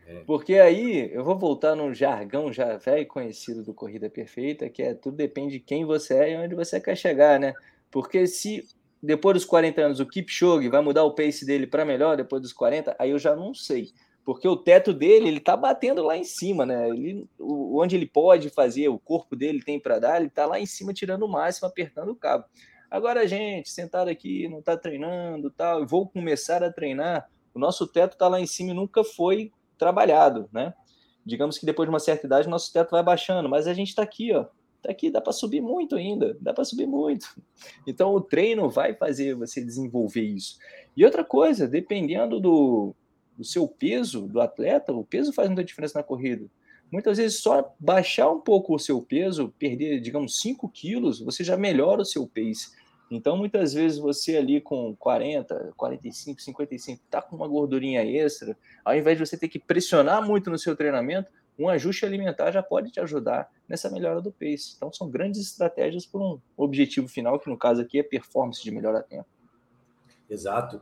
É. 0.06 0.20
Porque 0.26 0.54
aí 0.54 1.10
eu 1.12 1.24
vou 1.24 1.38
voltar 1.38 1.74
num 1.74 1.94
jargão 1.94 2.52
já 2.52 2.76
velho 2.76 3.06
conhecido 3.06 3.62
do 3.62 3.72
Corrida 3.72 4.10
Perfeita, 4.10 4.68
que 4.68 4.82
é 4.82 4.94
tudo 4.94 5.16
depende 5.16 5.54
de 5.54 5.60
quem 5.60 5.84
você 5.84 6.14
é 6.14 6.32
e 6.32 6.36
onde 6.36 6.54
você 6.54 6.80
quer 6.80 6.96
chegar, 6.96 7.40
né? 7.40 7.54
Porque 7.90 8.26
se 8.26 8.66
depois 9.02 9.34
dos 9.34 9.44
40 9.44 9.80
anos 9.80 10.00
o 10.00 10.06
Kipchoge 10.06 10.68
vai 10.68 10.82
mudar 10.82 11.04
o 11.04 11.14
pace 11.14 11.46
dele 11.46 11.66
para 11.66 11.84
melhor 11.84 12.16
depois 12.16 12.42
dos 12.42 12.52
40, 12.52 12.94
aí 12.98 13.10
eu 13.10 13.18
já 13.18 13.34
não 13.34 13.54
sei 13.54 13.90
porque 14.24 14.46
o 14.46 14.56
teto 14.56 14.92
dele 14.92 15.28
ele 15.28 15.40
tá 15.40 15.56
batendo 15.56 16.02
lá 16.02 16.16
em 16.16 16.24
cima, 16.24 16.64
né? 16.64 16.88
Ele, 16.88 17.26
o, 17.38 17.80
onde 17.80 17.96
ele 17.96 18.06
pode 18.06 18.50
fazer, 18.50 18.88
o 18.88 18.98
corpo 18.98 19.34
dele 19.34 19.62
tem 19.62 19.80
para 19.80 19.98
dar, 19.98 20.20
ele 20.20 20.30
tá 20.30 20.46
lá 20.46 20.60
em 20.60 20.66
cima 20.66 20.92
tirando 20.92 21.24
o 21.24 21.28
máximo, 21.28 21.66
apertando 21.66 22.10
o 22.10 22.16
cabo. 22.16 22.44
Agora, 22.90 23.26
gente, 23.26 23.70
sentado 23.70 24.08
aqui, 24.08 24.48
não 24.48 24.62
tá 24.62 24.76
treinando, 24.76 25.50
tal, 25.50 25.86
vou 25.86 26.08
começar 26.08 26.62
a 26.62 26.72
treinar. 26.72 27.28
O 27.54 27.58
nosso 27.58 27.86
teto 27.86 28.16
tá 28.16 28.28
lá 28.28 28.40
em 28.40 28.46
cima 28.46 28.70
e 28.70 28.74
nunca 28.74 29.02
foi 29.02 29.50
trabalhado, 29.76 30.48
né? 30.52 30.72
Digamos 31.24 31.58
que 31.58 31.66
depois 31.66 31.86
de 31.86 31.92
uma 31.92 32.00
certa 32.00 32.26
idade, 32.26 32.48
nosso 32.48 32.72
teto 32.72 32.90
vai 32.90 33.02
baixando, 33.02 33.48
mas 33.48 33.66
a 33.66 33.74
gente 33.74 33.88
está 33.88 34.02
aqui, 34.02 34.32
ó. 34.32 34.46
Tá 34.82 34.90
aqui, 34.90 35.10
dá 35.10 35.20
para 35.20 35.32
subir 35.32 35.60
muito 35.60 35.94
ainda, 35.94 36.36
dá 36.40 36.52
para 36.52 36.64
subir 36.64 36.86
muito. 36.86 37.26
Então, 37.86 38.12
o 38.14 38.20
treino 38.20 38.68
vai 38.68 38.94
fazer 38.94 39.34
você 39.34 39.64
desenvolver 39.64 40.22
isso. 40.22 40.58
E 40.96 41.04
outra 41.04 41.24
coisa, 41.24 41.68
dependendo 41.68 42.40
do, 42.40 42.94
do 43.36 43.44
seu 43.44 43.66
peso 43.66 44.26
do 44.28 44.40
atleta, 44.40 44.92
o 44.92 45.04
peso 45.04 45.32
faz 45.32 45.48
muita 45.48 45.64
diferença 45.64 45.98
na 45.98 46.04
corrida. 46.04 46.46
Muitas 46.90 47.16
vezes, 47.16 47.40
só 47.40 47.74
baixar 47.80 48.30
um 48.30 48.40
pouco 48.40 48.74
o 48.74 48.78
seu 48.78 49.00
peso, 49.00 49.54
perder, 49.58 49.98
digamos, 50.00 50.40
5 50.40 50.68
quilos, 50.68 51.20
você 51.20 51.42
já 51.42 51.56
melhora 51.56 52.02
o 52.02 52.04
seu 52.04 52.26
pace. 52.26 52.70
Então, 53.10 53.36
muitas 53.36 53.72
vezes, 53.72 53.98
você 53.98 54.36
ali 54.36 54.60
com 54.60 54.94
40, 54.96 55.72
45, 55.74 56.42
55, 56.42 57.02
tá 57.10 57.22
com 57.22 57.34
uma 57.34 57.48
gordurinha 57.48 58.04
extra, 58.04 58.56
ao 58.84 58.94
invés 58.94 59.16
de 59.16 59.26
você 59.26 59.38
ter 59.38 59.48
que 59.48 59.58
pressionar 59.58 60.26
muito 60.26 60.50
no 60.50 60.58
seu 60.58 60.76
treinamento, 60.76 61.30
um 61.58 61.68
ajuste 61.68 62.04
alimentar 62.04 62.50
já 62.50 62.62
pode 62.62 62.90
te 62.90 63.00
ajudar 63.00 63.50
nessa 63.68 63.90
melhora 63.90 64.20
do 64.20 64.30
pace. 64.30 64.74
Então, 64.76 64.92
são 64.92 65.08
grandes 65.08 65.40
estratégias 65.40 66.04
para 66.04 66.20
um 66.20 66.38
objetivo 66.56 67.08
final, 67.08 67.38
que 67.38 67.48
no 67.48 67.56
caso 67.56 67.80
aqui 67.80 67.98
é 67.98 68.02
performance 68.02 68.62
de 68.62 68.70
melhor 68.70 68.94
a 68.94 69.02
tempo. 69.02 69.26
Exato. 70.28 70.80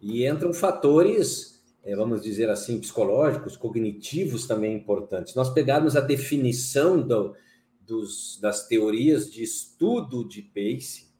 E 0.00 0.26
entram 0.26 0.52
fatores 0.52 1.53
é, 1.84 1.94
vamos 1.94 2.22
dizer 2.22 2.48
assim, 2.48 2.80
psicológicos, 2.80 3.56
cognitivos 3.56 4.46
também 4.46 4.74
importantes. 4.74 5.34
Nós 5.34 5.50
pegarmos 5.50 5.94
a 5.96 6.00
definição 6.00 7.00
do, 7.00 7.36
dos, 7.80 8.38
das 8.40 8.66
teorias 8.66 9.30
de 9.30 9.42
estudo 9.42 10.26
de 10.26 10.40
pace, 10.40 11.12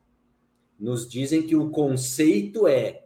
nos 0.80 1.08
dizem 1.08 1.42
que 1.42 1.54
o 1.54 1.70
conceito 1.70 2.66
é 2.66 3.04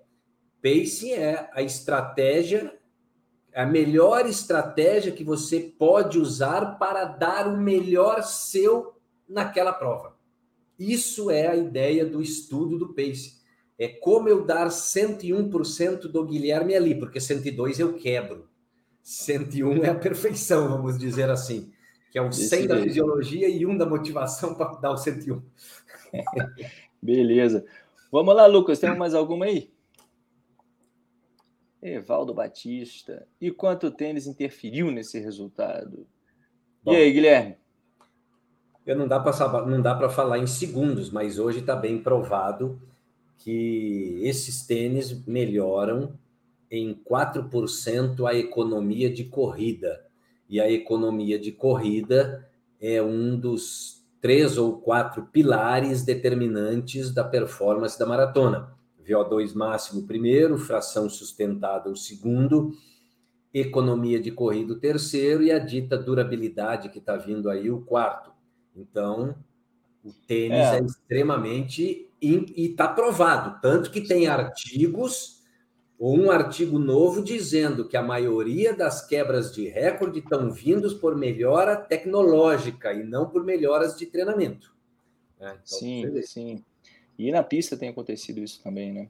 pacing 0.63 1.13
é 1.13 1.51
a 1.53 1.63
estratégia, 1.63 2.77
a 3.55 3.67
melhor 3.67 4.27
estratégia 4.27 5.13
que 5.13 5.25
você 5.25 5.61
pode 5.61 6.19
usar 6.19 6.79
para 6.79 7.05
dar 7.05 7.49
o 7.49 7.57
melhor 7.57 8.23
seu 8.23 8.95
naquela 9.29 9.73
prova. 9.73 10.17
Isso 10.79 11.31
é 11.31 11.49
a 11.49 11.57
ideia 11.57 12.07
do 12.07 12.23
estudo 12.23 12.79
do 12.79 12.95
pace 12.95 13.38
é 13.79 13.87
como 13.87 14.29
eu 14.29 14.45
dar 14.45 14.69
101% 14.69 16.09
do 16.09 16.25
Guilherme 16.25 16.75
ali, 16.75 16.99
porque 16.99 17.21
102 17.21 17.79
eu 17.79 17.95
quebro. 17.95 18.49
101 19.03 19.85
é 19.85 19.91
a 19.91 19.95
perfeição, 19.95 20.69
vamos 20.69 20.99
dizer 20.99 21.31
assim, 21.31 21.73
que 22.11 22.19
é 22.19 22.23
o 22.23 22.33
100 22.33 22.67
da 22.67 22.83
fisiologia 22.83 23.49
e 23.49 23.65
um 23.65 23.77
da 23.79 23.87
motivação 23.87 24.55
para 24.55 24.75
dar 24.75 24.91
o 24.91 24.97
101. 24.97 25.41
Beleza. 27.01 27.65
Vamos 28.11 28.35
lá, 28.35 28.47
Lucas, 28.47 28.81
tem 28.81 28.97
mais 28.97 29.15
alguma 29.15 29.45
aí? 29.45 29.73
Evaldo 31.81 32.35
Batista. 32.35 33.29
E 33.41 33.53
quanto 33.53 33.87
o 33.87 33.91
tênis 33.93 34.27
interferiu 34.27 34.91
nesse 34.91 35.21
resultado? 35.21 36.07
Bom, 36.83 36.93
e 36.93 36.97
aí, 36.97 37.13
Guilherme? 37.13 37.57
Eu 38.85 38.97
não 38.97 39.07
dá 39.07 39.21
para 39.21 40.09
falar 40.09 40.39
em 40.39 40.47
segundos, 40.47 41.11
mas 41.11 41.39
hoje 41.39 41.61
está 41.61 41.77
bem 41.77 42.03
provado 42.03 42.81
que 43.39 44.21
esses 44.23 44.67
tênis 44.67 45.25
melhoram 45.27 46.19
em 46.71 46.95
4% 46.95 48.29
a 48.29 48.35
economia 48.35 49.11
de 49.11 49.25
corrida. 49.25 50.05
E 50.49 50.61
a 50.61 50.71
economia 50.71 51.39
de 51.39 51.53
corrida 51.53 52.47
é 52.81 53.03
um 53.03 53.39
dos 53.39 54.05
três 54.21 54.59
ou 54.59 54.81
quatro 54.81 55.27
pilares 55.27 56.03
determinantes 56.03 57.13
da 57.13 57.25
performance 57.25 57.99
da 57.99 58.07
maratona. 58.07 58.77
VO2 59.07 59.55
máximo 59.55 60.07
primeiro, 60.07 60.59
fração 60.59 61.09
sustentada 61.09 61.89
o 61.89 61.97
segundo, 61.97 62.73
economia 63.53 64.21
de 64.21 64.31
corrida 64.31 64.75
o 64.75 64.79
terceiro 64.79 65.43
e 65.43 65.51
a 65.51 65.59
dita 65.59 65.97
durabilidade 65.97 66.91
que 66.91 66.99
está 66.99 67.17
vindo 67.17 67.49
aí 67.49 67.71
o 67.71 67.81
quarto. 67.81 68.31
Então, 68.77 69.35
o 70.09 70.15
tênis 70.27 70.59
é, 70.59 70.79
é 70.79 70.83
extremamente 70.83 72.09
e 72.21 72.45
está 72.57 72.89
provado, 72.89 73.61
tanto 73.61 73.91
que 73.91 74.01
tem 74.01 74.27
artigos 74.27 75.39
ou 75.99 76.17
um 76.17 76.31
artigo 76.31 76.79
novo 76.79 77.23
dizendo 77.23 77.89
que 77.89 77.97
a 77.97 78.03
maioria 78.03 78.75
das 78.75 79.07
quebras 79.07 79.53
de 79.53 79.69
recorde 79.69 80.21
estão 80.21 80.51
vindos 80.51 80.95
por 80.95 81.17
melhora 81.17 81.77
tecnológica 81.77 82.93
e 82.93 83.03
não 83.03 83.29
por 83.29 83.45
melhoras 83.45 83.97
de 83.97 84.07
treinamento. 84.07 84.75
É, 85.41 85.51
então, 85.51 85.61
sim, 85.65 86.23
sim. 86.23 86.65
E 87.19 87.33
na 87.33 87.43
pista 87.43 87.77
tem 87.77 87.89
acontecido 87.89 88.39
isso 88.39 88.63
também, 88.63 88.93
né? 88.93 89.09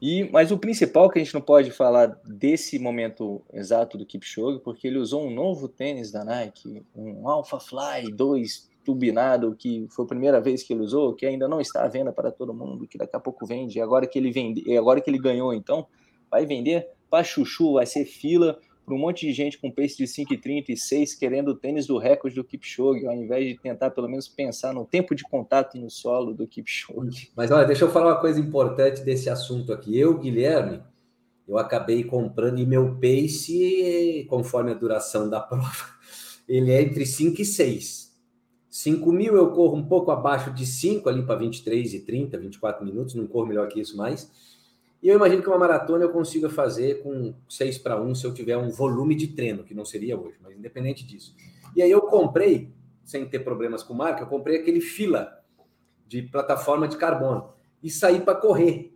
E, 0.00 0.28
mas 0.30 0.50
o 0.50 0.58
principal 0.58 1.08
que 1.08 1.18
a 1.18 1.24
gente 1.24 1.32
não 1.32 1.40
pode 1.40 1.70
falar 1.70 2.20
desse 2.22 2.78
momento 2.78 3.42
exato 3.50 3.96
do 3.96 4.04
Kipchoge, 4.04 4.58
porque 4.58 4.86
ele 4.86 4.98
usou 4.98 5.26
um 5.26 5.30
novo 5.30 5.68
tênis 5.68 6.10
da 6.10 6.22
Nike, 6.22 6.82
um 6.94 7.26
Alpha 7.26 7.58
Fly 7.58 8.12
2 8.12 8.68
turbinado, 8.86 9.56
que 9.58 9.86
foi 9.90 10.04
a 10.04 10.08
primeira 10.08 10.40
vez 10.40 10.62
que 10.62 10.72
ele 10.72 10.80
usou, 10.80 11.12
que 11.12 11.26
ainda 11.26 11.48
não 11.48 11.60
está 11.60 11.84
à 11.84 11.88
venda 11.88 12.12
para 12.12 12.30
todo 12.30 12.54
mundo, 12.54 12.86
que 12.86 12.96
daqui 12.96 13.16
a 13.16 13.20
pouco 13.20 13.44
vende, 13.44 13.80
agora 13.80 14.06
que 14.06 14.16
ele 14.16 14.30
vende, 14.30 14.76
agora 14.76 15.00
que 15.00 15.10
ele 15.10 15.18
ganhou, 15.18 15.52
então, 15.52 15.86
vai 16.30 16.46
vender 16.46 16.88
para 17.10 17.24
chuchu, 17.24 17.74
vai 17.74 17.84
ser 17.84 18.04
fila 18.04 18.58
para 18.84 18.94
um 18.94 18.98
monte 18.98 19.26
de 19.26 19.32
gente 19.32 19.58
com 19.58 19.68
pace 19.68 19.96
de 19.96 20.04
5,36 20.04 21.18
querendo 21.18 21.48
o 21.48 21.54
tênis 21.56 21.88
do 21.88 21.98
recorde 21.98 22.36
do 22.36 22.44
Kipchoge, 22.44 23.04
ao 23.04 23.14
invés 23.14 23.48
de 23.48 23.58
tentar 23.60 23.90
pelo 23.90 24.08
menos 24.08 24.28
pensar 24.28 24.72
no 24.72 24.84
tempo 24.86 25.12
de 25.12 25.24
contato 25.24 25.76
no 25.76 25.90
solo 25.90 26.32
do 26.32 26.46
Kipchoge. 26.46 27.32
Mas 27.34 27.50
olha, 27.50 27.66
deixa 27.66 27.84
eu 27.84 27.90
falar 27.90 28.12
uma 28.12 28.20
coisa 28.20 28.38
importante 28.38 29.02
desse 29.02 29.28
assunto 29.28 29.72
aqui. 29.72 29.98
Eu, 29.98 30.16
Guilherme, 30.16 30.80
eu 31.48 31.58
acabei 31.58 32.04
comprando 32.04 32.60
e 32.60 32.66
meu 32.66 32.94
pace, 32.94 34.24
conforme 34.28 34.70
a 34.70 34.74
duração 34.74 35.28
da 35.28 35.40
prova, 35.42 35.96
ele 36.48 36.70
é 36.70 36.80
entre 36.80 37.04
5 37.04 37.42
e 37.42 37.44
6. 37.44 38.05
5 38.76 39.10
mil 39.10 39.34
eu 39.34 39.52
corro 39.52 39.74
um 39.74 39.86
pouco 39.86 40.10
abaixo 40.10 40.50
de 40.50 40.66
5, 40.66 41.08
ali 41.08 41.22
para 41.22 41.36
23 41.36 41.94
e 41.94 42.00
30, 42.00 42.36
24 42.36 42.84
minutos, 42.84 43.14
não 43.14 43.26
corro 43.26 43.46
melhor 43.46 43.68
que 43.68 43.80
isso 43.80 43.96
mais. 43.96 44.30
E 45.02 45.08
eu 45.08 45.16
imagino 45.16 45.40
que 45.40 45.48
uma 45.48 45.56
maratona 45.56 46.04
eu 46.04 46.10
consiga 46.10 46.50
fazer 46.50 47.02
com 47.02 47.34
6 47.48 47.78
para 47.78 47.98
1 47.98 48.14
se 48.14 48.26
eu 48.26 48.34
tiver 48.34 48.58
um 48.58 48.68
volume 48.68 49.14
de 49.14 49.28
treino, 49.28 49.64
que 49.64 49.72
não 49.72 49.86
seria 49.86 50.14
hoje, 50.14 50.36
mas 50.42 50.54
independente 50.54 51.06
disso. 51.06 51.34
E 51.74 51.80
aí 51.80 51.90
eu 51.90 52.02
comprei, 52.02 52.70
sem 53.02 53.24
ter 53.24 53.38
problemas 53.38 53.82
com 53.82 53.94
marca, 53.94 54.24
eu 54.24 54.26
comprei 54.26 54.58
aquele 54.58 54.82
fila 54.82 55.42
de 56.06 56.20
plataforma 56.20 56.86
de 56.86 56.98
carbono 56.98 57.48
e 57.82 57.88
saí 57.88 58.20
para 58.20 58.34
correr. 58.34 58.94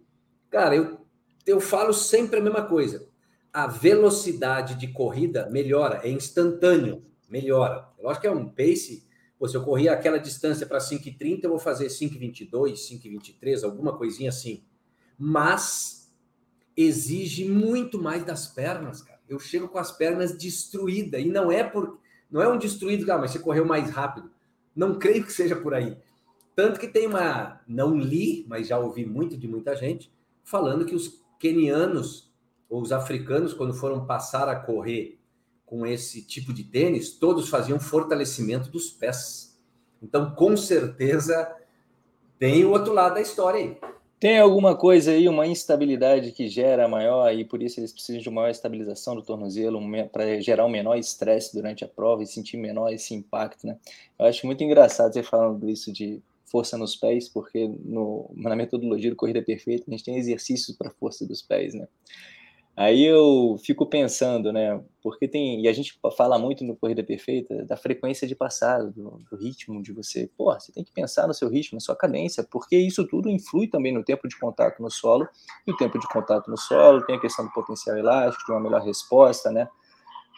Cara, 0.50 0.76
eu, 0.76 0.98
eu 1.46 1.58
falo 1.58 1.94
sempre 1.94 2.38
a 2.38 2.42
mesma 2.42 2.64
coisa. 2.64 3.08
A 3.50 3.66
velocidade 3.66 4.74
de 4.74 4.88
corrida 4.88 5.48
melhora, 5.48 6.00
é 6.04 6.10
instantâneo, 6.10 7.02
melhora. 7.30 7.88
Lógico 7.98 8.20
que 8.20 8.26
é 8.26 8.30
um 8.30 8.46
pace. 8.46 9.08
Pô, 9.40 9.48
se 9.48 9.56
eu 9.56 9.64
correr 9.64 9.88
aquela 9.88 10.18
distância 10.18 10.66
para 10.66 10.78
5,30, 10.78 11.40
eu 11.42 11.50
vou 11.50 11.58
fazer 11.58 11.88
5,22, 11.88 12.74
5,23, 12.74 13.64
alguma 13.64 13.96
coisinha 13.96 14.28
assim 14.28 14.62
mas 15.22 16.10
exige 16.74 17.44
muito 17.44 18.00
mais 18.00 18.24
das 18.24 18.46
pernas, 18.46 19.02
cara. 19.02 19.20
Eu 19.28 19.38
chego 19.38 19.68
com 19.68 19.76
as 19.76 19.92
pernas 19.92 20.32
destruídas 20.32 21.20
e 21.20 21.28
não 21.28 21.52
é 21.52 21.62
por 21.62 22.00
não 22.30 22.40
é 22.40 22.48
um 22.48 22.56
destruído, 22.56 23.10
ah, 23.12 23.18
mas 23.18 23.32
você 23.32 23.38
correu 23.38 23.66
mais 23.66 23.90
rápido. 23.90 24.30
Não 24.74 24.98
creio 24.98 25.24
que 25.24 25.32
seja 25.32 25.56
por 25.56 25.74
aí. 25.74 25.98
Tanto 26.54 26.80
que 26.80 26.88
tem 26.88 27.06
uma, 27.06 27.60
não 27.66 27.98
li, 27.98 28.46
mas 28.48 28.68
já 28.68 28.78
ouvi 28.78 29.04
muito 29.04 29.36
de 29.36 29.46
muita 29.46 29.76
gente 29.76 30.10
falando 30.42 30.86
que 30.86 30.94
os 30.94 31.20
quenianos 31.38 32.32
ou 32.68 32.80
os 32.80 32.92
africanos 32.92 33.52
quando 33.52 33.74
foram 33.74 34.06
passar 34.06 34.48
a 34.48 34.56
correr 34.56 35.19
com 35.70 35.86
esse 35.86 36.20
tipo 36.20 36.52
de 36.52 36.64
tênis, 36.64 37.12
todos 37.12 37.48
faziam 37.48 37.78
fortalecimento 37.78 38.68
dos 38.68 38.90
pés. 38.90 39.56
Então, 40.02 40.34
com 40.34 40.56
certeza, 40.56 41.48
tem 42.40 42.64
o 42.64 42.72
outro 42.72 42.92
lado 42.92 43.14
da 43.14 43.20
história 43.20 43.60
aí. 43.60 43.78
Tem 44.18 44.40
alguma 44.40 44.76
coisa 44.76 45.12
aí, 45.12 45.28
uma 45.28 45.46
instabilidade 45.46 46.32
que 46.32 46.48
gera 46.48 46.88
maior 46.88 47.32
e 47.32 47.44
por 47.44 47.62
isso 47.62 47.78
eles 47.78 47.92
precisam 47.92 48.20
de 48.20 48.28
maior 48.28 48.50
estabilização 48.50 49.14
do 49.14 49.22
tornozelo 49.22 49.80
para 50.10 50.40
gerar 50.40 50.66
um 50.66 50.68
menor 50.68 50.98
estresse 50.98 51.54
durante 51.54 51.84
a 51.84 51.88
prova 51.88 52.24
e 52.24 52.26
sentir 52.26 52.56
menor 52.56 52.92
esse 52.92 53.14
impacto, 53.14 53.64
né? 53.64 53.78
Eu 54.18 54.26
acho 54.26 54.44
muito 54.46 54.64
engraçado 54.64 55.12
você 55.12 55.22
falando 55.22 55.70
isso 55.70 55.92
de 55.92 56.20
força 56.44 56.76
nos 56.76 56.96
pés, 56.96 57.28
porque 57.28 57.70
no, 57.84 58.28
na 58.34 58.56
metodologia 58.56 59.08
do 59.08 59.16
Corrida 59.16 59.40
Perfeita 59.40 59.84
a 59.86 59.90
gente 59.92 60.04
tem 60.04 60.18
exercícios 60.18 60.76
para 60.76 60.90
força 60.90 61.24
dos 61.24 61.40
pés, 61.40 61.72
né? 61.74 61.86
Aí 62.80 63.04
eu 63.04 63.58
fico 63.62 63.84
pensando, 63.84 64.50
né? 64.50 64.82
Porque 65.02 65.28
tem. 65.28 65.60
E 65.60 65.68
a 65.68 65.72
gente 65.74 66.00
fala 66.16 66.38
muito 66.38 66.64
no 66.64 66.74
Corrida 66.74 67.04
Perfeita 67.04 67.62
da 67.66 67.76
frequência 67.76 68.26
de 68.26 68.34
passado, 68.34 68.90
do, 68.90 69.22
do, 69.30 69.36
ritmo 69.36 69.82
de 69.82 69.92
você. 69.92 70.30
Pô, 70.34 70.50
você 70.50 70.72
tem 70.72 70.82
que 70.82 70.90
pensar 70.90 71.28
no 71.28 71.34
seu 71.34 71.50
ritmo, 71.50 71.76
na 71.76 71.80
sua 71.80 71.94
cadência, 71.94 72.42
porque 72.42 72.78
isso 72.78 73.06
tudo 73.06 73.28
influi 73.28 73.68
também 73.68 73.92
no 73.92 74.02
tempo 74.02 74.26
de 74.26 74.38
contato 74.38 74.82
no 74.82 74.90
solo. 74.90 75.28
E 75.66 75.70
o 75.70 75.76
tempo 75.76 75.98
de 75.98 76.08
contato 76.08 76.50
no 76.50 76.56
solo 76.56 77.04
tem 77.04 77.16
a 77.16 77.20
questão 77.20 77.44
do 77.44 77.52
potencial 77.52 77.98
elástico, 77.98 78.46
de 78.46 78.52
uma 78.52 78.60
melhor 78.60 78.80
resposta, 78.80 79.52
né? 79.52 79.68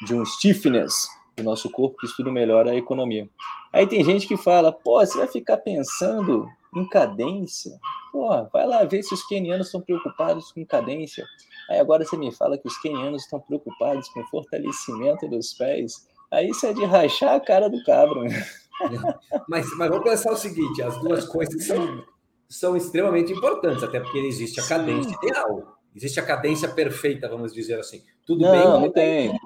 De 0.04 0.12
um 0.12 0.24
stiffness 0.24 1.06
do 1.36 1.44
nosso 1.44 1.70
corpo, 1.70 1.96
que 1.98 2.06
isso 2.06 2.16
tudo 2.16 2.32
melhora 2.32 2.72
a 2.72 2.76
economia. 2.76 3.30
Aí 3.72 3.86
tem 3.86 4.02
gente 4.02 4.26
que 4.26 4.36
fala, 4.36 4.72
pô, 4.72 4.98
você 4.98 5.16
vai 5.16 5.28
ficar 5.28 5.58
pensando 5.58 6.48
em 6.74 6.88
cadência? 6.88 7.78
Pô, 8.10 8.28
vai 8.52 8.66
lá 8.66 8.82
ver 8.82 9.04
se 9.04 9.14
os 9.14 9.24
kenianos 9.28 9.68
estão 9.68 9.80
preocupados 9.80 10.50
com 10.50 10.66
cadência. 10.66 11.24
Aí 11.72 11.80
agora 11.80 12.04
você 12.04 12.18
me 12.18 12.30
fala 12.30 12.58
que 12.58 12.68
os 12.68 12.76
quenianos 12.76 13.22
estão 13.22 13.40
preocupados 13.40 14.06
com 14.10 14.20
o 14.20 14.26
fortalecimento 14.26 15.26
dos 15.26 15.54
pés. 15.54 16.06
Aí 16.30 16.50
isso 16.50 16.66
é 16.66 16.74
de 16.74 16.84
rachar 16.84 17.34
a 17.34 17.40
cara 17.40 17.70
do 17.70 17.82
cabra. 17.82 18.24
Né? 18.24 18.46
Mas, 19.48 19.64
mas 19.78 19.88
vamos 19.90 20.02
pensar 20.02 20.32
o 20.32 20.36
seguinte: 20.36 20.82
as 20.82 20.98
duas 21.00 21.24
coisas 21.24 21.64
são, 21.64 22.04
são 22.48 22.76
extremamente 22.76 23.32
importantes, 23.32 23.82
até 23.84 24.00
porque 24.00 24.18
existe 24.18 24.58
a 24.60 24.66
cadência 24.66 25.10
Sim. 25.10 25.16
ideal. 25.22 25.78
Existe 25.94 26.18
a 26.18 26.26
cadência 26.26 26.68
perfeita, 26.68 27.28
vamos 27.28 27.52
dizer 27.52 27.78
assim. 27.78 28.02
Tudo 28.26 28.40
não, 28.42 28.50
bem, 28.50 28.64
não 28.64 28.90
tem. 28.92 29.40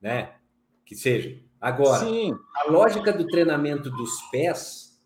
né? 0.00 0.34
Que 0.86 0.94
seja. 0.94 1.36
Agora, 1.60 2.04
Sim. 2.04 2.36
a 2.56 2.70
lógica 2.70 3.12
do 3.12 3.26
treinamento 3.26 3.90
dos 3.90 4.22
pés, 4.30 5.02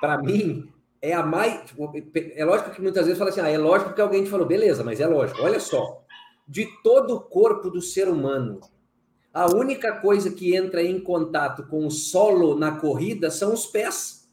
para 0.00 0.18
mim, 0.18 0.72
é 1.04 1.12
a 1.12 1.22
mais. 1.22 1.74
É 2.34 2.44
lógico 2.46 2.70
que 2.70 2.80
muitas 2.80 3.04
vezes 3.04 3.18
fala 3.18 3.30
assim, 3.30 3.42
ah, 3.42 3.50
é 3.50 3.58
lógico 3.58 3.92
que 3.92 4.00
alguém 4.00 4.24
te 4.24 4.30
falou, 4.30 4.46
beleza, 4.46 4.82
mas 4.82 5.00
é 5.00 5.06
lógico. 5.06 5.42
Olha 5.42 5.60
só, 5.60 6.02
de 6.48 6.66
todo 6.82 7.14
o 7.14 7.20
corpo 7.20 7.68
do 7.68 7.82
ser 7.82 8.08
humano, 8.08 8.60
a 9.32 9.46
única 9.54 10.00
coisa 10.00 10.30
que 10.30 10.56
entra 10.56 10.82
em 10.82 10.98
contato 10.98 11.66
com 11.66 11.86
o 11.86 11.90
solo 11.90 12.58
na 12.58 12.80
corrida 12.80 13.30
são 13.30 13.52
os 13.52 13.66
pés. 13.66 14.32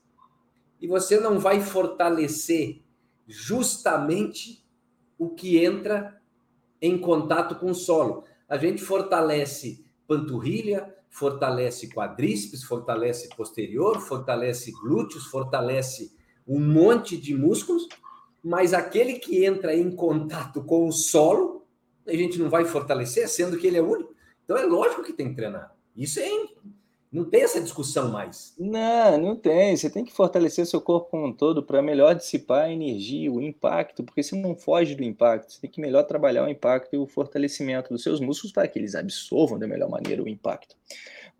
E 0.79 0.87
você 0.87 1.19
não 1.19 1.39
vai 1.39 1.59
fortalecer 1.59 2.81
justamente 3.27 4.65
o 5.17 5.29
que 5.29 5.63
entra 5.63 6.21
em 6.81 6.97
contato 6.97 7.55
com 7.55 7.71
o 7.71 7.75
solo. 7.75 8.23
A 8.47 8.57
gente 8.57 8.81
fortalece 8.81 9.83
panturrilha, 10.07 10.95
fortalece 11.09 11.89
quadríceps, 11.89 12.63
fortalece 12.63 13.27
posterior, 13.35 13.99
fortalece 13.99 14.71
glúteos, 14.71 15.25
fortalece 15.25 16.20
um 16.47 16.59
monte 16.59 17.17
de 17.17 17.35
músculos, 17.35 17.87
mas 18.43 18.73
aquele 18.73 19.13
que 19.13 19.45
entra 19.45 19.75
em 19.75 19.91
contato 19.91 20.63
com 20.63 20.87
o 20.87 20.91
solo, 20.91 21.65
a 22.07 22.13
gente 22.13 22.39
não 22.39 22.49
vai 22.49 22.65
fortalecer, 22.65 23.27
sendo 23.29 23.57
que 23.57 23.67
ele 23.67 23.77
é 23.77 23.81
único. 23.81 24.13
Então 24.43 24.57
é 24.57 24.63
lógico 24.63 25.03
que 25.03 25.13
tem 25.13 25.29
que 25.29 25.35
treinar. 25.35 25.75
Isso 25.95 26.19
é. 26.19 26.29
Não 27.11 27.25
tem 27.25 27.41
essa 27.41 27.59
discussão 27.59 28.09
mais. 28.09 28.53
Não, 28.57 29.17
não 29.17 29.35
tem. 29.35 29.75
Você 29.75 29.89
tem 29.89 30.05
que 30.05 30.13
fortalecer 30.13 30.65
seu 30.65 30.79
corpo 30.79 31.09
como 31.09 31.27
um 31.27 31.33
todo 31.33 31.61
para 31.61 31.81
melhor 31.81 32.15
dissipar 32.15 32.63
a 32.63 32.71
energia, 32.71 33.29
o 33.29 33.41
impacto, 33.41 34.01
porque 34.01 34.23
você 34.23 34.33
não 34.33 34.55
foge 34.55 34.95
do 34.95 35.03
impacto. 35.03 35.51
Você 35.51 35.59
tem 35.59 35.69
que 35.69 35.81
melhor 35.81 36.03
trabalhar 36.03 36.45
o 36.45 36.49
impacto 36.49 36.95
e 36.95 36.97
o 36.97 37.05
fortalecimento 37.05 37.89
dos 37.89 38.01
seus 38.01 38.21
músculos 38.21 38.53
para 38.53 38.65
que 38.65 38.79
eles 38.79 38.95
absorvam 38.95 39.59
da 39.59 39.67
melhor 39.67 39.89
maneira 39.89 40.23
o 40.23 40.27
impacto. 40.27 40.77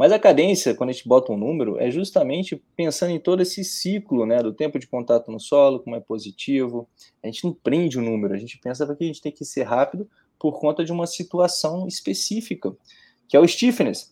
Mas 0.01 0.11
a 0.11 0.17
cadência, 0.17 0.73
quando 0.73 0.89
a 0.89 0.93
gente 0.93 1.07
bota 1.07 1.31
um 1.31 1.37
número, 1.37 1.77
é 1.79 1.91
justamente 1.91 2.59
pensando 2.75 3.11
em 3.11 3.19
todo 3.19 3.43
esse 3.43 3.63
ciclo 3.63 4.25
né, 4.25 4.41
do 4.41 4.51
tempo 4.51 4.79
de 4.79 4.87
contato 4.87 5.31
no 5.31 5.39
solo, 5.39 5.79
como 5.79 5.95
é 5.95 5.99
positivo. 5.99 6.89
A 7.21 7.27
gente 7.27 7.43
não 7.43 7.53
prende 7.53 7.99
o 7.99 8.01
número, 8.01 8.33
a 8.33 8.37
gente 8.37 8.57
pensa 8.57 8.83
que 8.95 9.03
a 9.03 9.05
gente 9.05 9.21
tem 9.21 9.31
que 9.31 9.45
ser 9.45 9.61
rápido 9.61 10.09
por 10.39 10.59
conta 10.59 10.83
de 10.83 10.91
uma 10.91 11.05
situação 11.05 11.87
específica, 11.87 12.75
que 13.29 13.37
é 13.37 13.39
o 13.39 13.47
stiffness. 13.47 14.11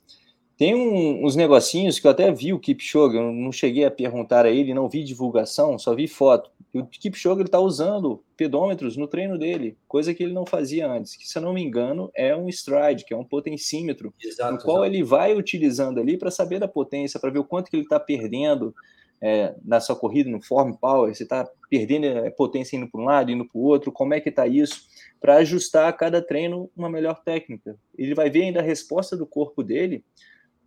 Tem 0.56 0.76
um, 0.76 1.26
uns 1.26 1.36
negocinhos 1.36 1.98
que 1.98 2.06
eu 2.06 2.12
até 2.12 2.32
vi 2.32 2.54
o 2.54 2.60
Kipchoge, 2.60 3.18
eu 3.18 3.34
não 3.34 3.52
cheguei 3.52 3.84
a 3.84 3.90
perguntar 3.90 4.46
a 4.46 4.52
ele, 4.52 4.76
não 4.76 4.88
vi 4.88 5.04
divulgação, 5.04 5.80
só 5.80 5.96
vi 5.96 6.08
foto. 6.08 6.52
E 6.74 6.80
o 6.80 6.86
Kipchoge 6.86 7.42
está 7.42 7.60
usando 7.60 8.24
pedômetros 8.38 8.96
no 8.96 9.08
treino 9.08 9.38
dele, 9.38 9.76
coisa 9.88 10.14
que 10.14 10.24
ele 10.24 10.34
não 10.34 10.46
fazia 10.46 10.90
antes, 10.90 11.16
que 11.16 11.28
se 11.28 11.38
eu 11.38 11.42
não 11.42 11.54
me 11.54 11.64
engano 11.64 12.12
é 12.14 12.36
um 12.36 12.48
stride, 12.48 13.06
que 13.06 13.14
é 13.14 13.18
um 13.18 13.24
potencímetro, 13.24 14.14
exato, 14.24 14.54
no 14.54 14.60
qual 14.60 14.84
exato. 14.84 14.96
ele 14.96 15.04
vai 15.04 15.36
utilizando 15.36 16.00
ali 16.00 16.18
para 16.18 16.30
saber 16.30 16.60
da 16.60 16.68
potência, 16.68 17.20
para 17.20 17.32
ver 17.32 17.40
o 17.40 17.44
quanto 17.44 17.70
que 17.70 17.76
ele 17.76 17.84
está 17.84 18.00
perdendo 18.00 18.74
é, 19.22 19.54
na 19.66 19.80
sua 19.80 19.96
corrida, 19.96 20.30
no 20.30 20.42
form 20.42 20.74
power, 20.74 21.14
você 21.14 21.24
está 21.24 21.50
perdendo 21.70 22.26
a 22.26 22.32
potência 22.32 22.78
indo 22.78 22.90
para 22.90 23.02
um 23.02 23.06
lado, 23.06 23.32
indo 23.32 23.46
para 23.46 23.60
o 23.60 23.64
outro, 23.64 23.92
como 23.92 24.14
é 24.14 24.22
que 24.22 24.30
está 24.30 24.48
isso, 24.48 24.88
para 25.20 25.38
ajustar 25.38 25.90
a 25.90 25.94
cada 25.94 26.22
treino 26.22 26.70
uma 26.76 26.90
melhor 26.90 27.22
técnica. 27.24 27.76
Ele 27.98 28.16
vai 28.16 28.30
ver 28.30 28.44
ainda 28.44 28.60
a 28.60 28.64
resposta 28.64 29.18
do 29.18 29.26
corpo 29.26 29.64
dele 29.64 30.04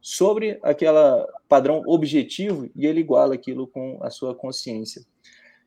sobre 0.01 0.59
aquela 0.63 1.27
padrão 1.49 1.83
objetivo 1.87 2.69
e 2.75 2.87
ele 2.87 3.01
iguala 3.01 3.35
aquilo 3.35 3.67
com 3.69 3.99
a 4.03 4.11
sua 4.11 4.35
consciência. 4.35 5.03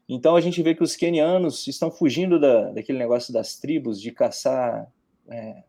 Então 0.08 0.36
a 0.36 0.42
gente 0.42 0.62
vê 0.62 0.76
que 0.76 0.84
os 0.84 0.96
quenianos 0.96 1.68
estão 1.68 1.90
fugindo 1.92 2.40
da, 2.40 2.72
daquele 2.72 2.98
negócio 2.98 3.34
das 3.34 3.58
tribos 3.58 4.00
de 4.00 4.12
caçar 4.12 4.88
é, 5.30 5.64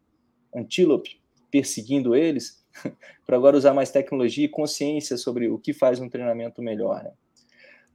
antílope, 0.55 1.21
perseguindo 1.51 2.15
eles, 2.15 2.65
para 3.27 3.37
agora 3.37 3.57
usar 3.57 3.73
mais 3.73 3.91
tecnologia 3.91 4.45
e 4.45 4.49
consciência 4.49 5.17
sobre 5.17 5.49
o 5.49 5.59
que 5.59 5.73
faz 5.73 6.01
um 6.01 6.09
treinamento 6.09 6.61
melhor. 6.61 7.03
Né? 7.03 7.13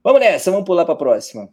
Vamos 0.02 0.20
nessa, 0.20 0.50
vamos 0.50 0.66
pular 0.66 0.84
para 0.84 0.94
a 0.94 0.98
próxima. 0.98 1.48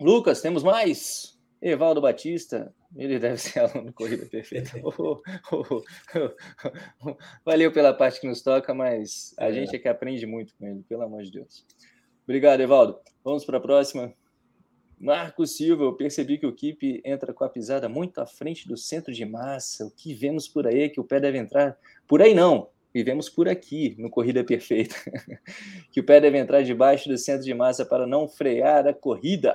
Lucas, 0.00 0.40
temos 0.40 0.62
mais? 0.62 1.38
Evaldo 1.60 2.00
Batista, 2.00 2.74
ele 2.94 3.18
deve 3.18 3.38
ser 3.38 3.60
aluno 3.64 3.86
do 3.86 3.92
Corrida 3.92 4.26
Perfeita. 4.26 4.72
Oh, 4.84 5.20
oh, 5.52 5.82
oh, 7.04 7.16
Valeu 7.44 7.72
pela 7.72 7.94
parte 7.94 8.20
que 8.20 8.26
nos 8.26 8.42
toca, 8.42 8.74
mas 8.74 9.34
a 9.38 9.48
é. 9.48 9.52
gente 9.52 9.74
é 9.74 9.78
que 9.78 9.88
aprende 9.88 10.26
muito 10.26 10.54
com 10.56 10.66
ele, 10.66 10.82
pelo 10.88 11.02
amor 11.02 11.22
de 11.22 11.30
Deus. 11.30 11.64
Obrigado, 12.24 12.60
Evaldo. 12.60 12.98
Vamos 13.22 13.44
para 13.44 13.58
a 13.58 13.60
próxima. 13.60 14.12
Marco 14.98 15.46
Silva, 15.46 15.84
eu 15.84 15.94
percebi 15.94 16.38
que 16.38 16.46
o 16.46 16.54
Keep 16.54 17.02
entra 17.04 17.34
com 17.34 17.44
a 17.44 17.48
pisada 17.48 17.88
muito 17.88 18.18
à 18.20 18.26
frente 18.26 18.66
do 18.66 18.76
centro 18.76 19.12
de 19.12 19.24
massa. 19.24 19.84
O 19.84 19.90
que 19.90 20.14
vemos 20.14 20.48
por 20.48 20.66
aí 20.66 20.88
que 20.88 21.00
o 21.00 21.04
pé 21.04 21.20
deve 21.20 21.36
entrar? 21.36 21.76
Por 22.08 22.22
aí 22.22 22.34
não, 22.34 22.68
vivemos 22.94 23.28
por 23.28 23.46
aqui, 23.46 23.94
no 23.98 24.08
Corrida 24.08 24.42
Perfeita. 24.42 24.94
que 25.92 26.00
o 26.00 26.04
pé 26.04 26.20
deve 26.20 26.38
entrar 26.38 26.62
debaixo 26.62 27.10
do 27.10 27.18
centro 27.18 27.44
de 27.44 27.52
massa 27.52 27.84
para 27.84 28.06
não 28.06 28.26
frear 28.26 28.86
a 28.86 28.94
corrida. 28.94 29.54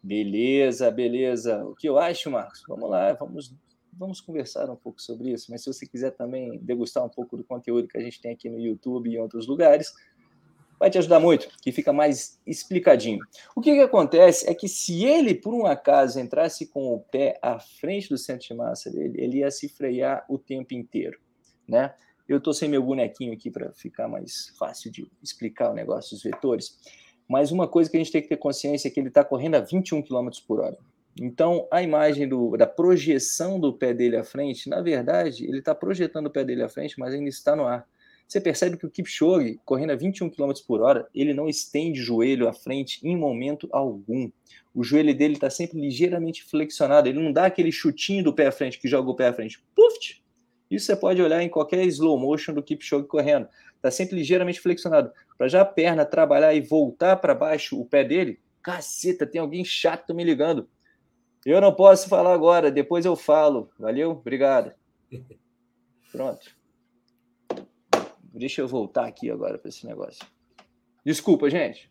Beleza, 0.00 0.88
beleza. 0.92 1.64
O 1.64 1.74
que 1.74 1.88
eu 1.88 1.98
acho, 1.98 2.30
Marcos? 2.30 2.62
Vamos 2.68 2.88
lá, 2.88 3.12
vamos, 3.14 3.52
vamos 3.92 4.20
conversar 4.20 4.70
um 4.70 4.76
pouco 4.76 5.02
sobre 5.02 5.32
isso. 5.32 5.50
Mas 5.50 5.64
se 5.64 5.72
você 5.72 5.84
quiser 5.84 6.12
também 6.12 6.60
degustar 6.60 7.04
um 7.04 7.08
pouco 7.08 7.36
do 7.36 7.42
conteúdo 7.42 7.88
que 7.88 7.98
a 7.98 8.02
gente 8.02 8.20
tem 8.20 8.30
aqui 8.30 8.48
no 8.48 8.60
YouTube 8.60 9.10
e 9.10 9.16
em 9.16 9.18
outros 9.18 9.48
lugares, 9.48 9.92
vai 10.78 10.90
te 10.90 10.98
ajudar 10.98 11.20
muito, 11.20 11.48
que 11.60 11.72
fica 11.72 11.92
mais 11.92 12.38
explicadinho. 12.46 13.20
O 13.54 13.60
que, 13.60 13.74
que 13.74 13.80
acontece 13.80 14.48
é 14.48 14.54
que 14.54 14.68
se 14.68 15.04
ele, 15.04 15.34
por 15.34 15.54
um 15.54 15.66
acaso, 15.66 16.20
entrasse 16.20 16.66
com 16.66 16.94
o 16.94 17.00
pé 17.00 17.38
à 17.42 17.58
frente 17.58 18.08
do 18.08 18.18
centro 18.18 18.46
de 18.46 18.54
massa 18.54 18.90
dele, 18.90 19.20
ele 19.20 19.38
ia 19.38 19.50
se 19.50 19.68
frear 19.68 20.24
o 20.28 20.38
tempo 20.38 20.74
inteiro, 20.74 21.18
né? 21.66 21.94
Eu 22.28 22.38
estou 22.38 22.52
sem 22.52 22.68
meu 22.68 22.82
bonequinho 22.82 23.32
aqui 23.32 23.50
para 23.50 23.72
ficar 23.72 24.08
mais 24.08 24.52
fácil 24.58 24.90
de 24.90 25.08
explicar 25.22 25.70
o 25.70 25.74
negócio 25.74 26.10
dos 26.10 26.24
vetores. 26.24 26.76
Mas 27.28 27.52
uma 27.52 27.68
coisa 27.68 27.88
que 27.88 27.96
a 27.96 28.00
gente 28.00 28.10
tem 28.10 28.20
que 28.20 28.28
ter 28.28 28.36
consciência 28.36 28.88
é 28.88 28.90
que 28.90 28.98
ele 28.98 29.08
está 29.08 29.24
correndo 29.24 29.54
a 29.54 29.60
21 29.60 30.02
km 30.02 30.28
por 30.46 30.60
hora. 30.60 30.76
Então, 31.20 31.66
a 31.70 31.82
imagem 31.82 32.28
do, 32.28 32.56
da 32.56 32.66
projeção 32.66 33.58
do 33.58 33.72
pé 33.72 33.94
dele 33.94 34.16
à 34.16 34.24
frente, 34.24 34.68
na 34.68 34.82
verdade, 34.82 35.44
ele 35.46 35.60
está 35.60 35.74
projetando 35.74 36.26
o 36.26 36.30
pé 36.30 36.44
dele 36.44 36.62
à 36.62 36.68
frente, 36.68 36.98
mas 36.98 37.14
ainda 37.14 37.28
está 37.28 37.56
no 37.56 37.64
ar. 37.64 37.86
Você 38.26 38.40
percebe 38.40 38.76
que 38.76 38.86
o 38.86 38.90
Kipchoge, 38.90 39.60
correndo 39.64 39.92
a 39.92 39.96
21 39.96 40.30
km 40.30 40.52
por 40.66 40.80
hora, 40.80 41.06
ele 41.14 41.32
não 41.32 41.48
estende 41.48 42.00
o 42.00 42.04
joelho 42.04 42.48
à 42.48 42.52
frente 42.52 42.98
em 43.06 43.16
momento 43.16 43.68
algum. 43.70 44.30
O 44.74 44.82
joelho 44.82 45.16
dele 45.16 45.34
está 45.34 45.48
sempre 45.48 45.80
ligeiramente 45.80 46.42
flexionado, 46.42 47.08
ele 47.08 47.22
não 47.22 47.32
dá 47.32 47.46
aquele 47.46 47.70
chutinho 47.70 48.24
do 48.24 48.34
pé 48.34 48.48
à 48.48 48.52
frente 48.52 48.80
que 48.80 48.88
joga 48.88 49.10
o 49.10 49.14
pé 49.14 49.28
à 49.28 49.32
frente. 49.32 49.62
Puf! 49.74 50.20
Isso 50.68 50.86
você 50.86 50.96
pode 50.96 51.22
olhar 51.22 51.42
em 51.42 51.48
qualquer 51.48 51.84
slow 51.86 52.18
motion 52.18 52.52
do 52.52 52.62
Kipchoge 52.62 53.06
correndo. 53.06 53.48
Está 53.76 53.90
sempre 53.90 54.16
ligeiramente 54.16 54.60
flexionado. 54.60 55.12
Para 55.38 55.46
já 55.46 55.60
a 55.60 55.64
perna 55.64 56.04
trabalhar 56.04 56.52
e 56.54 56.60
voltar 56.60 57.16
para 57.16 57.34
baixo 57.34 57.80
o 57.80 57.86
pé 57.86 58.02
dele, 58.02 58.40
caceta, 58.60 59.24
tem 59.24 59.40
alguém 59.40 59.64
chato 59.64 60.12
me 60.12 60.24
ligando. 60.24 60.68
Eu 61.44 61.60
não 61.60 61.72
posso 61.72 62.08
falar 62.08 62.34
agora, 62.34 62.72
depois 62.72 63.04
eu 63.04 63.14
falo. 63.14 63.70
Valeu? 63.78 64.10
Obrigado. 64.10 64.72
Pronto. 66.10 66.55
Deixa 68.36 68.60
eu 68.60 68.68
voltar 68.68 69.06
aqui 69.06 69.30
agora 69.30 69.58
para 69.58 69.68
esse 69.68 69.86
negócio. 69.86 70.24
Desculpa, 71.04 71.48
gente. 71.48 71.90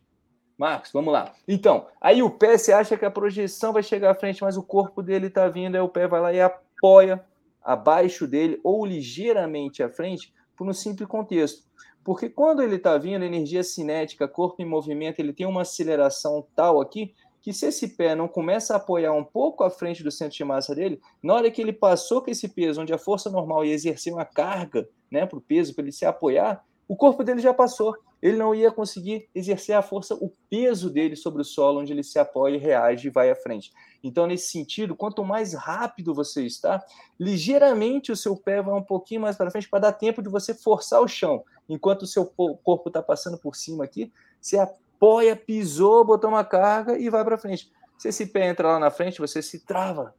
Marcos, 0.58 0.91
vamos 0.91 1.12
lá. 1.12 1.34
Então, 1.48 1.88
aí 2.00 2.22
o 2.22 2.30
pé, 2.30 2.58
você 2.58 2.72
acha 2.72 2.96
que 2.96 3.04
a 3.04 3.12
projeção 3.12 3.74
vai 3.74 3.84
chegar 3.84 4.12
à 4.12 4.16
frente, 4.16 4.41
mas 4.41 4.56
o 4.56 4.64
corpo 4.64 5.02
dele 5.02 5.28
está 5.28 5.50
vindo, 5.50 5.76
aí 5.76 5.82
o 5.82 5.89
pé 5.89 6.08
vai 6.08 6.22
lá 6.22 6.34
e 6.34 6.39
apoia 6.39 7.24
abaixo 7.62 8.28
dele 8.28 8.60
ou 8.64 8.86
ligeiramente 8.86 9.82
à 9.82 9.89
frente 9.89 10.34
por 10.56 10.68
um 10.68 10.74
simples 10.74 11.10
contexto. 11.10 11.66
Porque 12.04 12.30
quando 12.30 12.62
ele 12.62 12.76
está 12.76 12.98
vindo, 12.98 13.26
energia 13.26 13.64
cinética, 13.64 14.28
corpo 14.28 14.62
em 14.62 14.66
movimento, 14.66 15.20
ele 15.20 15.34
tem 15.34 15.48
uma 15.48 15.64
aceleração 15.64 16.46
tal 16.56 16.80
aqui 16.80 17.16
que 17.46 17.54
se 17.54 17.68
esse 17.68 17.89
pé 17.89 18.16
não 18.16 18.28
começa 18.28 18.74
a 18.74 18.78
apoiar 18.78 19.14
um 19.14 19.24
pouco 19.24 19.64
à 19.64 19.70
frente 19.70 20.04
do 20.04 20.10
centro 20.10 20.36
de 20.36 20.43
massa 20.43 20.74
dele, 20.74 21.00
na 21.22 21.36
hora 21.36 21.52
que 21.52 21.62
ele 21.62 21.72
passou 21.72 22.20
com 22.20 22.32
esse 22.32 22.48
peso, 22.48 22.82
onde 22.82 22.91
a 22.91 22.98
força 22.98 23.30
normal 23.30 23.64
ia 23.64 23.72
exercer 23.72 24.12
uma 24.12 24.26
carga 24.26 24.89
né, 25.12 25.28
para 25.28 25.38
o 25.38 25.41
peso, 25.41 25.76
para 25.76 25.84
ele 25.84 25.91
se 25.91 26.08
apoiar, 26.08 26.66
o 26.88 26.96
corpo 26.96 27.24
dele 27.24 27.39
já 27.39 27.54
passou. 27.54 27.96
Ele 28.20 28.36
não 28.36 28.56
ia 28.56 28.72
conseguir 28.72 29.30
exercer 29.36 29.76
a 29.76 29.84
força, 29.84 30.16
o 30.16 30.34
peso 30.50 30.89
dele 30.89 31.16
sobre 31.16 31.43
o 31.43 31.46
solo, 31.46 31.82
onde 31.82 31.93
ele 31.93 32.02
se 32.02 32.18
apoia, 32.18 32.58
reage 32.58 33.10
e 33.10 33.12
vai 33.12 33.30
à 33.30 33.36
frente. 33.36 33.72
Então, 34.04 34.26
nesse 34.26 34.52
sentido, 34.52 34.96
quanto 34.96 35.24
mais 35.24 35.54
rápido 35.54 36.16
você 36.16 36.43
está, 36.48 36.84
ligeiramente 37.20 38.12
o 38.12 38.16
seu 38.16 38.36
pé 38.36 38.60
vai 38.60 38.74
um 38.74 38.82
pouquinho 38.82 39.22
mais 39.22 39.38
para 39.38 39.52
frente 39.52 39.70
para 39.70 39.82
dar 39.82 39.91
tempo 39.91 40.24
de 40.24 40.30
você 40.30 40.52
forçar 40.56 41.00
o 41.00 41.08
chão. 41.08 41.43
Enquanto 41.70 42.02
o 42.02 42.08
seu 42.08 42.26
corpo 42.26 42.89
está 42.89 43.04
passando 43.04 43.38
por 43.38 43.56
cima 43.56 43.84
aqui, 43.84 44.12
você 44.41 44.58
apoia, 44.96 45.36
pisou, 45.36 46.06
botou 46.06 46.30
uma 46.30 46.43
carga 46.43 46.98
e 46.98 47.10
vai 47.10 47.24
para 47.24 47.38
frente. 47.38 47.72
Se 47.98 48.10
esse 48.10 48.28
pé 48.28 48.50
entra 48.50 48.68
lá 48.68 48.80
na 48.80 48.89
frente, 48.89 49.20
você 49.20 49.41
se 49.41 49.60
trava. 49.66 50.16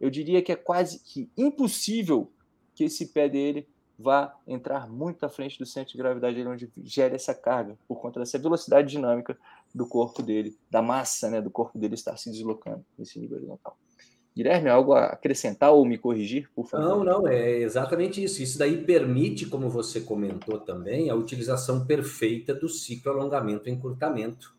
Eu 0.00 0.10
diria 0.10 0.42
que 0.42 0.52
é 0.52 0.56
quase 0.56 1.00
que 1.00 1.30
impossível 1.36 2.32
que 2.74 2.84
esse 2.84 3.06
pé 3.12 3.28
dele 3.28 3.68
vá 3.98 4.36
entrar 4.46 4.88
muito 4.88 5.26
à 5.26 5.28
frente 5.28 5.58
do 5.58 5.66
centro 5.66 5.92
de 5.92 5.98
gravidade 5.98 6.36
dele, 6.36 6.48
onde 6.48 6.72
gera 6.84 7.16
essa 7.16 7.34
carga, 7.34 7.76
por 7.88 8.00
conta 8.00 8.20
dessa 8.20 8.38
velocidade 8.38 8.88
dinâmica 8.88 9.36
do 9.74 9.88
corpo 9.88 10.22
dele, 10.22 10.56
da 10.70 10.80
massa 10.80 11.28
né, 11.28 11.40
do 11.40 11.50
corpo 11.50 11.76
dele 11.76 11.94
estar 11.94 12.16
se 12.16 12.30
deslocando 12.30 12.84
nesse 12.96 13.18
nível 13.18 13.38
horizontal. 13.38 13.76
Guilherme, 14.38 14.70
algo 14.70 14.92
a 14.92 15.06
acrescentar 15.06 15.72
ou 15.72 15.84
me 15.84 15.98
corrigir, 15.98 16.48
por 16.54 16.64
favor? 16.64 16.86
Não, 16.86 17.02
não, 17.02 17.26
é 17.26 17.58
exatamente 17.58 18.22
isso. 18.22 18.40
Isso 18.40 18.56
daí 18.56 18.84
permite, 18.84 19.46
como 19.46 19.68
você 19.68 20.00
comentou 20.00 20.60
também, 20.60 21.10
a 21.10 21.14
utilização 21.16 21.84
perfeita 21.84 22.54
do 22.54 22.68
ciclo 22.68 23.10
alongamento 23.10 23.68
e 23.68 23.72
encurtamento 23.72 24.54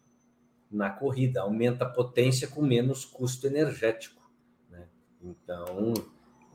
na 0.69 0.89
corrida. 0.89 1.43
Aumenta 1.43 1.85
a 1.85 1.89
potência 1.89 2.45
com 2.45 2.61
menos 2.61 3.05
custo 3.05 3.47
energético. 3.47 4.21
Né? 4.69 4.85
Então, 5.23 5.93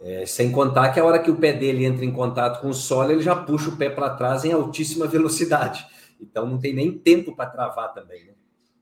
é, 0.02 0.26
sem 0.26 0.52
contar 0.52 0.90
que 0.92 1.00
a 1.00 1.04
hora 1.06 1.18
que 1.18 1.30
o 1.30 1.36
pé 1.36 1.54
dele 1.54 1.86
entra 1.86 2.04
em 2.04 2.12
contato 2.12 2.60
com 2.60 2.68
o 2.68 2.74
solo, 2.74 3.10
ele 3.10 3.22
já 3.22 3.34
puxa 3.34 3.70
o 3.70 3.76
pé 3.78 3.88
para 3.88 4.10
trás 4.10 4.44
em 4.44 4.52
altíssima 4.52 5.06
velocidade. 5.06 5.86
Então 6.20 6.46
não 6.46 6.58
tem 6.58 6.74
nem 6.74 6.92
tempo 6.92 7.34
para 7.34 7.48
travar 7.48 7.94
também. 7.94 8.26
Né? 8.26 8.33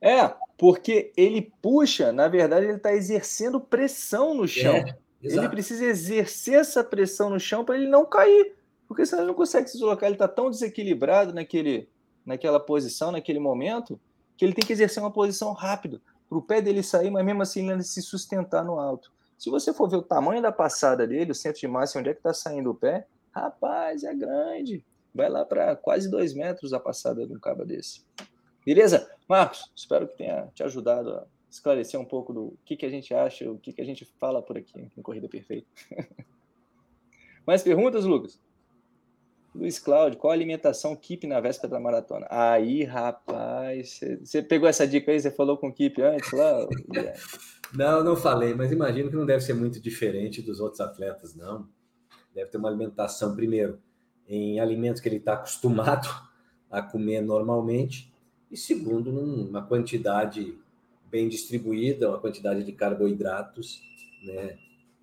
É, 0.02 0.34
porque 0.58 1.12
ele 1.16 1.52
puxa, 1.62 2.10
na 2.10 2.26
verdade, 2.26 2.66
ele 2.66 2.76
está 2.76 2.92
exercendo 2.92 3.60
pressão 3.60 4.34
no 4.34 4.48
chão. 4.48 4.74
É, 4.74 4.96
ele 5.22 5.48
precisa 5.48 5.84
exercer 5.84 6.54
essa 6.54 6.82
pressão 6.82 7.30
no 7.30 7.38
chão 7.38 7.64
para 7.64 7.76
ele 7.76 7.86
não 7.86 8.04
cair. 8.04 8.56
Porque 8.88 9.06
senão 9.06 9.22
ele 9.22 9.28
não 9.28 9.36
consegue 9.36 9.68
se 9.68 9.74
deslocar. 9.74 10.08
Ele 10.08 10.16
está 10.16 10.26
tão 10.26 10.50
desequilibrado 10.50 11.32
naquele, 11.32 11.88
naquela 12.26 12.58
posição, 12.58 13.12
naquele 13.12 13.38
momento, 13.38 13.98
que 14.36 14.44
ele 14.44 14.52
tem 14.52 14.66
que 14.66 14.72
exercer 14.72 15.00
uma 15.00 15.12
posição 15.12 15.52
rápida 15.52 16.00
para 16.28 16.38
o 16.38 16.42
pé 16.42 16.60
dele 16.60 16.82
sair, 16.82 17.10
mas 17.10 17.24
mesmo 17.24 17.42
assim 17.42 17.70
ele 17.70 17.82
se 17.84 18.02
sustentar 18.02 18.64
no 18.64 18.80
alto. 18.80 19.12
Se 19.38 19.50
você 19.50 19.72
for 19.72 19.88
ver 19.88 19.96
o 19.96 20.02
tamanho 20.02 20.42
da 20.42 20.50
passada 20.50 21.06
dele, 21.06 21.30
o 21.30 21.34
centro 21.34 21.60
de 21.60 21.68
massa, 21.68 21.98
onde 21.98 22.08
é 22.08 22.12
que 22.12 22.18
está 22.18 22.34
saindo 22.34 22.70
o 22.70 22.74
pé, 22.74 23.06
rapaz, 23.30 24.02
é 24.02 24.14
grande. 24.14 24.84
Vai 25.14 25.28
lá 25.28 25.44
para 25.44 25.76
quase 25.76 26.10
dois 26.10 26.34
metros 26.34 26.72
a 26.72 26.80
passada 26.80 27.26
de 27.26 27.32
um 27.34 27.38
cabo 27.38 27.64
desse. 27.64 28.02
Beleza? 28.64 29.10
Marcos, 29.28 29.70
espero 29.74 30.06
que 30.06 30.16
tenha 30.16 30.48
te 30.54 30.62
ajudado 30.62 31.10
a 31.10 31.26
esclarecer 31.50 31.98
um 31.98 32.04
pouco 32.04 32.32
do 32.32 32.56
que, 32.64 32.76
que 32.76 32.86
a 32.86 32.90
gente 32.90 33.12
acha, 33.12 33.50
o 33.50 33.58
que, 33.58 33.72
que 33.72 33.80
a 33.80 33.84
gente 33.84 34.04
fala 34.18 34.42
por 34.42 34.56
aqui 34.56 34.90
em 34.96 35.02
Corrida 35.02 35.28
Perfeita. 35.28 35.68
Mais 37.46 37.62
perguntas, 37.62 38.04
Lucas? 38.04 38.40
Luiz 39.54 39.78
Cláudio, 39.78 40.18
qual 40.18 40.30
a 40.30 40.34
alimentação 40.34 40.96
Keep 40.96 41.26
na 41.26 41.38
véspera 41.38 41.72
da 41.72 41.80
maratona? 41.80 42.26
Aí, 42.30 42.84
rapaz, 42.84 44.00
você 44.22 44.42
pegou 44.42 44.66
essa 44.66 44.86
dica 44.86 45.12
aí, 45.12 45.20
você 45.20 45.30
falou 45.30 45.58
com 45.58 45.68
o 45.68 45.72
Keep 45.72 46.00
antes 46.00 46.32
lá? 46.32 46.66
Não, 47.74 48.04
não 48.04 48.14
falei, 48.14 48.52
mas 48.52 48.70
imagino 48.70 49.08
que 49.08 49.16
não 49.16 49.24
deve 49.24 49.42
ser 49.42 49.54
muito 49.54 49.80
diferente 49.80 50.42
dos 50.42 50.60
outros 50.60 50.78
atletas, 50.78 51.34
não. 51.34 51.66
Deve 52.34 52.50
ter 52.50 52.58
uma 52.58 52.68
alimentação, 52.68 53.34
primeiro, 53.34 53.80
em 54.28 54.60
alimentos 54.60 55.00
que 55.00 55.08
ele 55.08 55.16
está 55.16 55.32
acostumado 55.32 56.06
a 56.70 56.82
comer 56.82 57.22
normalmente, 57.22 58.11
e 58.52 58.56
segundo, 58.56 59.10
numa 59.10 59.62
quantidade 59.62 60.58
bem 61.10 61.26
distribuída, 61.28 62.10
uma 62.10 62.20
quantidade 62.20 62.62
de 62.62 62.72
carboidratos, 62.72 63.80
né, 64.22 64.58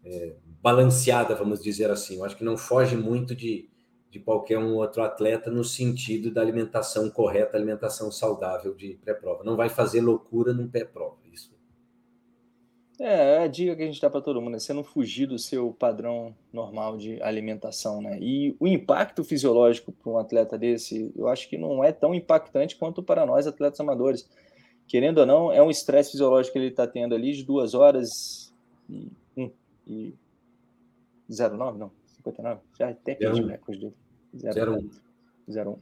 é, 0.05 0.35
balanceada, 0.61 1.33
vamos 1.35 1.61
dizer 1.61 1.89
assim. 1.89 2.17
Eu 2.17 2.25
acho 2.25 2.37
que 2.37 2.43
não 2.43 2.55
foge 2.55 2.95
muito 2.95 3.35
de, 3.35 3.67
de 4.11 4.19
qualquer 4.19 4.59
um 4.59 4.75
outro 4.75 5.01
atleta 5.01 5.49
no 5.49 5.63
sentido 5.63 6.31
da 6.31 6.41
alimentação 6.41 7.09
correta, 7.09 7.57
alimentação 7.57 8.11
saudável 8.11 8.75
de 8.75 8.99
pré-prova. 9.03 9.43
Não 9.43 9.55
vai 9.55 9.67
fazer 9.67 10.01
loucura 10.01 10.53
num 10.53 10.67
pré-prova, 10.67 11.17
isso. 11.33 11.58
É, 12.99 13.35
é 13.35 13.43
a 13.43 13.47
dica 13.47 13.75
que 13.75 13.83
a 13.83 13.85
gente 13.85 14.01
dá 14.01 14.09
para 14.09 14.21
todo 14.21 14.41
mundo, 14.41 14.57
é 14.57 14.59
você 14.59 14.73
não 14.73 14.83
fugir 14.83 15.25
do 15.25 15.39
seu 15.39 15.71
padrão 15.71 16.35
normal 16.51 16.97
de 16.97 17.21
alimentação, 17.21 18.01
né? 18.01 18.17
E 18.19 18.55
o 18.59 18.67
impacto 18.67 19.23
fisiológico 19.23 19.91
para 19.91 20.11
um 20.11 20.17
atleta 20.17 20.57
desse, 20.57 21.11
eu 21.15 21.27
acho 21.29 21.47
que 21.47 21.57
não 21.57 21.83
é 21.83 21.93
tão 21.93 22.13
impactante 22.13 22.75
quanto 22.75 23.01
para 23.01 23.25
nós, 23.25 23.47
atletas 23.47 23.79
amadores. 23.79 24.29
Querendo 24.87 25.19
ou 25.19 25.25
não, 25.25 25.51
é 25.51 25.61
um 25.61 25.69
estresse 25.69 26.11
fisiológico 26.11 26.53
que 26.53 26.59
ele 26.59 26.67
está 26.67 26.85
tendo 26.85 27.15
ali 27.15 27.31
de 27.31 27.43
duas 27.43 27.73
horas 27.73 28.53
e, 28.89 29.07
um, 29.37 29.49
e 29.87 30.13
09, 31.29 31.77
não, 31.77 31.91
59, 32.17 32.59
já 32.77 32.89
até 32.89 33.15
perdi 33.15 33.41
o 33.41 33.47
recorde 33.47 33.79
dele. 33.79 33.95
01. 35.47 35.69
01. 35.71 35.77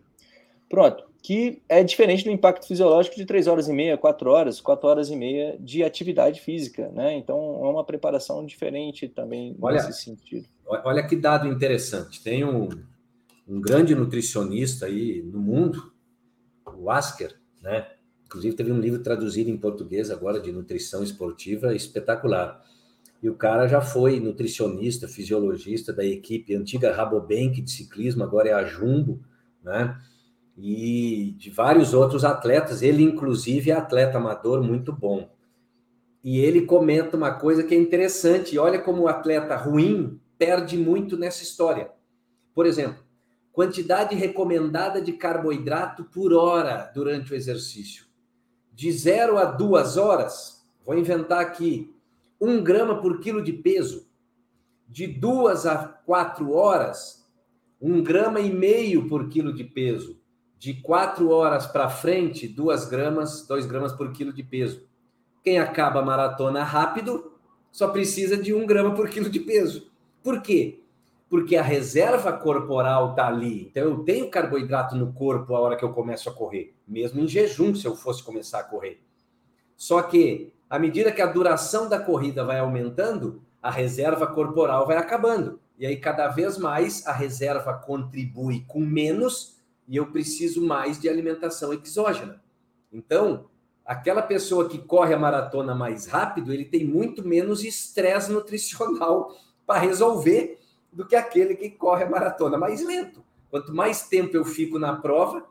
Pronto, 0.70 1.07
que 1.22 1.61
é 1.68 1.84
diferente 1.84 2.24
do 2.24 2.32
impacto 2.32 2.68
fisiológico 2.68 3.15
de 3.15 3.26
3 3.26 3.47
horas 3.47 3.68
e 3.68 3.74
meia, 3.74 3.97
4 3.97 4.30
horas, 4.30 4.61
4 4.61 4.88
horas 4.88 5.09
e 5.09 5.15
meia 5.15 5.57
de 5.59 5.84
atividade 5.84 6.39
física, 6.39 6.89
né? 6.89 7.15
Então 7.15 7.38
é 7.38 7.70
uma 7.70 7.84
preparação 7.84 8.45
diferente 8.45 9.07
também 9.07 9.55
olha, 9.61 9.84
nesse 9.84 10.01
sentido. 10.03 10.47
Olha 10.65 11.05
que 11.05 11.15
dado 11.15 11.47
interessante. 11.47 12.24
Tem 12.24 12.43
um, 12.43 12.70
um 13.47 13.59
grande 13.59 13.95
nutricionista 13.95 14.86
aí 14.86 15.22
no 15.22 15.39
mundo, 15.39 15.91
o 16.65 16.89
Asker, 16.89 17.36
né? 17.61 17.88
Inclusive 18.26 18.55
teve 18.55 18.72
um 18.72 18.80
livro 18.80 19.01
traduzido 19.01 19.49
em 19.49 19.57
português 19.57 20.11
agora 20.11 20.39
de 20.39 20.51
nutrição 20.51 21.01
esportiva 21.01 21.74
espetacular. 21.74 22.61
E 23.24 23.30
o 23.30 23.36
cara 23.36 23.68
já 23.68 23.82
foi 23.82 24.20
nutricionista, 24.20 25.07
fisiologista 25.07 25.91
da 25.91 26.05
equipe 26.05 26.53
antiga 26.53 26.93
Rabobank 26.93 27.61
de 27.61 27.72
ciclismo, 27.72 28.24
agora 28.24 28.49
é 28.49 28.53
a 28.53 28.63
Jumbo, 28.63 29.20
né? 29.63 29.99
E 30.58 31.36
de 31.38 31.51
vários 31.51 31.93
outros 31.93 32.26
atletas, 32.26 32.82
ele 32.82 33.03
inclusive 33.03 33.70
é 33.70 33.76
atleta 33.76 34.18
amador 34.18 34.64
muito 34.64 34.91
bom. 34.91 35.30
E 36.24 36.39
ele 36.39 36.62
comenta 36.66 37.16
uma 37.16 37.32
coisa 37.32 37.64
que 37.64 37.76
é 37.76 37.78
interessante, 37.78 38.58
olha 38.58 38.82
como 38.82 39.03
o 39.03 39.08
atleta 39.08 39.55
ruim 39.55 40.20
perde 40.38 40.76
muito 40.76 41.16
nessa 41.16 41.43
história. 41.43 41.91
Por 42.55 42.66
exemplo, 42.66 43.03
quantidade 43.51 44.16
recomendada 44.16 44.99
de 44.99 45.14
carboidrato 45.14 46.03
por 46.05 46.34
hora 46.34 46.91
durante 46.93 47.32
o 47.32 47.36
exercício. 47.36 48.08
De 48.74 48.91
zero 48.91 49.38
a 49.38 49.45
duas 49.45 49.95
horas, 49.95 50.68
vou 50.84 50.97
inventar 50.97 51.39
aqui, 51.39 51.93
1 52.41 52.64
grama 52.64 52.99
por 52.99 53.20
quilo 53.20 53.43
de 53.43 53.53
peso. 53.53 54.08
De 54.88 55.05
duas 55.05 55.66
a 55.66 55.78
quatro 55.78 56.51
horas, 56.53 57.28
um 57.80 58.03
grama 58.03 58.39
e 58.39 58.51
meio 58.51 59.08
por 59.08 59.30
quilo 59.30 59.53
de 59.53 59.64
peso. 59.64 60.16
De 60.60 60.74
quatro 60.76 61.30
horas 61.30 61.68
para 61.68 61.89
frente, 61.89 62.47
duas 62.47 62.86
gramas, 62.86 63.45
dois 63.47 63.66
gramas 63.66 63.93
por 63.93 64.12
quilo 64.12 64.34
de 64.34 64.43
peso. 64.43 64.88
Quem 65.43 65.60
acaba 65.60 65.99
a 65.99 66.05
maratona 66.05 66.64
rápido 66.64 67.34
só 67.72 67.89
precisa 67.89 68.36
de 68.36 68.53
um 68.53 68.66
grama 68.66 68.93
por 68.95 69.10
quilo 69.10 69.30
de 69.30 69.39
peso. 69.39 69.91
Por 70.24 70.41
quê? 70.41 70.82
Porque 71.30 71.55
a 71.55 71.62
reserva 71.62 72.34
corporal 72.34 73.12
está 73.12 73.28
ali. 73.28 73.68
Então 73.68 73.84
eu 73.84 73.99
tenho 73.99 74.30
carboidrato 74.30 74.95
no 74.95 75.14
corpo 75.14 75.55
a 75.55 75.60
hora 75.60 75.76
que 75.76 75.86
eu 75.86 75.93
começo 75.93 76.30
a 76.30 76.34
correr, 76.34 76.74
mesmo 76.88 77.20
em 77.22 77.28
jejum, 77.28 77.76
se 77.76 77.86
eu 77.86 77.95
fosse 77.95 78.24
começar 78.24 78.60
a 78.60 78.64
correr. 78.64 79.01
Só 79.76 80.01
que 80.01 80.53
à 80.70 80.78
medida 80.78 81.12
que 81.12 81.22
a 81.22 81.28
duração 81.28 81.88
da 81.88 81.99
corrida 81.99 82.43
vai 82.43 82.60
aumentando, 82.60 83.41
a 83.62 83.72
reserva 83.72 84.28
corporal 84.28 84.86
vai 84.86 84.97
acabando. 84.97 85.60
E 85.78 85.86
aí, 85.86 85.97
cada 85.97 86.28
vez 86.28 86.58
mais, 86.58 87.05
a 87.05 87.14
reserva 87.14 87.74
contribui 87.74 88.66
com 88.68 88.80
menos 88.80 89.57
e 89.88 89.95
eu 89.95 90.11
preciso 90.11 90.65
mais 90.65 90.99
de 90.99 91.07
alimentação 91.07 91.73
exógena. 91.73 92.41
Então, 92.91 93.45
aquela 93.85 94.21
pessoa 94.21 94.67
que 94.67 94.77
corre 94.77 95.13
a 95.13 95.19
maratona 95.19 95.73
mais 95.73 96.07
rápido, 96.07 96.53
ele 96.53 96.65
tem 96.65 96.85
muito 96.85 97.25
menos 97.25 97.63
estresse 97.63 98.31
nutricional 98.31 99.35
para 99.65 99.79
resolver 99.79 100.59
do 100.91 101.05
que 101.05 101.15
aquele 101.15 101.55
que 101.55 101.69
corre 101.69 102.03
a 102.03 102.09
maratona 102.09 102.57
mais 102.57 102.85
lento. 102.85 103.23
Quanto 103.49 103.73
mais 103.73 104.07
tempo 104.07 104.35
eu 104.35 104.43
fico 104.43 104.77
na 104.77 104.95
prova, 104.95 105.47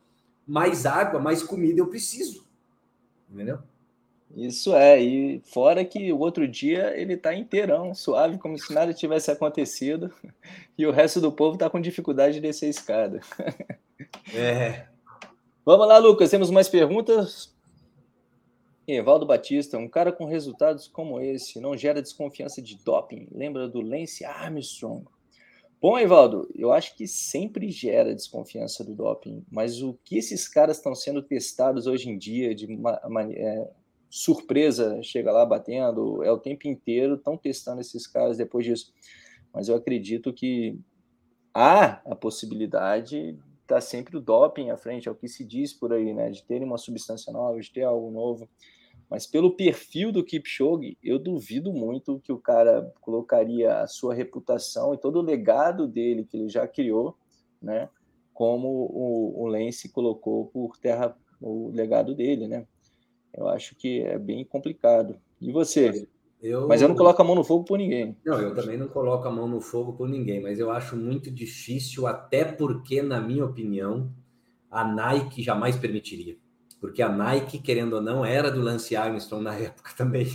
mais 0.47 0.85
água, 0.85 1.19
mais 1.19 1.43
comida 1.43 1.81
eu 1.81 1.87
preciso. 1.87 2.47
Entendeu? 3.31 3.59
Isso 4.35 4.75
é, 4.75 5.01
e 5.01 5.41
fora 5.45 5.85
que 5.85 6.13
o 6.13 6.19
outro 6.19 6.47
dia 6.47 6.99
ele 6.99 7.17
tá 7.17 7.35
inteirão, 7.35 7.95
suave, 7.95 8.39
como 8.39 8.59
se 8.59 8.73
nada 8.75 8.93
tivesse 8.93 9.31
acontecido, 9.31 10.13
e 10.77 10.87
o 10.87 10.91
resto 10.91 11.21
do 11.21 11.33
povo 11.33 11.57
tá 11.57 11.71
com 11.71 11.81
dificuldade 11.81 12.35
de 12.35 12.41
descer 12.41 12.67
a 12.67 12.71
escada. 12.71 13.21
É. 14.35 14.87
Vamos 15.65 15.89
lá, 15.89 15.99
Lucas, 15.99 16.31
temos 16.31 16.51
mais 16.51 16.69
perguntas? 16.69 17.55
Evaldo 18.87 19.27
Batista, 19.27 19.79
um 19.79 19.89
cara 19.89 20.13
com 20.13 20.27
resultados 20.27 20.87
como 20.87 21.21
esse 21.21 21.59
não 21.59 21.77
gera 21.77 22.01
desconfiança 22.01 22.63
de 22.63 22.77
doping. 22.85 23.27
Lembra 23.33 23.69
do 23.69 23.81
Lance 23.81 24.25
Armstrong? 24.25 25.05
Bom, 25.81 25.99
Evaldo, 25.99 26.49
eu 26.55 26.73
acho 26.73 26.97
que 26.97 27.07
sempre 27.07 27.71
gera 27.71 28.15
desconfiança 28.15 28.85
do 28.85 28.95
doping, 28.95 29.45
mas 29.51 29.83
o 29.83 29.99
que 30.05 30.17
esses 30.17 30.49
caras 30.49 30.79
estão 30.79 30.95
sendo 30.95 31.21
testados 31.23 31.87
hoje 31.87 32.09
em 32.09 32.17
dia 32.17 32.55
de 32.55 32.67
uma, 32.67 33.01
é, 33.33 33.71
surpresa 34.09 35.03
chega 35.03 35.31
lá 35.33 35.45
batendo, 35.45 36.23
é 36.23 36.31
o 36.31 36.39
tempo 36.39 36.67
inteiro, 36.67 37.15
estão 37.15 37.37
testando 37.37 37.81
esses 37.81 38.07
caras 38.07 38.39
depois 38.39 38.65
disso. 38.65 38.93
Mas 39.53 39.69
eu 39.69 39.77
acredito 39.77 40.33
que 40.33 40.79
há 41.53 42.01
a 42.11 42.15
possibilidade 42.15 43.39
tá 43.67 43.81
sempre 43.81 44.17
o 44.17 44.21
doping 44.21 44.71
à 44.71 44.77
frente, 44.77 45.09
é 45.09 45.11
o 45.11 45.15
que 45.15 45.29
se 45.29 45.45
diz 45.45 45.73
por 45.73 45.93
aí, 45.93 46.15
né? 46.15 46.31
De 46.31 46.43
ter 46.43 46.63
uma 46.63 46.79
substância 46.79 47.33
nova, 47.33 47.61
de 47.61 47.71
ter 47.71 47.83
algo 47.83 48.11
novo. 48.11 48.49
Mas 49.09 49.27
pelo 49.27 49.55
perfil 49.55 50.11
do 50.11 50.25
Kipchoge, 50.25 50.99
eu 51.03 51.19
duvido 51.19 51.73
muito 51.73 52.21
que 52.21 52.33
o 52.33 52.39
cara 52.39 52.93
colocaria 53.01 53.81
a 53.81 53.87
sua 53.87 54.15
reputação 54.15 54.95
e 54.95 54.99
todo 54.99 55.21
o 55.21 55.23
legado 55.23 55.87
dele 55.87 56.25
que 56.25 56.37
ele 56.37 56.49
já 56.49 56.67
criou, 56.67 57.17
né? 57.61 57.89
Como 58.33 58.69
o, 58.69 59.43
o 59.43 59.47
Lance 59.47 59.89
colocou 59.89 60.47
por 60.47 60.77
terra 60.77 61.17
o 61.41 61.71
legado 61.71 62.15
dele, 62.15 62.49
né? 62.49 62.67
eu 63.37 63.49
acho 63.49 63.75
que 63.77 64.01
é 64.01 64.19
bem 64.19 64.45
complicado. 64.45 65.21
E 65.41 65.53
você? 65.53 66.09
Eu... 66.47 66.69
Mas 66.69 66.81
eu 66.81 66.89
não 66.89 66.95
coloco 66.95 67.21
a 67.21 67.25
mão 67.25 67.35
no 67.35 67.45
fogo 67.45 67.65
por 67.65 67.79
ninguém. 67.79 68.17
Não, 68.25 68.41
eu 68.41 68.55
também 68.55 68.77
não 68.77 68.89
coloco 68.89 69.27
a 69.27 69.31
mão 69.31 69.49
no 69.49 69.61
fogo 69.61 69.93
por 69.93 70.09
ninguém, 70.09 70.41
mas 70.41 70.59
eu 70.59 70.71
acho 70.71 70.97
muito 70.97 71.31
difícil, 71.31 72.07
até 72.07 72.45
porque, 72.45 73.03
na 73.03 73.21
minha 73.21 73.45
opinião, 73.45 74.13
a 74.71 74.85
Nike 74.85 75.43
jamais 75.43 75.77
permitiria. 75.77 76.37
Porque 76.81 77.03
a 77.03 77.09
Nike, 77.09 77.59
querendo 77.59 77.95
ou 77.95 78.03
não, 78.03 78.25
era 78.25 78.51
do 78.51 78.61
Lance 78.61 78.95
Armstrong 78.95 79.43
na 79.43 79.55
época 79.59 79.91
também. 79.97 80.27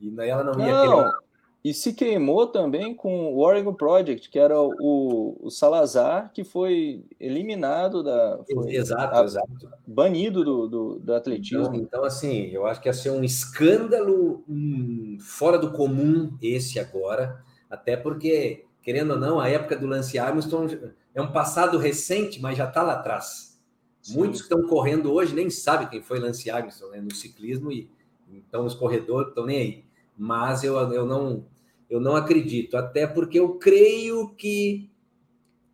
E 0.00 0.14
ela 0.20 0.44
não 0.44 0.58
ia 0.60 0.72
não, 0.72 0.96
querer 0.96 1.25
e 1.68 1.74
se 1.74 1.92
queimou 1.92 2.46
também 2.46 2.94
com 2.94 3.34
o 3.34 3.40
Oregon 3.40 3.74
Project, 3.74 4.30
que 4.30 4.38
era 4.38 4.56
o, 4.56 5.36
o 5.40 5.50
Salazar, 5.50 6.30
que 6.32 6.44
foi 6.44 7.04
eliminado 7.18 8.04
da. 8.04 8.38
Foi 8.48 8.72
exato, 8.72 9.16
a, 9.16 9.24
exato. 9.24 9.68
Banido 9.84 10.44
do, 10.44 10.68
do, 10.68 10.98
do 11.00 11.12
atletismo. 11.12 11.74
Então, 11.74 11.80
então, 11.80 12.04
assim, 12.04 12.50
eu 12.52 12.66
acho 12.66 12.80
que 12.80 12.88
ia 12.88 12.92
ser 12.92 13.10
um 13.10 13.24
escândalo 13.24 14.44
hum, 14.48 15.18
fora 15.20 15.58
do 15.58 15.72
comum 15.72 16.38
esse 16.40 16.78
agora, 16.78 17.42
até 17.68 17.96
porque, 17.96 18.64
querendo 18.80 19.14
ou 19.14 19.18
não, 19.18 19.40
a 19.40 19.48
época 19.48 19.74
do 19.76 19.88
Lance 19.88 20.20
Armstrong 20.20 20.92
é 21.12 21.20
um 21.20 21.32
passado 21.32 21.78
recente, 21.78 22.40
mas 22.40 22.56
já 22.56 22.68
está 22.68 22.80
lá 22.80 22.92
atrás. 22.92 23.60
Sim. 24.00 24.14
Muitos 24.14 24.40
que 24.40 24.54
estão 24.54 24.68
correndo 24.68 25.12
hoje 25.12 25.34
nem 25.34 25.50
sabem 25.50 25.88
quem 25.88 26.00
foi 26.00 26.20
Lance 26.20 26.48
Armstrong 26.48 26.96
né, 26.96 27.02
no 27.02 27.12
ciclismo, 27.12 27.72
e 27.72 27.90
então 28.30 28.64
os 28.64 28.76
corredores 28.76 29.30
estão 29.30 29.44
nem 29.44 29.58
aí. 29.58 29.84
Mas 30.16 30.62
eu, 30.62 30.76
eu 30.92 31.04
não 31.04 31.44
eu 31.88 32.00
não 32.00 32.16
acredito, 32.16 32.76
até 32.76 33.06
porque 33.06 33.38
eu 33.38 33.54
creio 33.58 34.30
que 34.30 34.90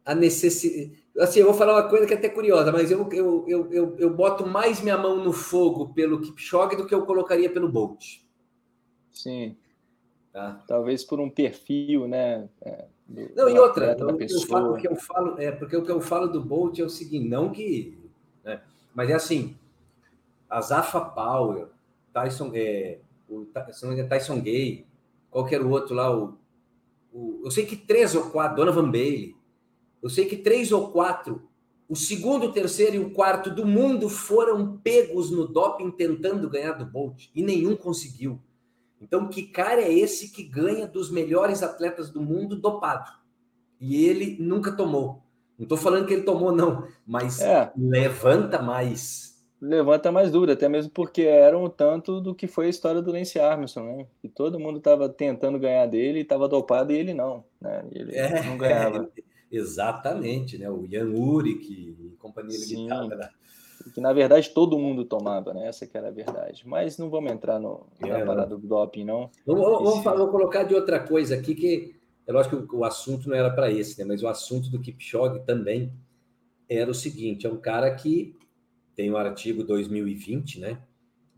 a 0.05 0.15
necessidade. 0.15 1.01
Assim, 1.19 1.41
eu 1.41 1.47
vou 1.47 1.55
falar 1.55 1.75
uma 1.75 1.89
coisa 1.89 2.07
que 2.07 2.15
é 2.15 2.17
até 2.17 2.29
curiosa, 2.29 2.73
mas 2.73 2.91
eu, 2.91 3.09
eu, 3.13 3.45
eu, 3.47 3.73
eu, 3.73 3.97
eu 3.99 4.11
boto 4.11 4.47
mais 4.47 4.81
minha 4.81 4.97
mão 4.97 5.23
no 5.23 5.33
fogo 5.33 5.93
pelo 5.93 6.21
Kipchoge 6.21 6.77
do 6.77 6.87
que 6.87 6.95
eu 6.95 7.05
colocaria 7.05 7.51
pelo 7.51 7.69
Bolt. 7.69 8.23
Sim. 9.11 9.57
Tá? 10.33 10.63
Talvez 10.67 11.05
por 11.05 11.21
um 11.21 11.29
perfil, 11.29 12.09
né? 12.09 12.49
É, 12.63 12.87
do, 13.07 13.31
não, 13.37 13.49
e 13.49 13.59
outra, 13.59 13.95
eu, 13.99 14.19
eu 14.19 14.41
falo, 14.47 14.73
o 14.73 14.77
que 14.77 14.89
eu 14.89 14.97
falo, 14.97 15.39
é 15.39 15.53
porque 15.53 15.77
o 15.77 15.85
que 15.85 15.91
eu 15.91 16.01
falo 16.01 16.27
do 16.27 16.41
Bolt 16.41 16.79
é 16.79 16.85
o 16.85 16.89
seguinte, 16.89 17.29
não 17.29 17.51
que. 17.51 17.99
Né, 18.43 18.63
mas 18.95 19.11
é 19.11 19.15
assim, 19.15 19.55
a 20.49 20.61
Zafa 20.63 21.01
Power, 21.01 21.67
Tyson, 22.13 22.51
é, 22.55 22.99
o, 23.29 23.41
o 23.41 24.09
Tyson 24.09 24.41
Gay, 24.41 24.87
qualquer 25.33 25.63
outro 25.63 25.95
lá, 25.95 26.15
o, 26.15 26.39
o, 27.13 27.41
eu 27.45 27.51
sei 27.51 27.67
que 27.67 27.75
três 27.75 28.15
ou 28.15 28.31
quatro, 28.31 28.57
Donovan 28.57 28.91
Bailey, 28.91 29.35
eu 30.03 30.11
sei 30.11 30.27
que 30.27 30.37
três 30.37 30.71
ou 30.71 30.93
quatro, 30.93 31.49
o 31.89 31.97
segundo, 31.97 32.47
o 32.47 32.53
terceiro 32.53 32.97
e 32.97 32.99
o 32.99 33.11
quarto 33.11 33.51
do 33.51 33.67
mundo 33.67 34.09
foram 34.09 34.79
pegos 34.79 35.31
no 35.31 35.49
doping 35.49 35.91
tentando 35.91 36.49
ganhar 36.49 36.73
do 36.73 36.87
Bolt 36.87 37.29
e 37.35 37.43
nenhum 37.43 37.75
conseguiu. 37.75 38.41
Então, 39.01 39.29
que 39.29 39.43
cara 39.43 39.83
é 39.83 39.93
esse 39.93 40.31
que 40.31 40.45
ganha 40.45 40.87
dos 40.87 41.11
melhores 41.11 41.63
atletas 41.63 42.09
do 42.09 42.21
mundo 42.21 42.57
dopado? 42.57 43.11
E 43.81 44.07
ele 44.07 44.37
nunca 44.39 44.71
tomou. 44.71 45.23
Não 45.59 45.65
estou 45.65 45.77
falando 45.77 46.07
que 46.07 46.15
ele 46.15 46.23
tomou, 46.23 46.53
não, 46.53 46.87
mas 47.07 47.41
é. 47.41 47.73
levanta 47.77 48.63
mais 48.63 49.32
levanta 49.63 50.11
mais 50.11 50.33
dúvida, 50.33 50.55
até 50.55 50.69
mesmo 50.69 50.91
porque 50.91 51.23
era 51.23 51.57
um 51.57 51.71
tanto 51.71 52.21
do 52.21 52.35
que 52.35 52.49
foi 52.49 52.67
a 52.67 52.69
história 52.69 53.01
do 53.01 53.13
Lance 53.13 53.39
Armstrong, 53.39 53.97
né? 53.97 54.07
Que 54.21 54.29
todo 54.29 54.59
mundo 54.59 54.79
estava 54.79 55.09
tentando 55.09 55.59
ganhar 55.59 55.87
dele, 55.87 56.21
estava 56.21 56.49
dopado 56.49 56.93
e 56.93 56.97
ele 56.97 57.15
não, 57.15 57.45
né? 57.61 57.85
Ele 57.93 58.17
é, 58.17 58.43
não 58.43 58.59
ganhava. 58.59 59.09
É, 59.17 59.23
exatamente, 59.57 60.59
né? 60.59 60.69
O 60.69 60.85
Jan 60.91 61.09
Urik 61.11 61.73
e 61.73 62.17
companhia 62.19 62.59
limitada, 62.59 63.15
né? 63.15 63.29
Que 63.95 64.01
na 64.01 64.13
verdade 64.13 64.51
todo 64.51 64.79
mundo 64.79 65.05
tomava, 65.05 65.55
né? 65.55 65.69
Essa 65.69 65.87
que 65.87 65.97
era 65.97 66.09
a 66.09 66.13
verdade. 66.13 66.67
Mas 66.67 66.99
não 66.99 67.09
vamos 67.09 67.31
entrar 67.31 67.61
no, 67.61 67.87
é, 68.01 68.07
na 68.07 68.27
parada 68.27 68.57
do 68.57 68.67
doping, 68.67 69.05
não. 69.05 69.31
Vamos, 69.47 69.63
vamos, 69.63 70.05
vamos, 70.05 70.31
colocar 70.31 70.65
de 70.65 70.75
outra 70.75 70.99
coisa 70.99 71.37
aqui, 71.37 71.55
que 71.55 71.95
é 72.27 72.33
lógico 72.33 72.67
que 72.67 72.75
o 72.75 72.85
assunto 72.85 73.29
não 73.29 73.37
era 73.37 73.51
para 73.51 73.71
esse, 73.71 73.99
né? 74.01 74.05
Mas 74.05 74.25
o 74.25 74.29
assunto 74.29 74.71
do 74.71 74.81
Kipchoge 74.81 75.41
também 75.45 75.93
era 76.69 76.91
o 76.91 76.95
seguinte: 76.95 77.47
é 77.47 77.51
um 77.51 77.59
cara 77.59 77.93
que 77.95 78.37
tem 78.95 79.11
o 79.11 79.17
artigo 79.17 79.65
2020, 79.65 80.61
né? 80.61 80.79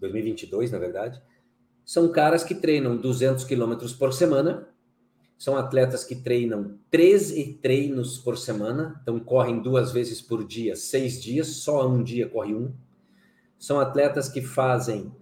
2022, 0.01 0.71
na 0.71 0.79
verdade. 0.79 1.23
São 1.85 2.11
caras 2.11 2.43
que 2.43 2.55
treinam 2.55 2.97
200 2.97 3.45
quilômetros 3.45 3.93
por 3.93 4.13
semana. 4.13 4.69
São 5.37 5.57
atletas 5.57 6.05
que 6.05 6.17
treinam 6.17 6.79
13 6.91 7.59
treinos 7.61 8.19
por 8.19 8.39
semana, 8.39 8.99
então 9.03 9.19
correm 9.19 9.61
duas 9.61 9.93
vezes 9.93 10.23
por 10.23 10.47
dia, 10.47 10.77
seis 10.77 11.21
dias, 11.21 11.49
só 11.49 11.89
um 11.89 12.03
dia 12.03 12.29
corre 12.29 12.55
um. 12.55 12.73
São 13.59 13.81
atletas 13.81 14.29
que 14.29 14.41
fazem, 14.41 15.13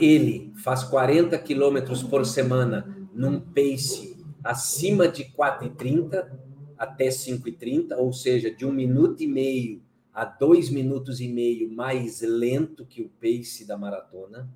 ele 0.00 0.52
faz 0.62 0.84
40 0.84 1.36
quilômetros 1.38 2.02
por 2.02 2.26
semana 2.26 3.08
num 3.14 3.40
pace 3.40 4.16
acima 4.44 5.08
de 5.08 5.24
4,30 5.24 6.30
até 6.78 7.08
5,30, 7.08 7.96
ou 7.96 8.12
seja, 8.12 8.50
de 8.50 8.64
um 8.66 8.72
minuto 8.72 9.22
e 9.22 9.26
meio 9.26 9.82
a 10.16 10.24
dois 10.24 10.70
minutos 10.70 11.20
e 11.20 11.28
meio 11.28 11.70
mais 11.70 12.22
lento 12.22 12.86
que 12.86 13.02
o 13.02 13.10
pace 13.20 13.66
da 13.66 13.76
maratona. 13.76 14.48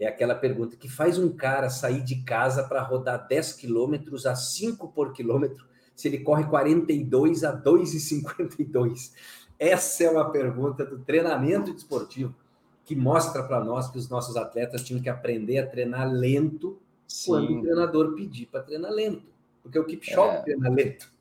É 0.00 0.06
aquela 0.06 0.34
pergunta 0.34 0.74
que 0.74 0.88
faz 0.88 1.18
um 1.18 1.36
cara 1.36 1.68
sair 1.68 2.02
de 2.02 2.22
casa 2.22 2.64
para 2.64 2.82
rodar 2.82 3.28
10 3.28 3.52
quilômetros 3.52 4.24
a 4.24 4.34
5 4.34 4.88
por 4.88 5.12
quilômetro 5.12 5.66
se 5.94 6.08
ele 6.08 6.20
corre 6.20 6.44
42 6.44 7.44
a 7.44 7.54
2,52? 7.54 9.12
Essa 9.58 10.04
é 10.04 10.10
uma 10.10 10.30
pergunta 10.30 10.84
do 10.84 10.98
treinamento 11.00 11.74
desportivo 11.74 12.34
que 12.82 12.96
mostra 12.96 13.42
para 13.42 13.62
nós 13.62 13.90
que 13.90 13.98
os 13.98 14.08
nossos 14.08 14.34
atletas 14.34 14.82
tinham 14.82 15.02
que 15.02 15.10
aprender 15.10 15.58
a 15.58 15.66
treinar 15.66 16.10
lento 16.10 16.78
Sim. 17.06 17.26
quando 17.30 17.58
o 17.58 17.60
treinador 17.60 18.14
pedir 18.14 18.46
para 18.46 18.62
treinar 18.62 18.92
lento. 18.92 19.26
Porque 19.62 19.78
o 19.78 19.84
Kipchoge 19.84 20.36
é. 20.36 20.42
treina 20.42 20.70
lento. 20.70 21.15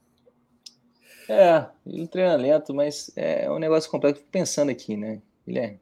É, 1.27 1.65
ele 1.85 2.07
treina 2.07 2.35
lento, 2.35 2.73
mas 2.73 3.11
é 3.15 3.49
um 3.49 3.59
negócio 3.59 3.89
complexo. 3.89 4.19
Fico 4.19 4.31
pensando 4.31 4.69
aqui, 4.69 4.95
né, 4.95 5.21
Guilherme? 5.45 5.79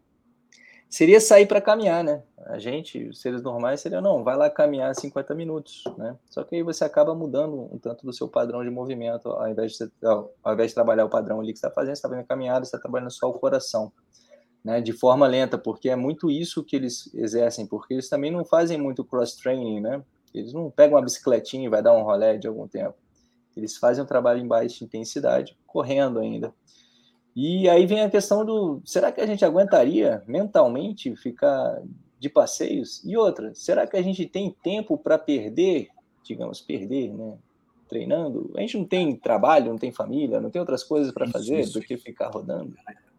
Seria 0.89 1.19
sair 1.19 1.47
para 1.47 1.59
caminhar, 1.59 2.03
né? 2.03 2.21
A 2.45 2.59
gente, 2.59 3.07
os 3.07 3.19
seres 3.19 3.41
normais, 3.41 3.81
seria 3.81 3.99
não, 3.99 4.23
vai 4.23 4.37
lá 4.37 4.47
caminhar 4.47 4.93
50 4.93 5.33
minutos, 5.33 5.83
né? 5.97 6.15
Só 6.29 6.43
que 6.43 6.55
aí 6.55 6.61
você 6.61 6.83
acaba 6.83 7.15
mudando 7.15 7.67
um 7.73 7.79
tanto 7.79 8.05
do 8.05 8.13
seu 8.13 8.27
padrão 8.27 8.63
de 8.63 8.69
movimento, 8.69 9.27
ao 9.29 9.49
invés 9.49 9.73
de, 9.73 9.89
ao 10.03 10.53
invés 10.53 10.69
de 10.69 10.75
trabalhar 10.75 11.05
o 11.05 11.09
padrão 11.09 11.39
ali 11.39 11.51
que 11.51 11.57
você 11.57 11.65
está 11.65 11.73
fazendo, 11.73 11.95
você 11.95 11.99
está 11.99 12.09
fazendo 12.09 12.27
caminhada, 12.27 12.63
você 12.63 12.69
está 12.69 12.77
trabalhando 12.77 13.11
só 13.11 13.27
o 13.27 13.33
coração, 13.33 13.91
né? 14.63 14.81
De 14.81 14.93
forma 14.93 15.25
lenta, 15.25 15.57
porque 15.57 15.89
é 15.89 15.95
muito 15.95 16.29
isso 16.29 16.63
que 16.63 16.75
eles 16.75 17.11
exercem, 17.15 17.65
porque 17.65 17.95
eles 17.95 18.07
também 18.07 18.31
não 18.31 18.45
fazem 18.45 18.77
muito 18.77 19.03
cross-training, 19.03 19.81
né? 19.81 20.03
Eles 20.31 20.53
não 20.53 20.69
pegam 20.69 20.95
uma 20.95 21.03
bicicletinha 21.03 21.65
e 21.65 21.69
vai 21.69 21.81
dar 21.81 21.93
um 21.93 22.03
rolé 22.03 22.37
de 22.37 22.47
algum 22.47 22.67
tempo 22.67 23.02
eles 23.55 23.77
fazem 23.77 24.03
um 24.03 24.07
trabalho 24.07 24.39
em 24.39 24.47
baixa 24.47 24.83
intensidade, 24.83 25.57
correndo 25.65 26.19
ainda. 26.19 26.53
E 27.35 27.67
aí 27.67 27.85
vem 27.85 28.01
a 28.01 28.09
questão 28.09 28.45
do: 28.45 28.81
será 28.85 29.11
que 29.11 29.21
a 29.21 29.25
gente 29.25 29.43
aguentaria 29.43 30.23
mentalmente 30.27 31.15
ficar 31.15 31.81
de 32.19 32.29
passeios? 32.29 33.01
E 33.03 33.17
outra, 33.17 33.53
será 33.55 33.87
que 33.87 33.97
a 33.97 34.01
gente 34.01 34.25
tem 34.25 34.55
tempo 34.63 34.97
para 34.97 35.17
perder, 35.17 35.87
digamos, 36.23 36.61
perder, 36.61 37.11
né? 37.13 37.37
Treinando? 37.89 38.51
A 38.55 38.61
gente 38.61 38.77
não 38.77 38.85
tem 38.85 39.15
trabalho, 39.15 39.71
não 39.71 39.77
tem 39.77 39.91
família, 39.91 40.39
não 40.39 40.49
tem 40.49 40.59
outras 40.59 40.83
coisas 40.83 41.11
para 41.11 41.27
fazer 41.27 41.59
isso. 41.59 41.73
do 41.73 41.81
que 41.81 41.97
ficar 41.97 42.29
rodando? 42.29 42.73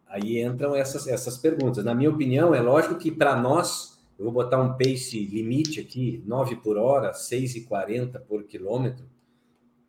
Aí 0.08 0.40
entram 0.40 0.74
essas, 0.74 1.06
essas 1.06 1.36
perguntas. 1.36 1.84
Na 1.84 1.94
minha 1.94 2.10
opinião, 2.10 2.54
é 2.54 2.60
lógico 2.60 2.96
que 2.96 3.10
para 3.10 3.36
nós, 3.36 3.98
eu 4.18 4.24
vou 4.24 4.32
botar 4.32 4.60
um 4.60 4.72
pace 4.72 5.24
limite 5.26 5.80
aqui, 5.80 6.22
9 6.24 6.56
por 6.56 6.76
hora, 6.76 7.12
6,40 7.12 8.20
por 8.20 8.44
quilômetro 8.44 9.04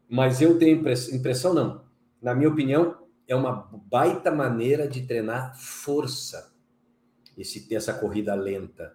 mas 0.10 0.42
eu 0.42 0.58
tenho 0.58 0.78
impressão, 0.78 1.54
não. 1.54 1.84
Na 2.22 2.34
minha 2.34 2.50
opinião, 2.50 2.98
é 3.28 3.36
uma 3.36 3.70
baita 3.90 4.32
maneira 4.32 4.88
de 4.88 5.02
treinar 5.02 5.58
força, 5.58 6.54
esse, 7.38 7.74
essa 7.74 7.94
corrida 7.94 8.34
lenta, 8.36 8.94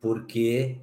porque 0.00 0.80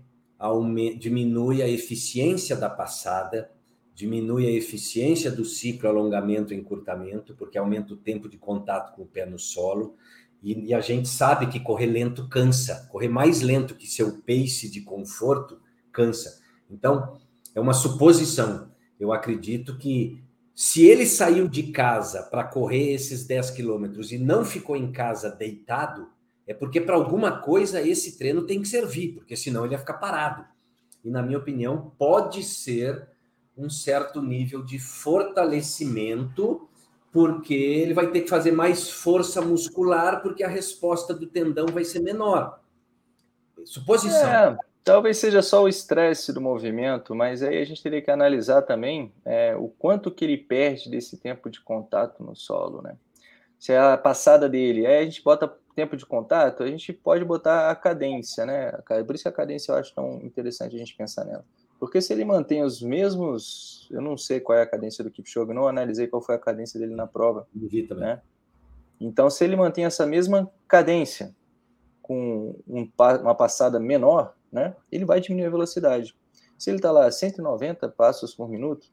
diminui 0.99 1.61
a 1.61 1.67
eficiência 1.67 2.55
da 2.55 2.69
passada, 2.69 3.51
diminui 3.93 4.47
a 4.47 4.51
eficiência 4.51 5.31
do 5.31 5.43
ciclo 5.43 5.89
alongamento 5.89 6.53
e 6.53 6.57
encurtamento, 6.57 7.35
porque 7.35 7.57
aumenta 7.57 7.93
o 7.93 7.97
tempo 7.97 8.29
de 8.29 8.37
contato 8.37 8.95
com 8.95 9.03
o 9.03 9.07
pé 9.07 9.25
no 9.25 9.39
solo, 9.39 9.95
e, 10.41 10.67
e 10.67 10.73
a 10.73 10.81
gente 10.81 11.07
sabe 11.07 11.47
que 11.47 11.59
correr 11.59 11.87
lento 11.87 12.27
cansa, 12.29 12.87
correr 12.91 13.09
mais 13.09 13.41
lento 13.41 13.75
que 13.75 13.87
seu 13.87 14.21
pace 14.21 14.69
de 14.69 14.81
conforto 14.81 15.59
cansa. 15.91 16.39
Então, 16.69 17.17
é 17.55 17.59
uma 17.59 17.73
suposição 17.73 18.66
eu 18.99 19.13
acredito 19.13 19.77
que 19.77 20.21
se 20.55 20.85
ele 20.85 21.05
saiu 21.05 21.47
de 21.47 21.71
casa 21.71 22.23
para 22.23 22.43
correr 22.43 22.91
esses 22.91 23.25
10 23.25 23.51
quilômetros 23.51 24.11
e 24.11 24.17
não 24.17 24.43
ficou 24.43 24.75
em 24.75 24.91
casa 24.91 25.29
deitado, 25.29 26.09
é 26.47 26.53
porque 26.53 26.81
para 26.81 26.95
alguma 26.95 27.39
coisa 27.41 27.81
esse 27.81 28.17
treino 28.17 28.41
tem 28.43 28.61
que 28.61 28.67
servir, 28.67 29.13
porque 29.13 29.35
senão 29.35 29.65
ele 29.65 29.75
ia 29.75 29.79
ficar 29.79 29.95
parado. 29.95 30.45
E, 31.03 31.11
na 31.11 31.21
minha 31.21 31.37
opinião, 31.37 31.91
pode 31.97 32.41
ser 32.43 33.07
um 33.55 33.69
certo 33.69 34.21
nível 34.21 34.63
de 34.63 34.79
fortalecimento, 34.79 36.67
porque 37.11 37.53
ele 37.53 37.93
vai 37.93 38.09
ter 38.11 38.21
que 38.21 38.29
fazer 38.29 38.51
mais 38.51 38.89
força 38.89 39.41
muscular, 39.41 40.21
porque 40.21 40.43
a 40.43 40.49
resposta 40.49 41.13
do 41.13 41.27
tendão 41.27 41.67
vai 41.67 41.83
ser 41.83 41.99
menor. 41.99 42.59
Suposição. 43.65 44.27
É, 44.27 44.57
Talvez 44.87 45.17
seja 45.17 45.41
só 45.41 45.63
o 45.63 45.67
estresse 45.67 46.31
do 46.31 46.39
movimento, 46.39 47.13
mas 47.13 47.43
aí 47.43 47.57
a 47.57 47.65
gente 47.65 47.83
teria 47.83 48.01
que 48.01 48.09
analisar 48.09 48.61
também 48.61 49.11
é, 49.25 49.53
o 49.53 49.67
quanto 49.67 50.09
que 50.09 50.23
ele 50.23 50.37
perde 50.37 50.89
desse 50.89 51.17
tempo 51.17 51.49
de 51.49 51.59
contato 51.59 52.23
no 52.23 52.33
solo, 52.37 52.81
né? 52.81 52.95
Se 53.59 53.73
é 53.73 53.77
a 53.77 53.97
passada 53.97 54.47
dele, 54.47 54.87
aí 54.87 54.99
a 54.99 55.03
gente 55.03 55.21
bota 55.21 55.53
tempo 55.75 55.97
de 55.97 56.05
contato, 56.05 56.63
a 56.63 56.67
gente 56.67 56.93
pode 56.93 57.25
botar 57.25 57.69
a 57.69 57.75
cadência, 57.75 58.45
né? 58.45 58.71
Por 59.05 59.13
isso 59.13 59.25
que 59.25 59.27
a 59.27 59.31
cadência 59.33 59.73
eu 59.73 59.75
acho 59.75 59.93
tão 59.93 60.21
interessante 60.23 60.77
a 60.77 60.79
gente 60.79 60.95
pensar 60.95 61.25
nela. 61.25 61.43
Porque 61.77 61.99
se 61.99 62.13
ele 62.13 62.23
mantém 62.23 62.63
os 62.63 62.81
mesmos, 62.81 63.89
eu 63.91 64.01
não 64.01 64.15
sei 64.15 64.39
qual 64.39 64.57
é 64.57 64.61
a 64.61 64.65
cadência 64.65 65.03
do 65.03 65.11
Kipchoge, 65.11 65.53
não 65.53 65.67
analisei 65.67 66.07
qual 66.07 66.21
foi 66.21 66.35
a 66.35 66.39
cadência 66.39 66.79
dele 66.79 66.95
na 66.95 67.05
prova, 67.05 67.45
né? 67.97 68.21
Então, 69.01 69.29
se 69.29 69.43
ele 69.43 69.57
mantém 69.57 69.83
essa 69.83 70.05
mesma 70.05 70.49
cadência 70.65 71.35
com 72.01 72.55
um, 72.65 72.89
uma 72.97 73.35
passada 73.35 73.81
menor, 73.81 74.36
né, 74.51 74.75
ele 74.91 75.05
vai 75.05 75.19
diminuir 75.19 75.47
a 75.47 75.51
velocidade. 75.51 76.15
Se 76.57 76.69
ele 76.69 76.77
está 76.77 76.91
lá 76.91 77.05
a 77.05 77.11
190 77.11 77.87
passos 77.89 78.33
por 78.33 78.49
minuto, 78.49 78.87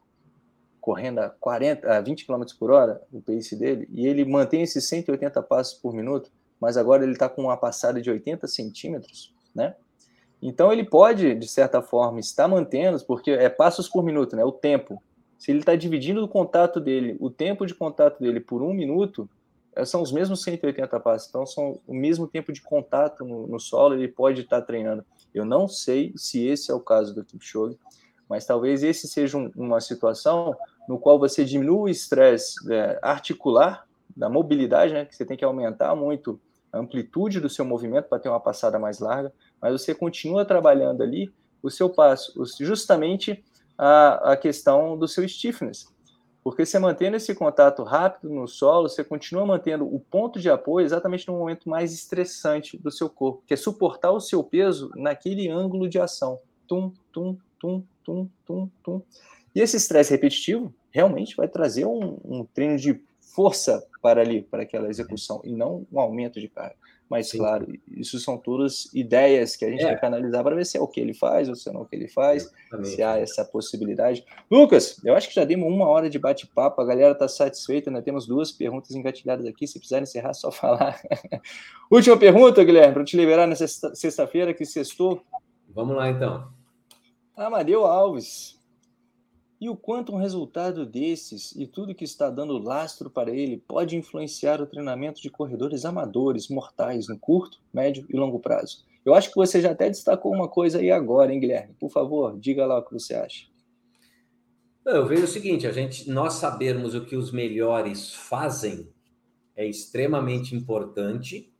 correndo 0.79 1.19
a, 1.19 1.29
40, 1.29 1.91
a 1.91 1.99
20 1.99 2.27
km 2.27 2.43
por 2.59 2.69
hora, 2.69 3.01
o 3.11 3.19
pace 3.19 3.55
dele, 3.55 3.87
e 3.91 4.05
ele 4.05 4.23
mantém 4.23 4.61
esses 4.61 4.87
180 4.87 5.41
passos 5.41 5.73
por 5.73 5.93
minuto, 5.93 6.31
mas 6.59 6.77
agora 6.77 7.03
ele 7.03 7.13
está 7.13 7.27
com 7.27 7.43
uma 7.43 7.57
passada 7.57 7.99
de 7.99 8.09
80 8.09 8.47
centímetros, 8.47 9.33
né? 9.53 9.75
Então 10.41 10.71
ele 10.71 10.83
pode, 10.83 11.33
de 11.33 11.47
certa 11.47 11.81
forma, 11.81 12.19
estar 12.19 12.47
mantendo, 12.47 13.03
porque 13.05 13.31
é 13.31 13.49
passos 13.49 13.89
por 13.89 14.03
minuto, 14.03 14.35
né? 14.35 14.43
O 14.43 14.51
tempo. 14.51 15.01
Se 15.39 15.51
ele 15.51 15.59
está 15.59 15.75
dividindo 15.75 16.23
o 16.23 16.27
contato 16.27 16.79
dele, 16.79 17.17
o 17.19 17.31
tempo 17.31 17.65
de 17.65 17.73
contato 17.73 18.19
dele 18.19 18.39
por 18.39 18.61
um 18.61 18.73
minuto, 18.73 19.27
é, 19.75 19.83
são 19.83 20.01
os 20.01 20.11
mesmos 20.11 20.43
180 20.43 20.99
passos, 20.99 21.27
então 21.29 21.45
são 21.45 21.79
o 21.85 21.93
mesmo 21.93 22.27
tempo 22.27 22.53
de 22.53 22.61
contato 22.61 23.25
no, 23.25 23.47
no 23.47 23.59
solo, 23.59 23.95
ele 23.95 24.07
pode 24.07 24.41
estar 24.41 24.61
treinando. 24.61 25.03
Eu 25.35 25.45
não 25.45 25.67
sei 25.67 26.13
se 26.15 26.45
esse 26.45 26.71
é 26.71 26.73
o 26.73 26.79
caso 26.79 27.13
do 27.13 27.23
Kipchoge, 27.23 27.77
mas 28.29 28.45
talvez 28.45 28.83
esse 28.83 29.07
seja 29.07 29.37
um, 29.37 29.51
uma 29.55 29.79
situação 29.81 30.55
no 30.87 30.97
qual 30.97 31.19
você 31.19 31.43
diminui 31.43 31.75
o 31.75 31.89
estresse 31.89 32.55
é, 32.71 32.97
articular, 33.01 33.85
da 34.15 34.29
mobilidade, 34.29 34.93
né, 34.93 35.03
que 35.03 35.13
você 35.13 35.25
tem 35.25 35.35
que 35.35 35.43
aumentar 35.43 35.93
muito 35.93 36.39
a 36.71 36.79
amplitude 36.79 37.41
do 37.41 37.49
seu 37.49 37.65
movimento 37.65 38.07
para 38.07 38.19
ter 38.19 38.29
uma 38.29 38.39
passada 38.39 38.79
mais 38.79 38.99
larga, 38.99 39.33
mas 39.61 39.73
você 39.73 39.93
continua 39.93 40.45
trabalhando 40.45 41.03
ali 41.03 41.33
o 41.61 41.69
seu 41.69 41.89
passo, 41.89 42.33
justamente 42.59 43.43
a, 43.77 44.31
a 44.31 44.37
questão 44.37 44.97
do 44.97 45.07
seu 45.07 45.27
stiffness. 45.27 45.93
Porque 46.45 46.63
você 46.63 46.77
mantendo 46.77 47.17
esse 47.17 47.33
contato 47.33 47.81
rápido 47.81 48.31
no 48.31 48.47
solo, 48.47 48.87
você 48.87 49.03
continua 49.03 49.43
mantendo 49.47 49.83
o 49.83 49.99
ponto 49.99 50.39
de 50.39 50.47
apoio 50.47 50.85
exatamente 50.85 51.27
no 51.27 51.39
momento 51.39 51.67
mais 51.67 51.91
estressante 51.91 52.77
do 52.77 52.91
seu 52.91 53.09
corpo, 53.09 53.41
que 53.47 53.55
é 53.55 53.57
suportar 53.57 54.11
o 54.11 54.19
seu 54.19 54.43
peso 54.43 54.91
naquele 54.95 55.49
ângulo 55.49 55.89
de 55.89 55.99
ação. 55.99 56.37
Tum, 56.67 56.93
tum, 57.11 57.35
tum, 57.59 57.83
tum, 58.03 58.29
tum, 58.45 58.69
tum. 58.83 59.01
E 59.55 59.59
esse 59.59 59.75
estresse 59.75 60.11
repetitivo 60.11 60.71
realmente 60.91 61.35
vai 61.35 61.47
trazer 61.47 61.87
um, 61.87 62.19
um 62.23 62.45
treino 62.45 62.77
de 62.77 63.01
força 63.19 63.83
para 63.99 64.21
ali, 64.21 64.43
para 64.43 64.61
aquela 64.61 64.87
execução, 64.87 65.41
e 65.43 65.51
não 65.51 65.87
um 65.91 65.99
aumento 65.99 66.39
de 66.39 66.47
carga. 66.47 66.75
Mas, 67.09 67.29
Sim. 67.29 67.37
claro, 67.37 67.67
isso 67.87 68.19
são 68.19 68.37
todas 68.37 68.91
ideias 68.93 69.55
que 69.55 69.63
a 69.63 69.69
gente 69.69 69.83
é. 69.83 69.89
tem 69.89 69.99
que 69.99 70.05
analisar 70.05 70.43
para 70.43 70.55
ver 70.55 70.65
se 70.65 70.77
é 70.77 70.81
o 70.81 70.87
que 70.87 70.99
ele 70.99 71.13
faz 71.13 71.47
ou 71.47 71.55
se 71.55 71.71
não 71.71 71.81
é 71.81 71.83
o 71.83 71.85
que 71.85 71.95
ele 71.95 72.07
faz, 72.07 72.43
Exatamente. 72.43 72.89
se 72.89 73.03
há 73.03 73.17
essa 73.19 73.45
possibilidade. 73.45 74.25
Lucas, 74.49 74.99
eu 75.03 75.15
acho 75.15 75.29
que 75.29 75.35
já 75.35 75.45
demos 75.45 75.71
uma 75.71 75.87
hora 75.87 76.09
de 76.09 76.17
bate-papo, 76.17 76.81
a 76.81 76.85
galera 76.85 77.11
está 77.11 77.27
satisfeita, 77.27 77.91
né? 77.91 78.01
temos 78.01 78.25
duas 78.25 78.51
perguntas 78.51 78.91
engatilhadas 78.91 79.45
aqui, 79.45 79.67
se 79.67 79.77
precisar 79.77 80.01
encerrar, 80.01 80.33
só 80.33 80.49
falar. 80.51 80.99
Última 81.91 82.17
pergunta, 82.17 82.63
Guilherme, 82.63 82.93
para 82.93 83.03
te 83.03 83.15
liberar 83.15 83.45
nessa 83.45 83.67
sexta-feira 83.67 84.53
que 84.53 84.65
sextou. 84.65 85.21
Vamos 85.69 85.95
lá, 85.95 86.09
então. 86.09 86.47
Amadeu 87.35 87.85
Alves, 87.85 88.54
e 89.59 89.69
o 89.69 89.75
quanto 89.75 90.13
um 90.13 90.17
resultado 90.17 90.85
desses 90.85 91.53
e 91.55 91.65
tudo 91.65 91.95
que 91.95 92.03
está 92.03 92.29
dando 92.29 92.57
lastro 92.57 93.09
para 93.09 93.31
ele 93.31 93.57
pode 93.57 93.95
influenciar 93.95 94.61
o 94.61 94.65
treinamento 94.65 95.21
de 95.21 95.29
corredores 95.29 95.85
amadores 95.85 96.49
mortais 96.49 97.07
no 97.07 97.17
curto, 97.17 97.59
médio 97.73 98.05
e 98.09 98.17
longo 98.17 98.39
prazo. 98.39 98.83
Eu 99.05 99.13
acho 99.13 99.29
que 99.29 99.35
você 99.35 99.61
já 99.61 99.71
até 99.71 99.87
destacou 99.89 100.33
uma 100.33 100.47
coisa 100.47 100.79
aí 100.79 100.91
agora, 100.91 101.33
hein, 101.33 101.39
Guilherme? 101.39 101.75
Por 101.79 101.89
favor, 101.89 102.37
diga 102.37 102.65
lá 102.65 102.79
o 102.79 102.83
que 102.83 102.93
você 102.93 103.13
acha. 103.13 103.45
Eu 104.83 105.07
vejo 105.07 105.23
o 105.23 105.27
seguinte: 105.27 105.65
a 105.65 105.71
gente, 105.71 106.09
nós 106.09 106.33
sabermos 106.33 106.93
o 106.93 107.05
que 107.05 107.15
os 107.15 107.31
melhores 107.31 108.13
fazem 108.13 108.87
é 109.55 109.65
extremamente 109.65 110.55
importante, 110.55 111.51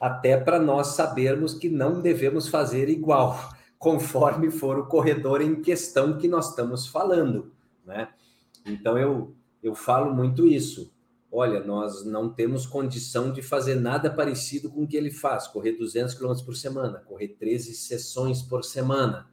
até 0.00 0.36
para 0.36 0.58
nós 0.58 0.88
sabermos 0.88 1.54
que 1.54 1.68
não 1.68 2.00
devemos 2.00 2.48
fazer 2.48 2.88
igual 2.88 3.36
conforme 3.82 4.48
for 4.48 4.78
o 4.78 4.86
corredor 4.86 5.42
em 5.42 5.60
questão 5.60 6.16
que 6.16 6.28
nós 6.28 6.50
estamos 6.50 6.86
falando, 6.86 7.52
né? 7.84 8.10
Então 8.64 8.96
eu 8.96 9.34
eu 9.60 9.74
falo 9.74 10.14
muito 10.14 10.46
isso. 10.46 10.94
Olha, 11.30 11.58
nós 11.64 12.04
não 12.04 12.28
temos 12.32 12.64
condição 12.64 13.32
de 13.32 13.42
fazer 13.42 13.74
nada 13.74 14.08
parecido 14.08 14.70
com 14.70 14.84
o 14.84 14.86
que 14.86 14.96
ele 14.96 15.10
faz, 15.10 15.48
correr 15.48 15.72
200 15.72 16.14
km 16.14 16.32
por 16.44 16.54
semana, 16.54 17.00
correr 17.00 17.28
13 17.28 17.74
sessões 17.74 18.40
por 18.40 18.62
semana. 18.62 19.28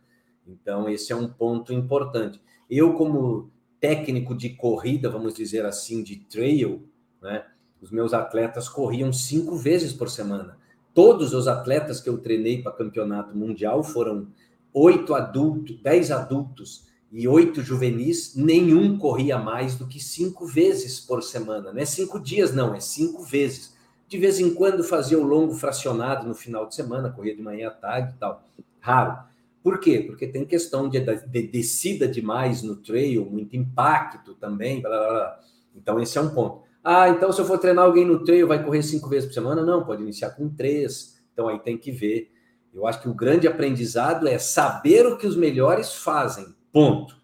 Então 0.47 0.89
esse 0.89 1.11
é 1.11 1.15
um 1.15 1.27
ponto 1.27 1.71
importante. 1.71 2.41
Eu 2.67 2.95
como 2.95 3.51
técnico 3.79 4.35
de 4.35 4.49
corrida, 4.49 5.11
vamos 5.11 5.35
dizer 5.35 5.63
assim, 5.63 6.01
de 6.01 6.15
trail, 6.25 6.89
né? 7.21 7.45
Os 7.79 7.91
meus 7.91 8.15
atletas 8.15 8.67
corriam 8.67 9.13
cinco 9.13 9.55
vezes 9.55 9.93
por 9.93 10.09
semana. 10.09 10.57
Todos 10.93 11.33
os 11.33 11.47
atletas 11.47 12.01
que 12.01 12.09
eu 12.09 12.17
treinei 12.17 12.61
para 12.61 12.71
campeonato 12.71 13.35
mundial 13.37 13.83
foram 13.83 14.27
oito 14.73 15.13
adultos, 15.13 15.79
dez 15.81 16.11
adultos 16.11 16.87
e 17.11 17.27
oito 17.27 17.61
juvenis, 17.61 18.35
nenhum 18.35 18.97
corria 18.97 19.37
mais 19.37 19.75
do 19.75 19.87
que 19.87 19.99
cinco 19.99 20.45
vezes 20.45 20.99
por 20.99 21.23
semana. 21.23 21.71
Não 21.71 21.79
é 21.79 21.85
cinco 21.85 22.19
dias, 22.19 22.53
não, 22.53 22.73
é 22.75 22.79
cinco 22.79 23.23
vezes. 23.23 23.75
De 24.07 24.17
vez 24.17 24.39
em 24.39 24.53
quando 24.53 24.83
fazia 24.83 25.19
o 25.19 25.23
longo 25.23 25.53
fracionado 25.53 26.27
no 26.27 26.33
final 26.33 26.67
de 26.67 26.75
semana, 26.75 27.09
corria 27.09 27.35
de 27.35 27.41
manhã 27.41 27.67
à 27.69 27.71
tarde 27.71 28.13
e 28.15 28.19
tal. 28.19 28.43
Raro. 28.79 29.29
Por 29.61 29.79
quê? 29.79 30.03
Porque 30.07 30.25
tem 30.25 30.45
questão 30.45 30.87
de, 30.87 30.99
de 30.99 31.41
descida 31.43 32.07
demais 32.07 32.63
no 32.63 32.77
trail, 32.77 33.25
muito 33.25 33.55
impacto 33.55 34.33
também. 34.35 34.81
Blá, 34.81 34.89
blá, 34.89 35.09
blá. 35.09 35.39
Então, 35.75 35.99
esse 35.99 36.17
é 36.17 36.21
um 36.21 36.29
ponto. 36.29 36.68
Ah, 36.83 37.09
então 37.09 37.31
se 37.31 37.41
eu 37.41 37.45
for 37.45 37.57
treinar 37.57 37.85
alguém 37.85 38.05
no 38.05 38.23
trail, 38.23 38.47
vai 38.47 38.63
correr 38.63 38.83
cinco 38.83 39.09
vezes 39.09 39.27
por 39.27 39.33
semana? 39.33 39.63
Não, 39.63 39.85
pode 39.85 40.01
iniciar 40.01 40.31
com 40.31 40.49
três. 40.49 41.21
Então, 41.33 41.47
aí 41.47 41.59
tem 41.59 41.77
que 41.77 41.91
ver 41.91 42.31
eu 42.73 42.85
acho 42.85 43.01
que 43.01 43.09
o 43.09 43.13
grande 43.13 43.47
aprendizado 43.47 44.27
é 44.27 44.37
saber 44.37 45.05
o 45.05 45.17
que 45.17 45.25
os 45.25 45.35
melhores 45.35 45.93
fazem, 45.93 46.55
ponto. 46.71 47.17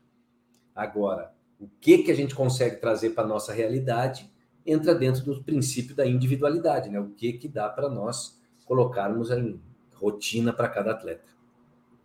Agora, 0.74 1.32
o 1.60 1.70
que, 1.80 2.00
que 2.00 2.12
a 2.12 2.16
gente 2.16 2.36
consegue 2.36 2.78
trazer 2.78 3.12
para 3.12 3.24
a 3.24 3.28
nossa 3.28 3.54
realidade 3.54 4.30
entra 4.66 4.96
dentro 4.96 5.24
do 5.24 5.44
princípio 5.44 5.96
da 5.96 6.06
individualidade, 6.06 6.90
né? 6.90 7.00
O 7.00 7.12
que, 7.12 7.34
que 7.34 7.48
dá 7.48 7.70
para 7.70 7.88
nós 7.88 8.42
colocarmos 8.66 9.30
em 9.30 9.62
rotina 9.94 10.52
para 10.52 10.68
cada 10.68 10.92
atleta. 10.92 11.24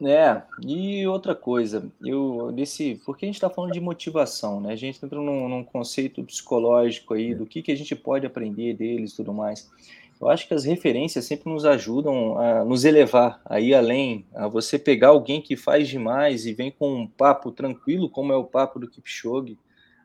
É, 0.03 0.43
e 0.67 1.07
outra 1.07 1.35
coisa, 1.35 1.87
eu 2.03 2.51
desse, 2.53 2.99
porque 3.05 3.27
a 3.27 3.29
gente 3.29 3.35
está 3.35 3.51
falando 3.51 3.73
de 3.73 3.81
motivação, 3.81 4.59
né? 4.59 4.73
A 4.73 4.77
gente 4.77 5.05
entra 5.05 5.21
num, 5.21 5.47
num, 5.47 5.63
conceito 5.63 6.25
psicológico 6.25 7.13
aí 7.13 7.35
do 7.35 7.45
que, 7.45 7.61
que 7.61 7.71
a 7.71 7.77
gente 7.77 7.95
pode 7.95 8.25
aprender 8.27 8.73
deles 8.75 9.13
e 9.13 9.17
tudo 9.17 9.35
mais. 9.35 9.71
Eu 10.19 10.31
acho 10.31 10.49
que 10.49 10.55
as 10.55 10.65
referências 10.65 11.27
sempre 11.27 11.53
nos 11.53 11.67
ajudam 11.67 12.39
a 12.39 12.65
nos 12.65 12.85
elevar, 12.85 13.43
a 13.45 13.61
ir 13.61 13.75
além, 13.75 14.25
a 14.35 14.49
você 14.49 14.79
pegar 14.79 15.09
alguém 15.09 15.41
que 15.41 15.55
faz 15.55 15.87
demais 15.89 16.47
e 16.47 16.55
vem 16.55 16.71
com 16.71 16.95
um 16.95 17.07
papo 17.07 17.51
tranquilo, 17.53 18.09
como 18.09 18.33
é 18.33 18.37
o 18.37 18.45
papo 18.45 18.79
do 18.79 18.89
Kipchoge, 18.89 19.59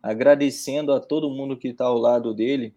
agradecendo 0.04 0.92
a 0.92 1.00
todo 1.00 1.30
mundo 1.30 1.58
que 1.58 1.70
está 1.70 1.86
ao 1.86 1.98
lado 1.98 2.34
dele. 2.34 2.74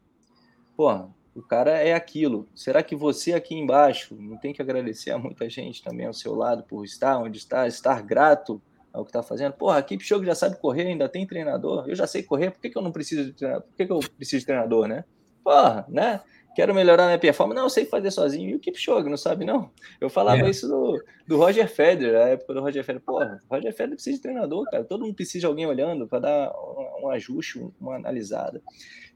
Pô, 0.76 1.08
o 1.38 1.42
cara 1.42 1.70
é 1.70 1.94
aquilo. 1.94 2.48
Será 2.54 2.82
que 2.82 2.96
você 2.96 3.32
aqui 3.32 3.54
embaixo 3.54 4.16
não 4.18 4.36
tem 4.36 4.52
que 4.52 4.60
agradecer 4.60 5.12
a 5.12 5.18
muita 5.18 5.48
gente 5.48 5.82
também 5.82 6.06
ao 6.06 6.12
seu 6.12 6.34
lado 6.34 6.64
por 6.64 6.84
estar 6.84 7.16
onde 7.18 7.38
está, 7.38 7.66
estar 7.66 8.02
grato 8.02 8.60
ao 8.92 9.04
que 9.04 9.10
está 9.10 9.22
fazendo? 9.22 9.52
Porra, 9.52 9.78
a 9.78 9.82
Kipchoge 9.82 10.26
já 10.26 10.34
sabe 10.34 10.58
correr, 10.58 10.88
ainda 10.88 11.08
tem 11.08 11.26
treinador. 11.26 11.88
Eu 11.88 11.94
já 11.94 12.06
sei 12.06 12.22
correr, 12.22 12.50
por 12.50 12.60
que, 12.60 12.70
que 12.70 12.76
eu 12.76 12.82
não 12.82 12.90
preciso 12.90 13.24
de 13.24 13.32
treinador? 13.32 13.62
Por 13.68 13.76
que, 13.76 13.86
que 13.86 13.92
eu 13.92 14.00
preciso 14.16 14.40
de 14.40 14.46
treinador, 14.46 14.88
né? 14.88 15.04
Porra, 15.44 15.86
né? 15.88 16.20
Quero 16.58 16.74
melhorar 16.74 17.06
minha 17.06 17.20
performance. 17.20 17.56
Não, 17.56 17.66
eu 17.66 17.70
sei 17.70 17.84
fazer 17.84 18.10
sozinho. 18.10 18.50
E 18.50 18.54
o 18.56 18.58
Kipchoge, 18.58 19.08
não 19.08 19.16
sabe, 19.16 19.44
não? 19.44 19.70
Eu 20.00 20.10
falava 20.10 20.42
é. 20.42 20.50
isso 20.50 20.66
do, 20.66 21.00
do 21.24 21.36
Roger 21.36 21.68
Federer, 21.68 22.14
na 22.14 22.28
época 22.30 22.52
do 22.52 22.60
Roger 22.60 22.82
Federer. 22.82 23.06
Porra, 23.06 23.40
o 23.48 23.54
Roger 23.54 23.72
Federer 23.72 23.94
precisa 23.94 24.16
de 24.16 24.22
treinador, 24.22 24.68
cara. 24.68 24.82
Todo 24.82 25.04
mundo 25.04 25.14
precisa 25.14 25.38
de 25.38 25.46
alguém 25.46 25.66
olhando 25.66 26.08
para 26.08 26.18
dar 26.18 26.52
um, 26.52 27.06
um, 27.06 27.10
ajuste, 27.10 27.64
uma 27.80 27.94
analisada. 27.94 28.60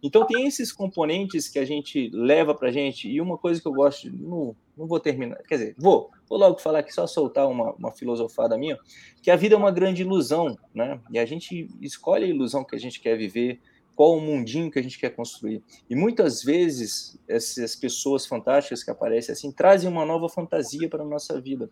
Então, 0.01 0.25
tem 0.25 0.47
esses 0.47 0.71
componentes 0.71 1.49
que 1.49 1.59
a 1.59 1.65
gente 1.65 2.09
leva 2.15 2.55
para 2.55 2.71
gente. 2.71 3.09
E 3.09 3.21
uma 3.21 3.37
coisa 3.37 3.61
que 3.61 3.67
eu 3.67 3.73
gosto, 3.73 4.09
não, 4.09 4.55
não 4.77 4.87
vou 4.87 5.01
terminar, 5.01 5.39
quer 5.39 5.57
dizer, 5.57 5.75
vou, 5.77 6.13
vou 6.29 6.39
logo 6.39 6.61
falar 6.61 6.79
aqui, 6.79 6.95
só 6.95 7.09
soltar 7.09 7.49
uma, 7.49 7.73
uma 7.73 7.91
filosofada 7.91 8.57
minha, 8.57 8.79
que 9.21 9.33
a 9.33 9.37
vida 9.37 9.57
é 9.57 9.59
uma 9.59 9.73
grande 9.73 10.03
ilusão, 10.03 10.57
né? 10.73 11.01
E 11.11 11.19
a 11.19 11.27
gente 11.27 11.69
escolhe 11.81 12.25
a 12.25 12.29
ilusão 12.29 12.63
que 12.63 12.77
a 12.77 12.79
gente 12.79 13.01
quer 13.01 13.17
viver 13.17 13.61
qual 13.95 14.17
o 14.17 14.21
mundinho 14.21 14.71
que 14.71 14.79
a 14.79 14.83
gente 14.83 14.99
quer 14.99 15.11
construir. 15.11 15.63
E 15.89 15.95
muitas 15.95 16.43
vezes 16.43 17.19
essas 17.29 17.77
pessoas 17.77 18.27
fantásticas 18.27 18.83
que 18.83 18.91
aparecem 18.91 19.33
assim 19.33 19.53
trazem 19.53 19.89
uma 19.89 20.05
nova 20.05 20.29
fantasia 20.29 20.89
para 20.89 21.03
a 21.03 21.07
nossa 21.07 21.41
vida, 21.41 21.69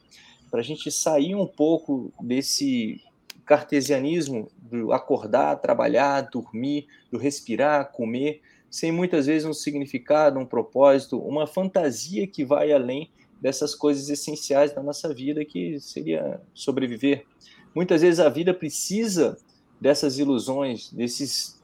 para 0.50 0.60
a 0.60 0.64
gente 0.64 0.90
sair 0.90 1.34
um 1.34 1.46
pouco 1.46 2.12
desse 2.20 3.00
cartesianismo 3.44 4.50
do 4.58 4.92
acordar, 4.92 5.56
trabalhar, 5.56 6.22
dormir, 6.22 6.86
do 7.10 7.18
respirar, 7.18 7.90
comer, 7.90 8.40
sem 8.70 8.92
muitas 8.92 9.26
vezes 9.26 9.46
um 9.46 9.52
significado, 9.52 10.38
um 10.38 10.46
propósito, 10.46 11.18
uma 11.18 11.46
fantasia 11.46 12.26
que 12.26 12.44
vai 12.44 12.72
além 12.72 13.10
dessas 13.40 13.74
coisas 13.74 14.08
essenciais 14.08 14.72
da 14.72 14.82
nossa 14.82 15.12
vida, 15.12 15.44
que 15.44 15.80
seria 15.80 16.40
sobreviver. 16.54 17.24
Muitas 17.74 18.02
vezes 18.02 18.20
a 18.20 18.28
vida 18.28 18.54
precisa 18.54 19.36
dessas 19.80 20.18
ilusões, 20.18 20.92
desses 20.92 21.59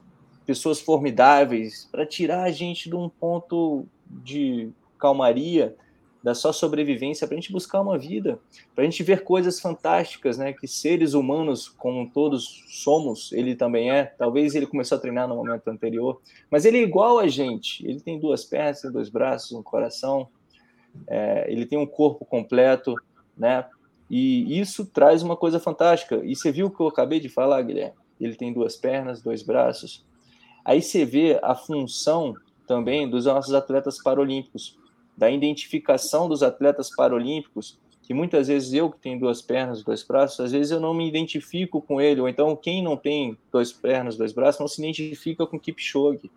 pessoas 0.47 0.79
formidáveis, 0.79 1.89
para 1.91 2.05
tirar 2.05 2.43
a 2.43 2.51
gente 2.51 2.89
de 2.89 2.95
um 2.95 3.09
ponto 3.09 3.85
de 4.09 4.71
calmaria, 4.97 5.75
da 6.23 6.33
só 6.33 6.51
sobrevivência, 6.51 7.27
para 7.27 7.35
a 7.35 7.39
gente 7.39 7.51
buscar 7.51 7.81
uma 7.81 7.97
vida, 7.97 8.39
para 8.73 8.83
a 8.83 8.85
gente 8.85 9.03
ver 9.03 9.23
coisas 9.23 9.59
fantásticas, 9.59 10.37
né? 10.37 10.51
Que 10.53 10.67
seres 10.67 11.13
humanos, 11.13 11.69
como 11.69 12.09
todos 12.09 12.65
somos, 12.69 13.31
ele 13.33 13.55
também 13.55 13.91
é. 13.91 14.05
Talvez 14.05 14.55
ele 14.55 14.65
começou 14.65 14.97
a 14.97 15.01
treinar 15.01 15.27
no 15.27 15.35
momento 15.35 15.67
anterior, 15.67 16.19
mas 16.49 16.65
ele 16.65 16.79
é 16.79 16.81
igual 16.81 17.19
a 17.19 17.27
gente. 17.27 17.85
Ele 17.85 17.99
tem 17.99 18.19
duas 18.19 18.43
pernas, 18.43 18.81
dois 18.91 19.09
braços, 19.09 19.51
um 19.51 19.61
coração, 19.61 20.27
é, 21.07 21.45
ele 21.51 21.65
tem 21.65 21.77
um 21.77 21.85
corpo 21.85 22.25
completo, 22.25 22.95
né? 23.37 23.65
E 24.09 24.59
isso 24.59 24.85
traz 24.85 25.21
uma 25.21 25.35
coisa 25.35 25.59
fantástica. 25.59 26.21
E 26.23 26.35
você 26.35 26.51
viu 26.51 26.67
o 26.67 26.71
que 26.71 26.81
eu 26.81 26.87
acabei 26.87 27.19
de 27.19 27.27
falar, 27.27 27.61
Guilherme? 27.61 27.95
Ele 28.19 28.35
tem 28.35 28.53
duas 28.53 28.75
pernas, 28.75 29.21
dois 29.21 29.43
braços, 29.43 30.06
Aí 30.67 30.81
você 30.81 31.05
vê 31.05 31.39
a 31.41 31.55
função 31.55 32.35
também 32.67 33.09
dos 33.09 33.23
nossos 33.23 33.53
atletas 33.53 34.03
paralímpicos, 34.03 34.77
da 35.15 35.31
identificação 35.31 36.27
dos 36.27 36.43
atletas 36.43 36.93
paralímpicos, 36.93 37.79
que 38.03 38.13
muitas 38.13 38.49
vezes 38.49 38.73
eu 38.73 38.91
que 38.91 38.99
tenho 38.99 39.17
duas 39.17 39.41
pernas, 39.41 39.81
dois 39.81 40.03
braços, 40.03 40.41
às 40.41 40.51
vezes 40.51 40.73
eu 40.73 40.79
não 40.81 40.93
me 40.93 41.07
identifico 41.07 41.81
com 41.81 42.01
ele, 42.01 42.19
ou 42.19 42.27
então 42.27 42.53
quem 42.53 42.83
não 42.83 42.97
tem 42.97 43.37
duas 43.49 43.71
pernas, 43.71 44.17
dois 44.17 44.33
braços, 44.33 44.59
não 44.59 44.67
se 44.67 44.81
identifica 44.81 45.47
com 45.47 45.57
Kipchoge. 45.57 46.29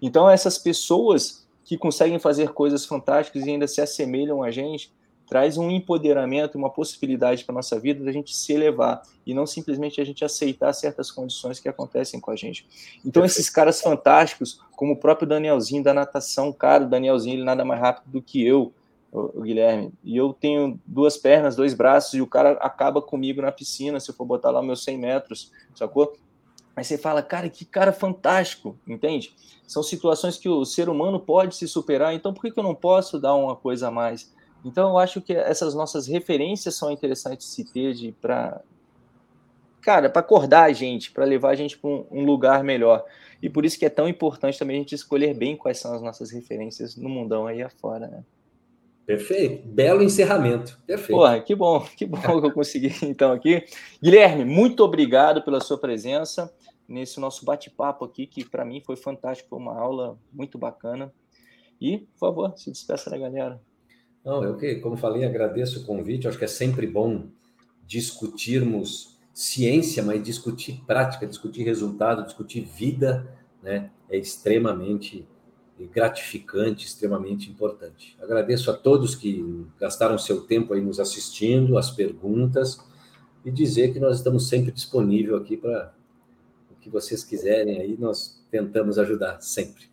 Então 0.00 0.30
essas 0.30 0.56
pessoas 0.56 1.44
que 1.64 1.76
conseguem 1.76 2.20
fazer 2.20 2.50
coisas 2.50 2.86
fantásticas 2.86 3.44
e 3.44 3.50
ainda 3.50 3.66
se 3.66 3.80
assemelham 3.80 4.40
a 4.40 4.52
gente, 4.52 4.92
traz 5.28 5.58
um 5.58 5.70
empoderamento, 5.70 6.56
uma 6.56 6.70
possibilidade 6.70 7.44
para 7.44 7.54
nossa 7.54 7.78
vida 7.78 8.04
da 8.04 8.10
gente 8.10 8.34
se 8.34 8.52
elevar 8.52 9.02
e 9.26 9.34
não 9.34 9.46
simplesmente 9.46 10.00
a 10.00 10.04
gente 10.04 10.24
aceitar 10.24 10.72
certas 10.72 11.10
condições 11.10 11.60
que 11.60 11.68
acontecem 11.68 12.18
com 12.18 12.30
a 12.30 12.36
gente. 12.36 12.66
Então 13.04 13.24
esses 13.24 13.50
caras 13.50 13.80
fantásticos, 13.80 14.60
como 14.74 14.94
o 14.94 14.96
próprio 14.96 15.28
Danielzinho 15.28 15.82
da 15.82 15.92
natação, 15.92 16.52
cara, 16.52 16.84
o 16.84 16.88
Danielzinho 16.88 17.36
ele 17.36 17.44
nada 17.44 17.64
mais 17.64 17.80
rápido 17.80 18.10
do 18.10 18.22
que 18.22 18.44
eu, 18.44 18.72
o 19.10 19.40
Guilherme, 19.40 19.90
e 20.04 20.16
eu 20.16 20.34
tenho 20.34 20.78
duas 20.86 21.16
pernas, 21.16 21.56
dois 21.56 21.72
braços 21.72 22.14
e 22.14 22.20
o 22.20 22.26
cara 22.26 22.52
acaba 22.60 23.00
comigo 23.00 23.40
na 23.40 23.50
piscina 23.50 23.98
se 23.98 24.10
eu 24.10 24.14
for 24.14 24.26
botar 24.26 24.50
lá 24.50 24.62
meus 24.62 24.84
100 24.84 24.98
metros, 24.98 25.50
sacou? 25.74 26.14
Aí 26.76 26.84
você 26.84 26.96
fala, 26.96 27.22
cara, 27.22 27.48
que 27.48 27.64
cara 27.64 27.92
fantástico, 27.92 28.78
entende? 28.86 29.34
São 29.66 29.82
situações 29.82 30.36
que 30.36 30.48
o 30.48 30.64
ser 30.64 30.88
humano 30.88 31.18
pode 31.18 31.56
se 31.56 31.66
superar, 31.66 32.14
então 32.14 32.32
por 32.32 32.42
que, 32.42 32.50
que 32.50 32.58
eu 32.58 32.62
não 32.62 32.74
posso 32.74 33.18
dar 33.18 33.34
uma 33.34 33.56
coisa 33.56 33.88
a 33.88 33.90
mais? 33.90 34.32
Então, 34.64 34.90
eu 34.90 34.98
acho 34.98 35.20
que 35.20 35.32
essas 35.32 35.74
nossas 35.74 36.06
referências 36.06 36.74
são 36.74 36.90
interessantes 36.90 37.46
de 37.46 37.52
se 37.52 37.64
ter 37.64 37.94
de 37.94 38.12
para 38.12 38.60
cara, 39.80 40.10
para 40.10 40.20
acordar 40.20 40.64
a 40.64 40.72
gente, 40.72 41.10
para 41.12 41.24
levar 41.24 41.50
a 41.50 41.54
gente 41.54 41.78
para 41.78 41.88
um, 41.88 42.04
um, 42.10 42.24
lugar 42.24 42.62
melhor. 42.62 43.04
E 43.40 43.48
por 43.48 43.64
isso 43.64 43.78
que 43.78 43.86
é 43.86 43.88
tão 43.88 44.08
importante 44.08 44.58
também 44.58 44.76
a 44.76 44.80
gente 44.80 44.94
escolher 44.94 45.32
bem 45.34 45.56
quais 45.56 45.78
são 45.78 45.94
as 45.94 46.02
nossas 46.02 46.30
referências 46.30 46.96
no 46.96 47.08
mundão 47.08 47.46
aí 47.46 47.62
afora, 47.62 48.06
né? 48.06 48.24
Perfeito. 49.06 49.66
Belo 49.66 50.02
encerramento. 50.02 50.78
Perfeito. 50.86 51.12
Porra, 51.12 51.40
que 51.40 51.54
bom, 51.54 51.80
que 51.96 52.04
bom 52.04 52.20
que 52.20 52.46
eu 52.46 52.52
consegui 52.52 52.92
então 53.02 53.32
aqui. 53.32 53.64
Guilherme, 54.02 54.44
muito 54.44 54.84
obrigado 54.84 55.42
pela 55.42 55.60
sua 55.60 55.78
presença 55.78 56.52
nesse 56.86 57.18
nosso 57.18 57.44
bate-papo 57.44 58.04
aqui, 58.04 58.26
que 58.26 58.44
para 58.44 58.66
mim 58.66 58.82
foi 58.84 58.96
fantástico, 58.96 59.48
foi 59.48 59.58
uma 59.58 59.78
aula 59.78 60.18
muito 60.30 60.58
bacana. 60.58 61.10
E, 61.80 61.98
por 61.98 62.18
favor, 62.18 62.52
se 62.58 62.70
despeça 62.70 63.08
da 63.08 63.16
galera. 63.16 63.58
Não, 64.28 64.44
eu 64.44 64.58
que, 64.58 64.74
como 64.74 64.94
falei, 64.94 65.24
agradeço 65.24 65.80
o 65.80 65.84
convite. 65.84 66.28
Acho 66.28 66.36
que 66.36 66.44
é 66.44 66.48
sempre 66.48 66.86
bom 66.86 67.28
discutirmos 67.86 69.16
ciência, 69.32 70.02
mas 70.02 70.22
discutir 70.22 70.82
prática, 70.86 71.26
discutir 71.26 71.62
resultado, 71.62 72.26
discutir 72.26 72.60
vida, 72.60 73.26
né? 73.62 73.90
É 74.10 74.18
extremamente 74.18 75.26
gratificante, 75.94 76.84
extremamente 76.84 77.48
importante. 77.48 78.18
Agradeço 78.20 78.70
a 78.70 78.74
todos 78.74 79.14
que 79.14 79.64
gastaram 79.80 80.18
seu 80.18 80.42
tempo 80.42 80.74
aí 80.74 80.82
nos 80.82 81.00
assistindo, 81.00 81.78
as 81.78 81.90
perguntas, 81.90 82.78
e 83.46 83.50
dizer 83.50 83.94
que 83.94 83.98
nós 83.98 84.18
estamos 84.18 84.46
sempre 84.46 84.70
disponíveis 84.70 85.40
aqui 85.40 85.56
para 85.56 85.94
o 86.70 86.74
que 86.74 86.90
vocês 86.90 87.24
quiserem 87.24 87.80
aí, 87.80 87.96
nós 87.98 88.44
tentamos 88.50 88.98
ajudar 88.98 89.40
sempre. 89.40 89.84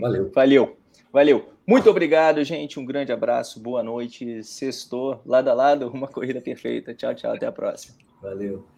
Valeu. 0.00 0.32
Valeu. 0.34 0.76
Valeu. 1.12 1.48
Muito 1.66 1.88
obrigado, 1.90 2.42
gente. 2.44 2.78
Um 2.78 2.84
grande 2.84 3.12
abraço. 3.12 3.60
Boa 3.60 3.82
noite. 3.82 4.42
Sextou, 4.42 5.20
lado 5.24 5.48
a 5.48 5.54
lado, 5.54 5.88
uma 5.88 6.08
corrida 6.08 6.40
perfeita. 6.40 6.94
Tchau, 6.94 7.14
tchau. 7.14 7.32
Até 7.32 7.46
a 7.46 7.52
próxima. 7.52 7.96
Valeu. 8.22 8.77